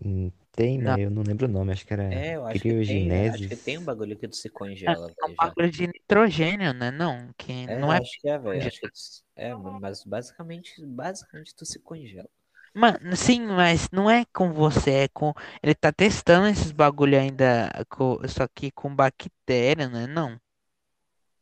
Hum, 0.00 0.30
Tem, 0.52 0.78
Não. 0.78 0.96
mas 0.96 1.00
eu 1.04 1.10
não 1.10 1.22
lembro 1.22 1.46
o 1.46 1.48
nome, 1.50 1.72
acho 1.72 1.86
que 1.86 1.92
era 1.94 2.04
É, 2.08 2.36
eu 2.36 2.44
acho 2.46 2.64
que 2.66 2.74
tem. 2.74 3.26
Acho 3.26 3.48
que 3.48 3.56
tem 3.56 3.78
um 3.78 3.84
bagulho 3.84 4.16
que 4.18 4.28
tu 4.28 4.36
se 4.36 4.48
É, 4.86 4.92
congela, 4.92 5.08
é 5.20 5.24
um 5.26 5.30
velho. 5.30 5.36
já. 5.36 5.54
bagulho 5.54 5.70
de 5.70 5.86
nitrogênio, 5.86 6.72
né? 6.74 6.90
Não, 6.90 7.32
que 7.38 7.66
É, 7.66 7.74
não 7.76 7.92
é. 7.92 8.00
acho 8.00 8.20
que 8.20 8.28
é, 8.28 8.38
velho. 8.38 8.66
Acho 8.66 8.80
que. 8.80 8.90
É, 9.36 9.54
mas 9.54 10.04
basicamente, 10.04 10.84
basicamente 10.86 11.54
tu 11.54 11.64
se 11.66 11.78
congela. 11.80 12.28
Mano, 12.74 13.16
sim, 13.16 13.40
mas 13.46 13.88
não 13.90 14.10
é 14.10 14.24
com 14.26 14.52
você, 14.52 14.90
é 15.04 15.08
com. 15.08 15.32
Ele 15.62 15.74
tá 15.74 15.90
testando 15.92 16.46
esses 16.48 16.70
bagulho 16.72 17.18
ainda, 17.18 17.70
com... 17.88 18.18
só 18.28 18.46
que 18.48 18.70
com 18.72 18.94
bactéria, 18.94 19.88
né? 19.88 20.06
Não. 20.06 20.38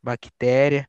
Bactéria. 0.03 0.87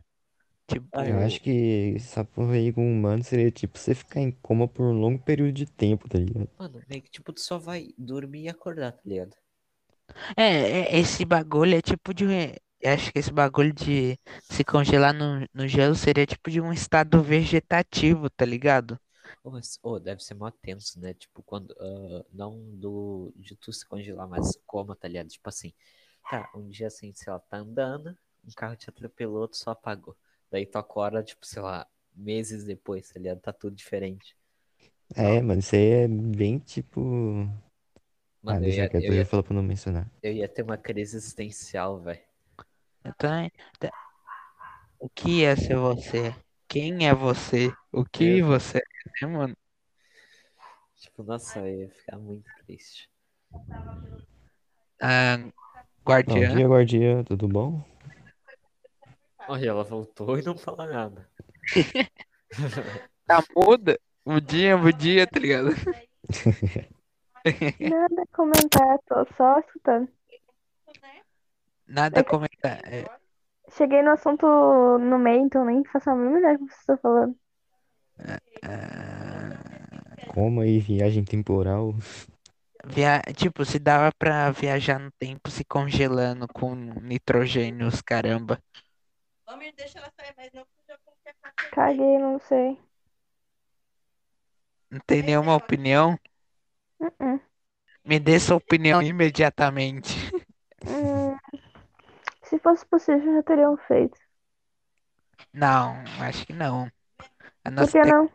Tipo, 0.72 0.88
Ah, 0.94 1.06
Eu 1.06 1.20
acho 1.20 1.42
que 1.42 1.94
essa 1.98 2.24
porra 2.24 2.54
aí 2.54 2.72
com 2.74 2.90
humano 2.92 3.24
seria 3.24 3.52
tipo 3.52 3.78
você 3.78 3.94
ficar 3.94 4.22
em 4.22 4.32
coma 4.32 4.68
por 4.68 4.86
um 4.86 4.94
longo 5.00 5.20
período 5.20 5.52
de 5.54 5.66
tempo, 5.66 6.08
tá 6.10 6.18
ligado? 6.18 6.50
Mano, 6.58 6.82
meio 6.88 7.02
que 7.02 7.12
tipo, 7.12 7.34
tu 7.34 7.42
só 7.42 7.58
vai 7.58 7.94
dormir 7.98 8.44
e 8.44 8.48
acordar, 8.50 8.94
tá 8.94 9.02
ligado? 9.04 9.36
é, 10.38 10.96
é, 10.96 11.00
esse 11.00 11.26
bagulho 11.26 11.76
é 11.76 11.82
tipo 11.82 12.14
de. 12.14 12.26
eu 12.82 12.94
Acho 12.94 13.12
que 13.12 13.20
esse 13.20 13.32
bagulho 13.32 13.74
de 13.74 14.18
se 14.50 14.64
congelar 14.64 15.14
no, 15.14 15.46
no 15.54 15.68
gelo 15.68 15.96
seria 15.96 16.26
tipo 16.26 16.50
de 16.50 16.60
um 16.62 16.74
estado 16.74 17.22
vegetativo, 17.22 18.30
tá 18.30 18.46
ligado? 18.46 19.00
Mas, 19.44 19.80
ô, 19.84 20.00
deve 20.00 20.22
ser 20.24 20.34
mó 20.36 20.50
tenso, 20.52 21.00
né? 21.00 21.14
Tipo, 21.14 21.44
quando. 21.44 21.76
ah, 21.80 22.26
não 22.32 22.60
do 22.76 23.32
de 23.36 23.56
tu 23.56 23.72
se 23.74 23.86
congelar, 23.86 24.28
mas 24.28 24.58
como, 24.66 24.96
tá 24.96 25.08
ligado? 25.08 25.30
Tipo 25.30 25.50
assim, 25.50 25.74
tá, 26.30 26.50
um 26.56 26.70
dia 26.70 26.88
assim, 26.88 27.14
sei 27.14 27.32
lá, 27.32 27.40
tá 27.40 27.58
andando, 27.58 28.18
um 28.46 28.52
carro 28.56 28.76
te 28.76 28.90
atropelou, 28.90 29.48
tu 29.48 29.58
só 29.58 29.72
apagou. 29.72 30.16
Daí 30.52 30.66
tu 30.68 30.78
acorda, 30.78 31.24
tipo, 31.24 31.46
sei 31.46 31.62
lá, 31.62 31.88
meses 32.16 32.64
depois, 32.66 33.10
tá 33.12 33.20
ligado? 33.20 33.40
Tá 33.42 33.54
tudo 33.54 33.76
diferente. 33.76 34.36
É, 35.16 35.42
mano, 35.42 35.60
isso 35.60 35.76
aí 35.76 35.82
é 36.04 36.08
bem 36.08 36.58
tipo. 36.60 37.48
Ah, 38.46 38.54
Mano, 38.54 38.68
eu 38.68 38.72
deixa 38.72 38.86
ia, 38.86 38.88
quieto, 38.88 39.10
eu 39.10 39.12
eu 39.12 39.16
ia, 39.16 39.24
ia 39.24 39.26
falar 39.26 39.44
pra 39.44 39.54
não 39.54 39.64
mencionar. 39.64 40.10
eu 40.24 40.34
ia 40.34 40.50
ter 40.50 40.64
uma 40.64 40.78
crise 40.78 41.18
existencial, 41.18 42.02
velho. 42.02 42.22
Então, 43.06 43.50
tá- 43.80 43.92
o 45.00 45.10
que 45.10 45.44
é 45.44 45.56
ser 45.56 45.76
você? 45.76 46.34
Quem 46.68 47.08
é 47.08 47.14
você? 47.14 47.74
O 47.92 48.04
que 48.06 48.42
Eu- 48.42 48.42
você 48.42 48.80
é, 48.80 48.82
né, 49.26 49.28
mano? 49.34 49.56
Tipo, 50.96 51.22
nossa, 51.24 51.60
eu 51.60 51.82
ia 51.82 51.90
ficar 51.90 52.18
muito 52.18 52.50
triste. 52.66 53.10
Ah, 55.02 55.38
Bom 56.26 56.46
guardiã. 56.46 56.48
dia, 56.48 56.68
guardiã, 56.68 57.24
tudo 57.24 57.48
bom? 57.48 57.84
Olha, 59.52 59.68
ela 59.68 59.84
voltou 59.84 60.40
e 60.40 60.42
não 60.42 60.58
fala 60.58 60.86
nada. 60.88 61.30
Tá 63.28 63.44
muda? 63.54 64.00
Mudinha, 64.26 64.78
mudinha, 64.78 65.28
tá 65.28 65.38
ligado? 65.38 65.72
Nada 67.82 68.22
a 68.22 68.36
comentar, 68.36 68.98
tô 69.06 69.26
só 69.36 69.60
escutando. 69.60 70.08
Nada 71.86 72.22
a 72.22 72.24
comentar. 72.24 72.80
É, 72.86 73.04
Cheguei 73.76 74.02
no 74.02 74.12
assunto 74.12 74.46
no 74.46 75.20
meio, 75.20 75.44
então 75.44 75.66
nem 75.66 75.84
faço 75.84 76.10
a 76.10 76.16
mínima 76.16 76.40
ideia 76.40 76.58
do 76.58 76.66
que 76.66 76.72
vocês 76.72 76.80
estão 76.80 76.98
falando. 76.98 77.36
ah, 78.64 80.28
Como 80.34 80.62
aí, 80.62 80.80
viagem 80.80 81.26
temporal? 81.26 81.94
via... 82.86 83.22
Tipo, 83.36 83.66
se 83.66 83.80
dava 83.80 84.14
pra 84.18 84.50
viajar 84.52 84.98
no 84.98 85.12
tempo 85.20 85.52
se 85.52 85.66
congelando 85.66 86.48
com 86.48 86.74
nitrogênio, 89.58 90.08
os 90.08 90.14
caramba. 90.16 90.68
Caguei, 91.72 92.18
não 92.20 92.40
sei. 92.40 92.78
Não 94.90 95.00
tem 95.06 95.22
nenhuma 95.24 95.56
opinião? 95.56 96.18
Uh-uh. 97.00 97.40
Me 98.06 98.20
dê 98.20 98.40
sua 98.40 98.58
opinião 98.58 99.02
imediatamente. 99.02 100.14
Hum, 100.86 101.38
se 102.44 102.60
fosse 102.60 102.86
possível, 102.86 103.34
já 103.34 103.42
teriam 103.42 103.76
feito. 103.78 104.20
Não, 105.54 106.04
acho 106.22 106.46
que 106.46 106.54
não. 106.54 106.92
A 107.66 107.72
Por 107.76 107.90
nossa, 107.90 107.92
que 107.92 108.04
tec- 108.04 108.06
não? 108.06 108.30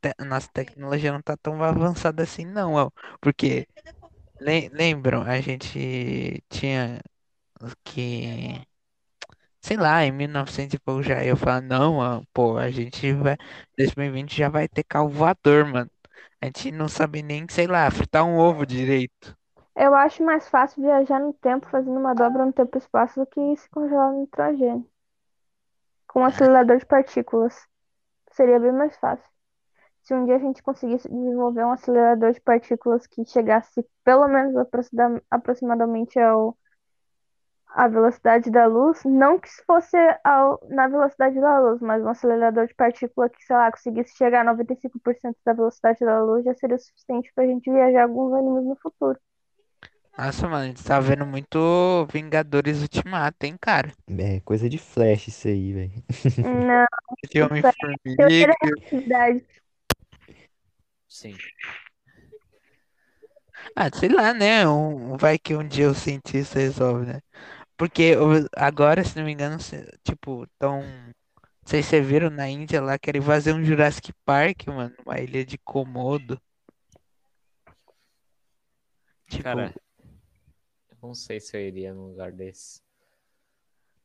te- 0.00 0.14
a 0.18 0.24
nossa 0.24 0.48
tecnologia 0.52 1.12
não 1.12 1.22
tá 1.22 1.36
tão 1.36 1.62
avançada 1.62 2.22
assim, 2.22 2.44
não. 2.44 2.74
ó. 2.74 2.90
Porque, 3.20 3.68
le- 4.40 4.68
lembram, 4.70 5.22
a 5.24 5.40
gente 5.40 6.42
tinha 6.50 7.00
que, 7.84 8.66
sei 9.62 9.76
lá, 9.76 10.04
em 10.04 10.12
1900 10.12 10.74
e 10.74 10.78
pouco 10.80 11.02
já 11.02 11.24
eu 11.24 11.36
falar, 11.36 11.60
não, 11.62 11.96
ó, 11.98 12.22
pô, 12.32 12.56
a 12.58 12.70
gente 12.70 13.12
vai, 13.14 13.36
2020 13.78 14.36
já 14.36 14.48
vai 14.48 14.68
ter 14.68 14.84
carro 14.84 15.08
voador, 15.08 15.66
mano. 15.66 15.90
A 16.40 16.46
gente 16.46 16.72
não 16.72 16.88
sabe 16.88 17.22
nem, 17.22 17.46
sei 17.50 17.66
lá, 17.66 17.90
fritar 17.90 18.24
um 18.26 18.38
ovo 18.38 18.66
direito. 18.66 19.36
Eu 19.76 19.94
acho 19.94 20.24
mais 20.24 20.48
fácil 20.48 20.82
viajar 20.82 21.20
no 21.20 21.34
tempo 21.34 21.68
fazendo 21.68 22.00
uma 22.00 22.14
dobra 22.14 22.46
no 22.46 22.54
tempo 22.54 22.74
e 22.74 22.78
espaço 22.78 23.20
do 23.20 23.26
que 23.26 23.54
se 23.58 23.68
congelar 23.68 24.10
no 24.10 24.20
nitrogênio. 24.20 24.90
Com 26.08 26.20
um 26.20 26.24
acelerador 26.24 26.78
de 26.78 26.86
partículas. 26.86 27.66
Seria 28.32 28.60
bem 28.60 28.72
mais 28.72 28.96
fácil. 28.98 29.28
Se 30.02 30.14
um 30.14 30.24
dia 30.26 30.36
a 30.36 30.40
gente 30.40 30.62
conseguisse 30.62 31.08
desenvolver 31.08 31.64
um 31.64 31.72
acelerador 31.72 32.32
de 32.32 32.40
partículas 32.40 33.06
que 33.06 33.24
chegasse 33.26 33.86
pelo 34.04 34.28
menos 34.28 34.56
aproxima- 34.56 35.22
aproximadamente 35.30 36.18
ao, 36.20 36.56
à 37.74 37.88
velocidade 37.88 38.50
da 38.50 38.66
luz, 38.66 39.02
não 39.04 39.38
que 39.38 39.48
fosse 39.66 39.96
ao, 40.24 40.60
na 40.68 40.88
velocidade 40.88 41.40
da 41.40 41.60
luz, 41.60 41.80
mas 41.80 42.02
um 42.02 42.08
acelerador 42.08 42.66
de 42.66 42.74
partícula 42.74 43.28
que, 43.28 43.42
sei 43.44 43.56
lá, 43.56 43.70
conseguisse 43.70 44.16
chegar 44.16 44.46
a 44.46 44.52
95% 44.52 45.36
da 45.44 45.52
velocidade 45.52 46.00
da 46.00 46.22
luz, 46.22 46.44
já 46.44 46.54
seria 46.54 46.76
o 46.76 46.78
suficiente 46.78 47.32
pra 47.34 47.46
gente 47.46 47.70
viajar 47.70 48.04
alguns 48.04 48.32
anos 48.32 48.64
no 48.64 48.76
futuro. 48.76 49.18
Nossa, 50.16 50.46
mano, 50.46 50.64
a 50.64 50.66
gente 50.66 50.84
tá 50.84 51.00
vendo 51.00 51.24
muito 51.24 52.06
Vingadores 52.12 52.82
Ultimato, 52.82 53.46
hein, 53.46 53.56
cara? 53.58 53.90
É 54.18 54.40
coisa 54.40 54.68
de 54.68 54.76
flash 54.76 55.28
isso 55.28 55.48
aí, 55.48 55.72
velho. 55.72 55.92
Não, 56.44 56.86
da 57.62 58.54
relatividade. 58.62 59.44
Sim. 61.08 61.34
Ah, 63.76 63.88
sei 63.94 64.08
lá, 64.08 64.34
né? 64.34 64.66
Um, 64.68 65.16
vai 65.16 65.38
que 65.38 65.54
um 65.54 65.66
dia 65.66 65.88
o 65.88 65.94
cientista 65.94 66.58
resolve, 66.58 67.06
né? 67.06 67.20
Porque 67.82 68.12
agora, 68.54 69.02
se 69.02 69.16
não 69.16 69.24
me 69.24 69.32
engano, 69.32 69.58
se- 69.60 69.90
tipo, 70.04 70.46
tão. 70.56 70.82
Não 70.82 71.12
sei 71.66 71.82
se 71.82 71.88
vocês 71.90 72.06
viram 72.06 72.30
na 72.30 72.48
Índia 72.48 72.80
lá, 72.80 72.96
querem 72.96 73.20
fazer 73.20 73.52
um 73.52 73.64
Jurassic 73.64 74.12
Park, 74.24 74.68
mano, 74.68 74.94
uma 75.04 75.18
ilha 75.18 75.44
de 75.44 75.58
Komodo. 75.58 76.40
Tipo, 79.26 79.42
Cara, 79.42 79.74
eu 80.90 80.96
não 81.02 81.12
sei 81.12 81.40
se 81.40 81.56
eu 81.56 81.60
iria 81.60 81.92
num 81.92 82.06
lugar 82.10 82.30
desse. 82.30 82.80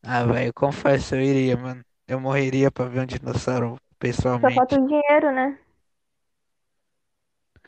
ah, 0.01 0.25
velho, 0.25 0.47
eu 0.47 0.53
confesso, 0.55 1.13
eu 1.13 1.21
iria, 1.21 1.55
mano. 1.55 1.85
Eu 2.07 2.19
morreria 2.19 2.71
pra 2.71 2.85
ver 2.85 3.01
um 3.01 3.05
dinossauro 3.05 3.75
Só 3.75 3.79
pessoalmente. 3.99 4.55
falta 4.55 4.75
o 4.81 4.87
dinheiro, 4.87 5.31
né? 5.31 5.59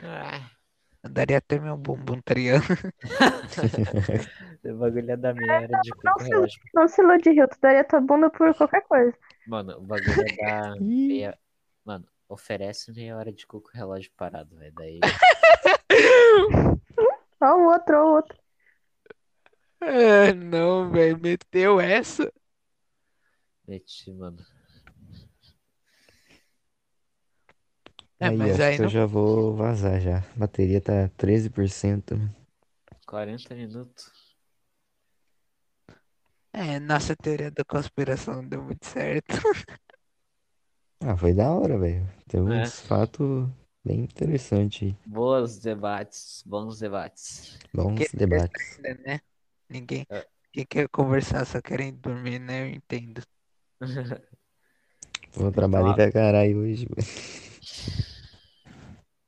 Ah, 0.02 0.50
Eu 1.04 1.10
daria 1.12 1.38
até 1.38 1.60
meu 1.60 1.78
bumbum 1.78 2.20
triângulo. 2.22 2.80
o 4.64 4.78
bagulho 4.78 5.12
é 5.12 5.18
da 5.18 5.34
minha 5.34 5.54
era 5.54 5.80
de 5.82 5.90
Não 6.04 6.14
cuco 6.14 6.24
se, 6.50 6.60
não 6.74 6.88
se 6.88 7.02
ilude, 7.02 7.30
Rio. 7.32 7.48
Tu 7.48 7.58
daria 7.62 7.84
tua 7.84 8.02
bunda 8.02 8.30
por 8.30 8.54
qualquer 8.56 8.82
coisa. 8.82 9.18
Mano, 9.48 9.78
o 9.78 9.82
bagulho 9.82 10.22
é 10.40 10.46
da 10.62 10.76
meia... 10.82 11.38
Mano, 11.86 12.06
oferece 12.28 12.92
meia 12.94 13.18
hora 13.18 13.32
de 13.32 13.46
cuco 13.48 13.70
relógio 13.74 14.12
parado, 14.18 14.56
velho. 14.58 14.74
Daí. 14.76 15.00
Ó 17.42 17.56
o 17.56 17.72
outro, 17.72 17.96
ó 17.98 18.04
o 18.04 18.16
outro. 18.16 18.38
Ah, 19.82 20.34
não, 20.36 20.92
velho. 20.92 21.18
Meteu 21.20 21.80
essa. 21.80 22.32
Meti, 23.66 24.12
mano. 24.12 24.38
É, 28.20 28.28
Aí, 28.28 28.38
mas 28.38 28.60
aí 28.60 28.76
que 28.76 28.82
eu 28.82 28.84
não. 28.84 28.90
já 28.90 29.06
vou 29.06 29.56
vazar 29.56 30.02
já. 30.02 30.18
A 30.18 30.40
bateria 30.40 30.82
tá 30.82 31.08
13%. 31.18 32.20
40 33.08 33.56
minutos. 33.56 34.12
É, 36.52 36.80
nossa 36.80 37.16
teoria 37.16 37.52
da 37.52 37.64
conspiração 37.64 38.36
não 38.36 38.48
deu 38.48 38.62
muito 38.64 38.86
certo. 38.86 39.28
Ah, 41.02 41.16
foi 41.16 41.34
da 41.34 41.50
hora, 41.52 41.78
velho. 41.78 42.08
Tem 42.28 42.42
É. 42.42 42.44
uns 42.64 42.82
fatos 42.82 43.48
bem 43.86 44.02
interessantes 44.02 44.90
aí. 44.90 44.96
Boas 45.06 45.60
debates, 45.60 46.44
bons 46.46 46.80
debates. 46.80 47.58
Bons 47.74 48.12
debates. 48.14 48.78
ainda, 48.78 49.02
né? 49.06 49.20
Ninguém, 49.70 50.06
É. 50.10 50.26
ninguém 50.48 50.66
quer 50.68 50.90
conversar, 50.90 51.46
só 51.46 51.62
querem 51.62 51.94
dormir, 51.96 52.40
né? 52.40 52.64
Eu 52.64 52.70
entendo. 52.76 53.22
Vou 55.34 55.52
trabalhar 55.52 55.94
pra 55.96 56.12
caralho 56.12 56.60
hoje. 56.60 56.88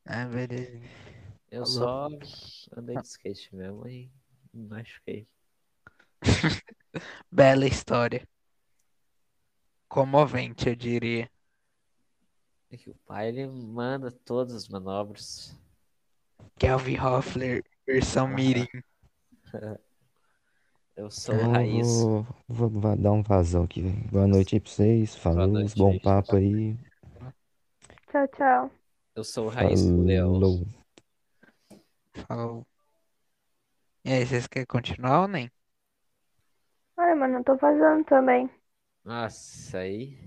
Ah, 0.06 0.26
beleza. 0.26 0.82
Eu 1.50 1.66
só 1.66 2.08
andei 2.76 2.98
de 2.98 3.08
skate 3.08 3.56
mesmo 3.56 3.88
e 3.88 4.12
me 4.54 4.68
machuquei. 4.68 5.28
Bela 7.32 7.66
história. 7.66 8.28
Comovente, 9.88 10.70
eu 10.70 10.76
diria. 10.76 11.30
É 12.70 12.78
que 12.78 12.90
o 12.90 12.96
pai 13.06 13.28
ele 13.28 13.48
manda 13.48 14.12
todas 14.12 14.56
as 14.56 14.68
manobras. 14.68 15.58
Kelvin 16.58 16.98
Hoffler, 16.98 17.64
versão 17.86 18.28
Mirim. 18.28 18.68
Eu 20.96 21.10
sou 21.10 21.34
Eu 21.34 21.48
o 21.48 21.52
raiz. 21.52 21.88
vou, 21.88 22.28
vou, 22.48 22.70
vou 22.70 22.96
dar 22.96 23.12
um 23.12 23.24
vazão 23.24 23.64
aqui, 23.64 23.82
velho. 23.82 24.12
Boa 24.12 24.28
noite 24.28 24.56
aí 24.56 24.60
pra 24.60 24.72
vocês. 24.72 25.16
Falou, 25.16 25.48
noite 25.48 25.76
bom 25.76 25.92
aí, 25.92 26.00
papo 26.00 26.36
aí. 26.36 26.78
Tchau, 28.12 28.28
tchau. 28.28 28.72
Eu 29.16 29.24
sou 29.24 29.46
o 29.48 29.50
raiz 29.50 29.84
do 29.84 30.04
leão. 30.04 30.34
Falou. 30.34 30.68
Falou. 32.28 32.68
E 34.06 34.12
aí, 34.12 34.26
vocês 34.26 34.48
querem 34.48 34.66
continuar 34.66 35.22
ou 35.22 35.28
nem? 35.28 35.50
Olha, 36.96 37.16
mano, 37.18 37.40
eu 37.40 37.44
tô 37.44 37.58
vazando 37.58 38.06
também. 38.06 38.50
Nossa, 39.04 39.78
aí. 39.80 40.18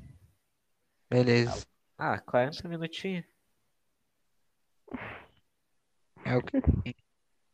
Beleza. 1.10 1.66
Ah, 1.96 2.18
40 2.20 2.68
minutinhos. 2.68 3.24
É 6.24 6.36
o 6.36 6.42
que 6.42 6.56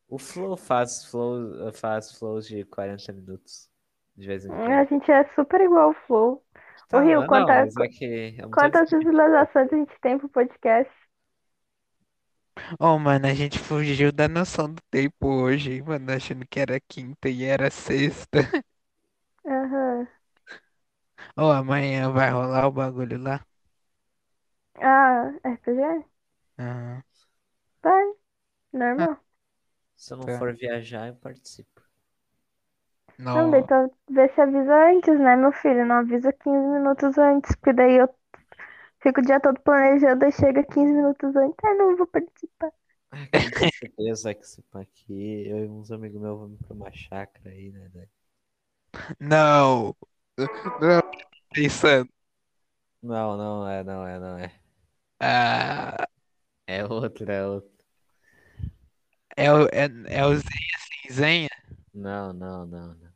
O 0.08 0.18
Flow 0.18 0.58
faz 0.58 1.06
flow, 1.06 1.72
faz 1.72 2.12
flows 2.12 2.46
de 2.46 2.64
40 2.66 3.12
minutos. 3.14 3.70
De 4.14 4.26
vez 4.26 4.44
em 4.44 4.50
A 4.50 4.54
quando. 4.56 4.84
gente 4.84 5.10
é 5.10 5.24
super 5.34 5.60
igual 5.62 5.88
ao 5.88 5.94
Flow. 6.06 6.42
Tá, 6.88 6.98
Ô, 6.98 7.00
Rio, 7.02 7.20
não, 7.20 7.26
quanta- 7.26 7.52
mas 7.52 7.78
é 7.78 7.88
que 7.88 8.04
é 8.04 8.42
Quantas 8.52 8.90
visualizações 8.90 9.72
a 9.72 9.76
gente 9.76 10.00
tem 10.00 10.18
pro 10.18 10.28
podcast? 10.28 10.92
Oh, 12.80 12.98
mano, 12.98 13.26
a 13.28 13.34
gente 13.34 13.58
fugiu 13.60 14.10
da 14.12 14.28
noção 14.28 14.72
do 14.72 14.82
tempo 14.90 15.26
hoje, 15.28 15.72
hein, 15.74 15.82
mano, 15.82 16.10
achando 16.12 16.44
que 16.48 16.58
era 16.60 16.80
quinta 16.80 17.28
e 17.28 17.44
era 17.44 17.70
sexta. 17.70 18.38
Aham. 19.50 20.08
Oh, 21.36 21.50
amanhã 21.50 22.10
vai 22.12 22.30
rolar 22.30 22.66
o 22.68 22.70
bagulho 22.72 23.18
lá? 23.20 23.44
Ah, 24.82 25.30
RPG? 25.44 26.04
Aham. 26.58 27.02
Vai. 27.82 28.04
Normal. 28.72 29.18
Se 29.94 30.12
eu 30.12 30.16
não 30.18 30.26
Tá. 30.26 30.32
for 30.32 30.52
viajar, 30.56 31.06
eu 31.06 31.14
participo. 31.14 31.80
Não, 33.32 33.50
daí 33.50 33.62
tu 33.64 33.74
vê 34.10 34.28
se 34.30 34.40
avisa 34.40 34.74
antes, 34.90 35.18
né, 35.20 35.36
meu 35.36 35.52
filho? 35.52 35.86
Não 35.86 35.96
avisa 35.96 36.32
15 36.32 36.66
minutos 36.66 37.16
antes, 37.18 37.54
porque 37.56 37.72
daí 37.72 37.96
eu 37.96 38.08
fico 39.02 39.20
o 39.20 39.24
dia 39.24 39.40
todo 39.40 39.60
planejando 39.62 40.24
e 40.26 40.32
chega 40.32 40.64
15 40.64 40.92
minutos 40.92 41.36
antes. 41.36 41.56
Ah, 41.64 41.74
não 41.74 41.96
vou 41.96 42.06
participar. 42.08 42.72
Ah, 43.12 43.26
com 43.52 43.68
certeza 43.68 44.34
que 44.34 44.42
esse 44.42 44.62
pá 44.62 44.80
aqui, 44.82 45.46
eu 45.48 45.64
e 45.64 45.68
uns 45.68 45.90
amigos 45.92 46.20
meus 46.20 46.38
vamos 46.38 46.58
pra 46.62 46.74
uma 46.74 46.90
chácara 46.92 47.50
aí, 47.50 47.70
né? 47.70 47.88
daí- 47.94 48.08
Não! 49.18 49.94
Não, 50.80 51.00
pensando. 51.52 52.08
Não, 53.02 53.36
não 53.36 53.68
é, 53.68 53.84
não 53.84 54.06
é, 54.06 54.18
não 54.18 54.38
é. 54.38 54.52
Ah, 55.20 56.06
É 56.66 56.84
outro, 56.86 57.30
é 57.30 57.46
outro. 57.46 57.70
é 59.36 59.52
o, 59.52 59.66
é, 59.72 59.88
é 60.08 60.26
o 60.26 60.34
Zenha 60.36 60.78
sem 60.78 61.12
Zenha? 61.12 61.48
Não, 61.94 62.32
não, 62.32 62.66
não, 62.66 62.94
não. 62.94 63.10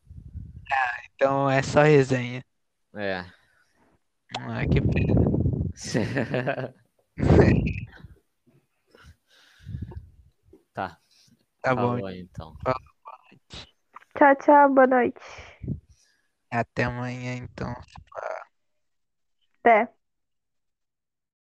Então 1.14 1.50
é 1.50 1.62
só 1.62 1.82
resenha. 1.82 2.44
É. 2.94 3.24
Ah, 4.38 4.64
que 4.66 4.80
pena. 4.80 5.14
Tá, 10.72 10.98
Tá 11.62 11.74
bom, 11.74 11.98
falou 11.98 12.06
aí, 12.06 12.20
então. 12.20 12.54
Tchau, 14.16 14.34
tchau, 14.36 14.68
boa 14.74 14.86
noite. 14.86 15.20
Até 16.60 16.84
amanhã 16.84 17.34
então. 17.36 17.72
Até. 19.62 19.92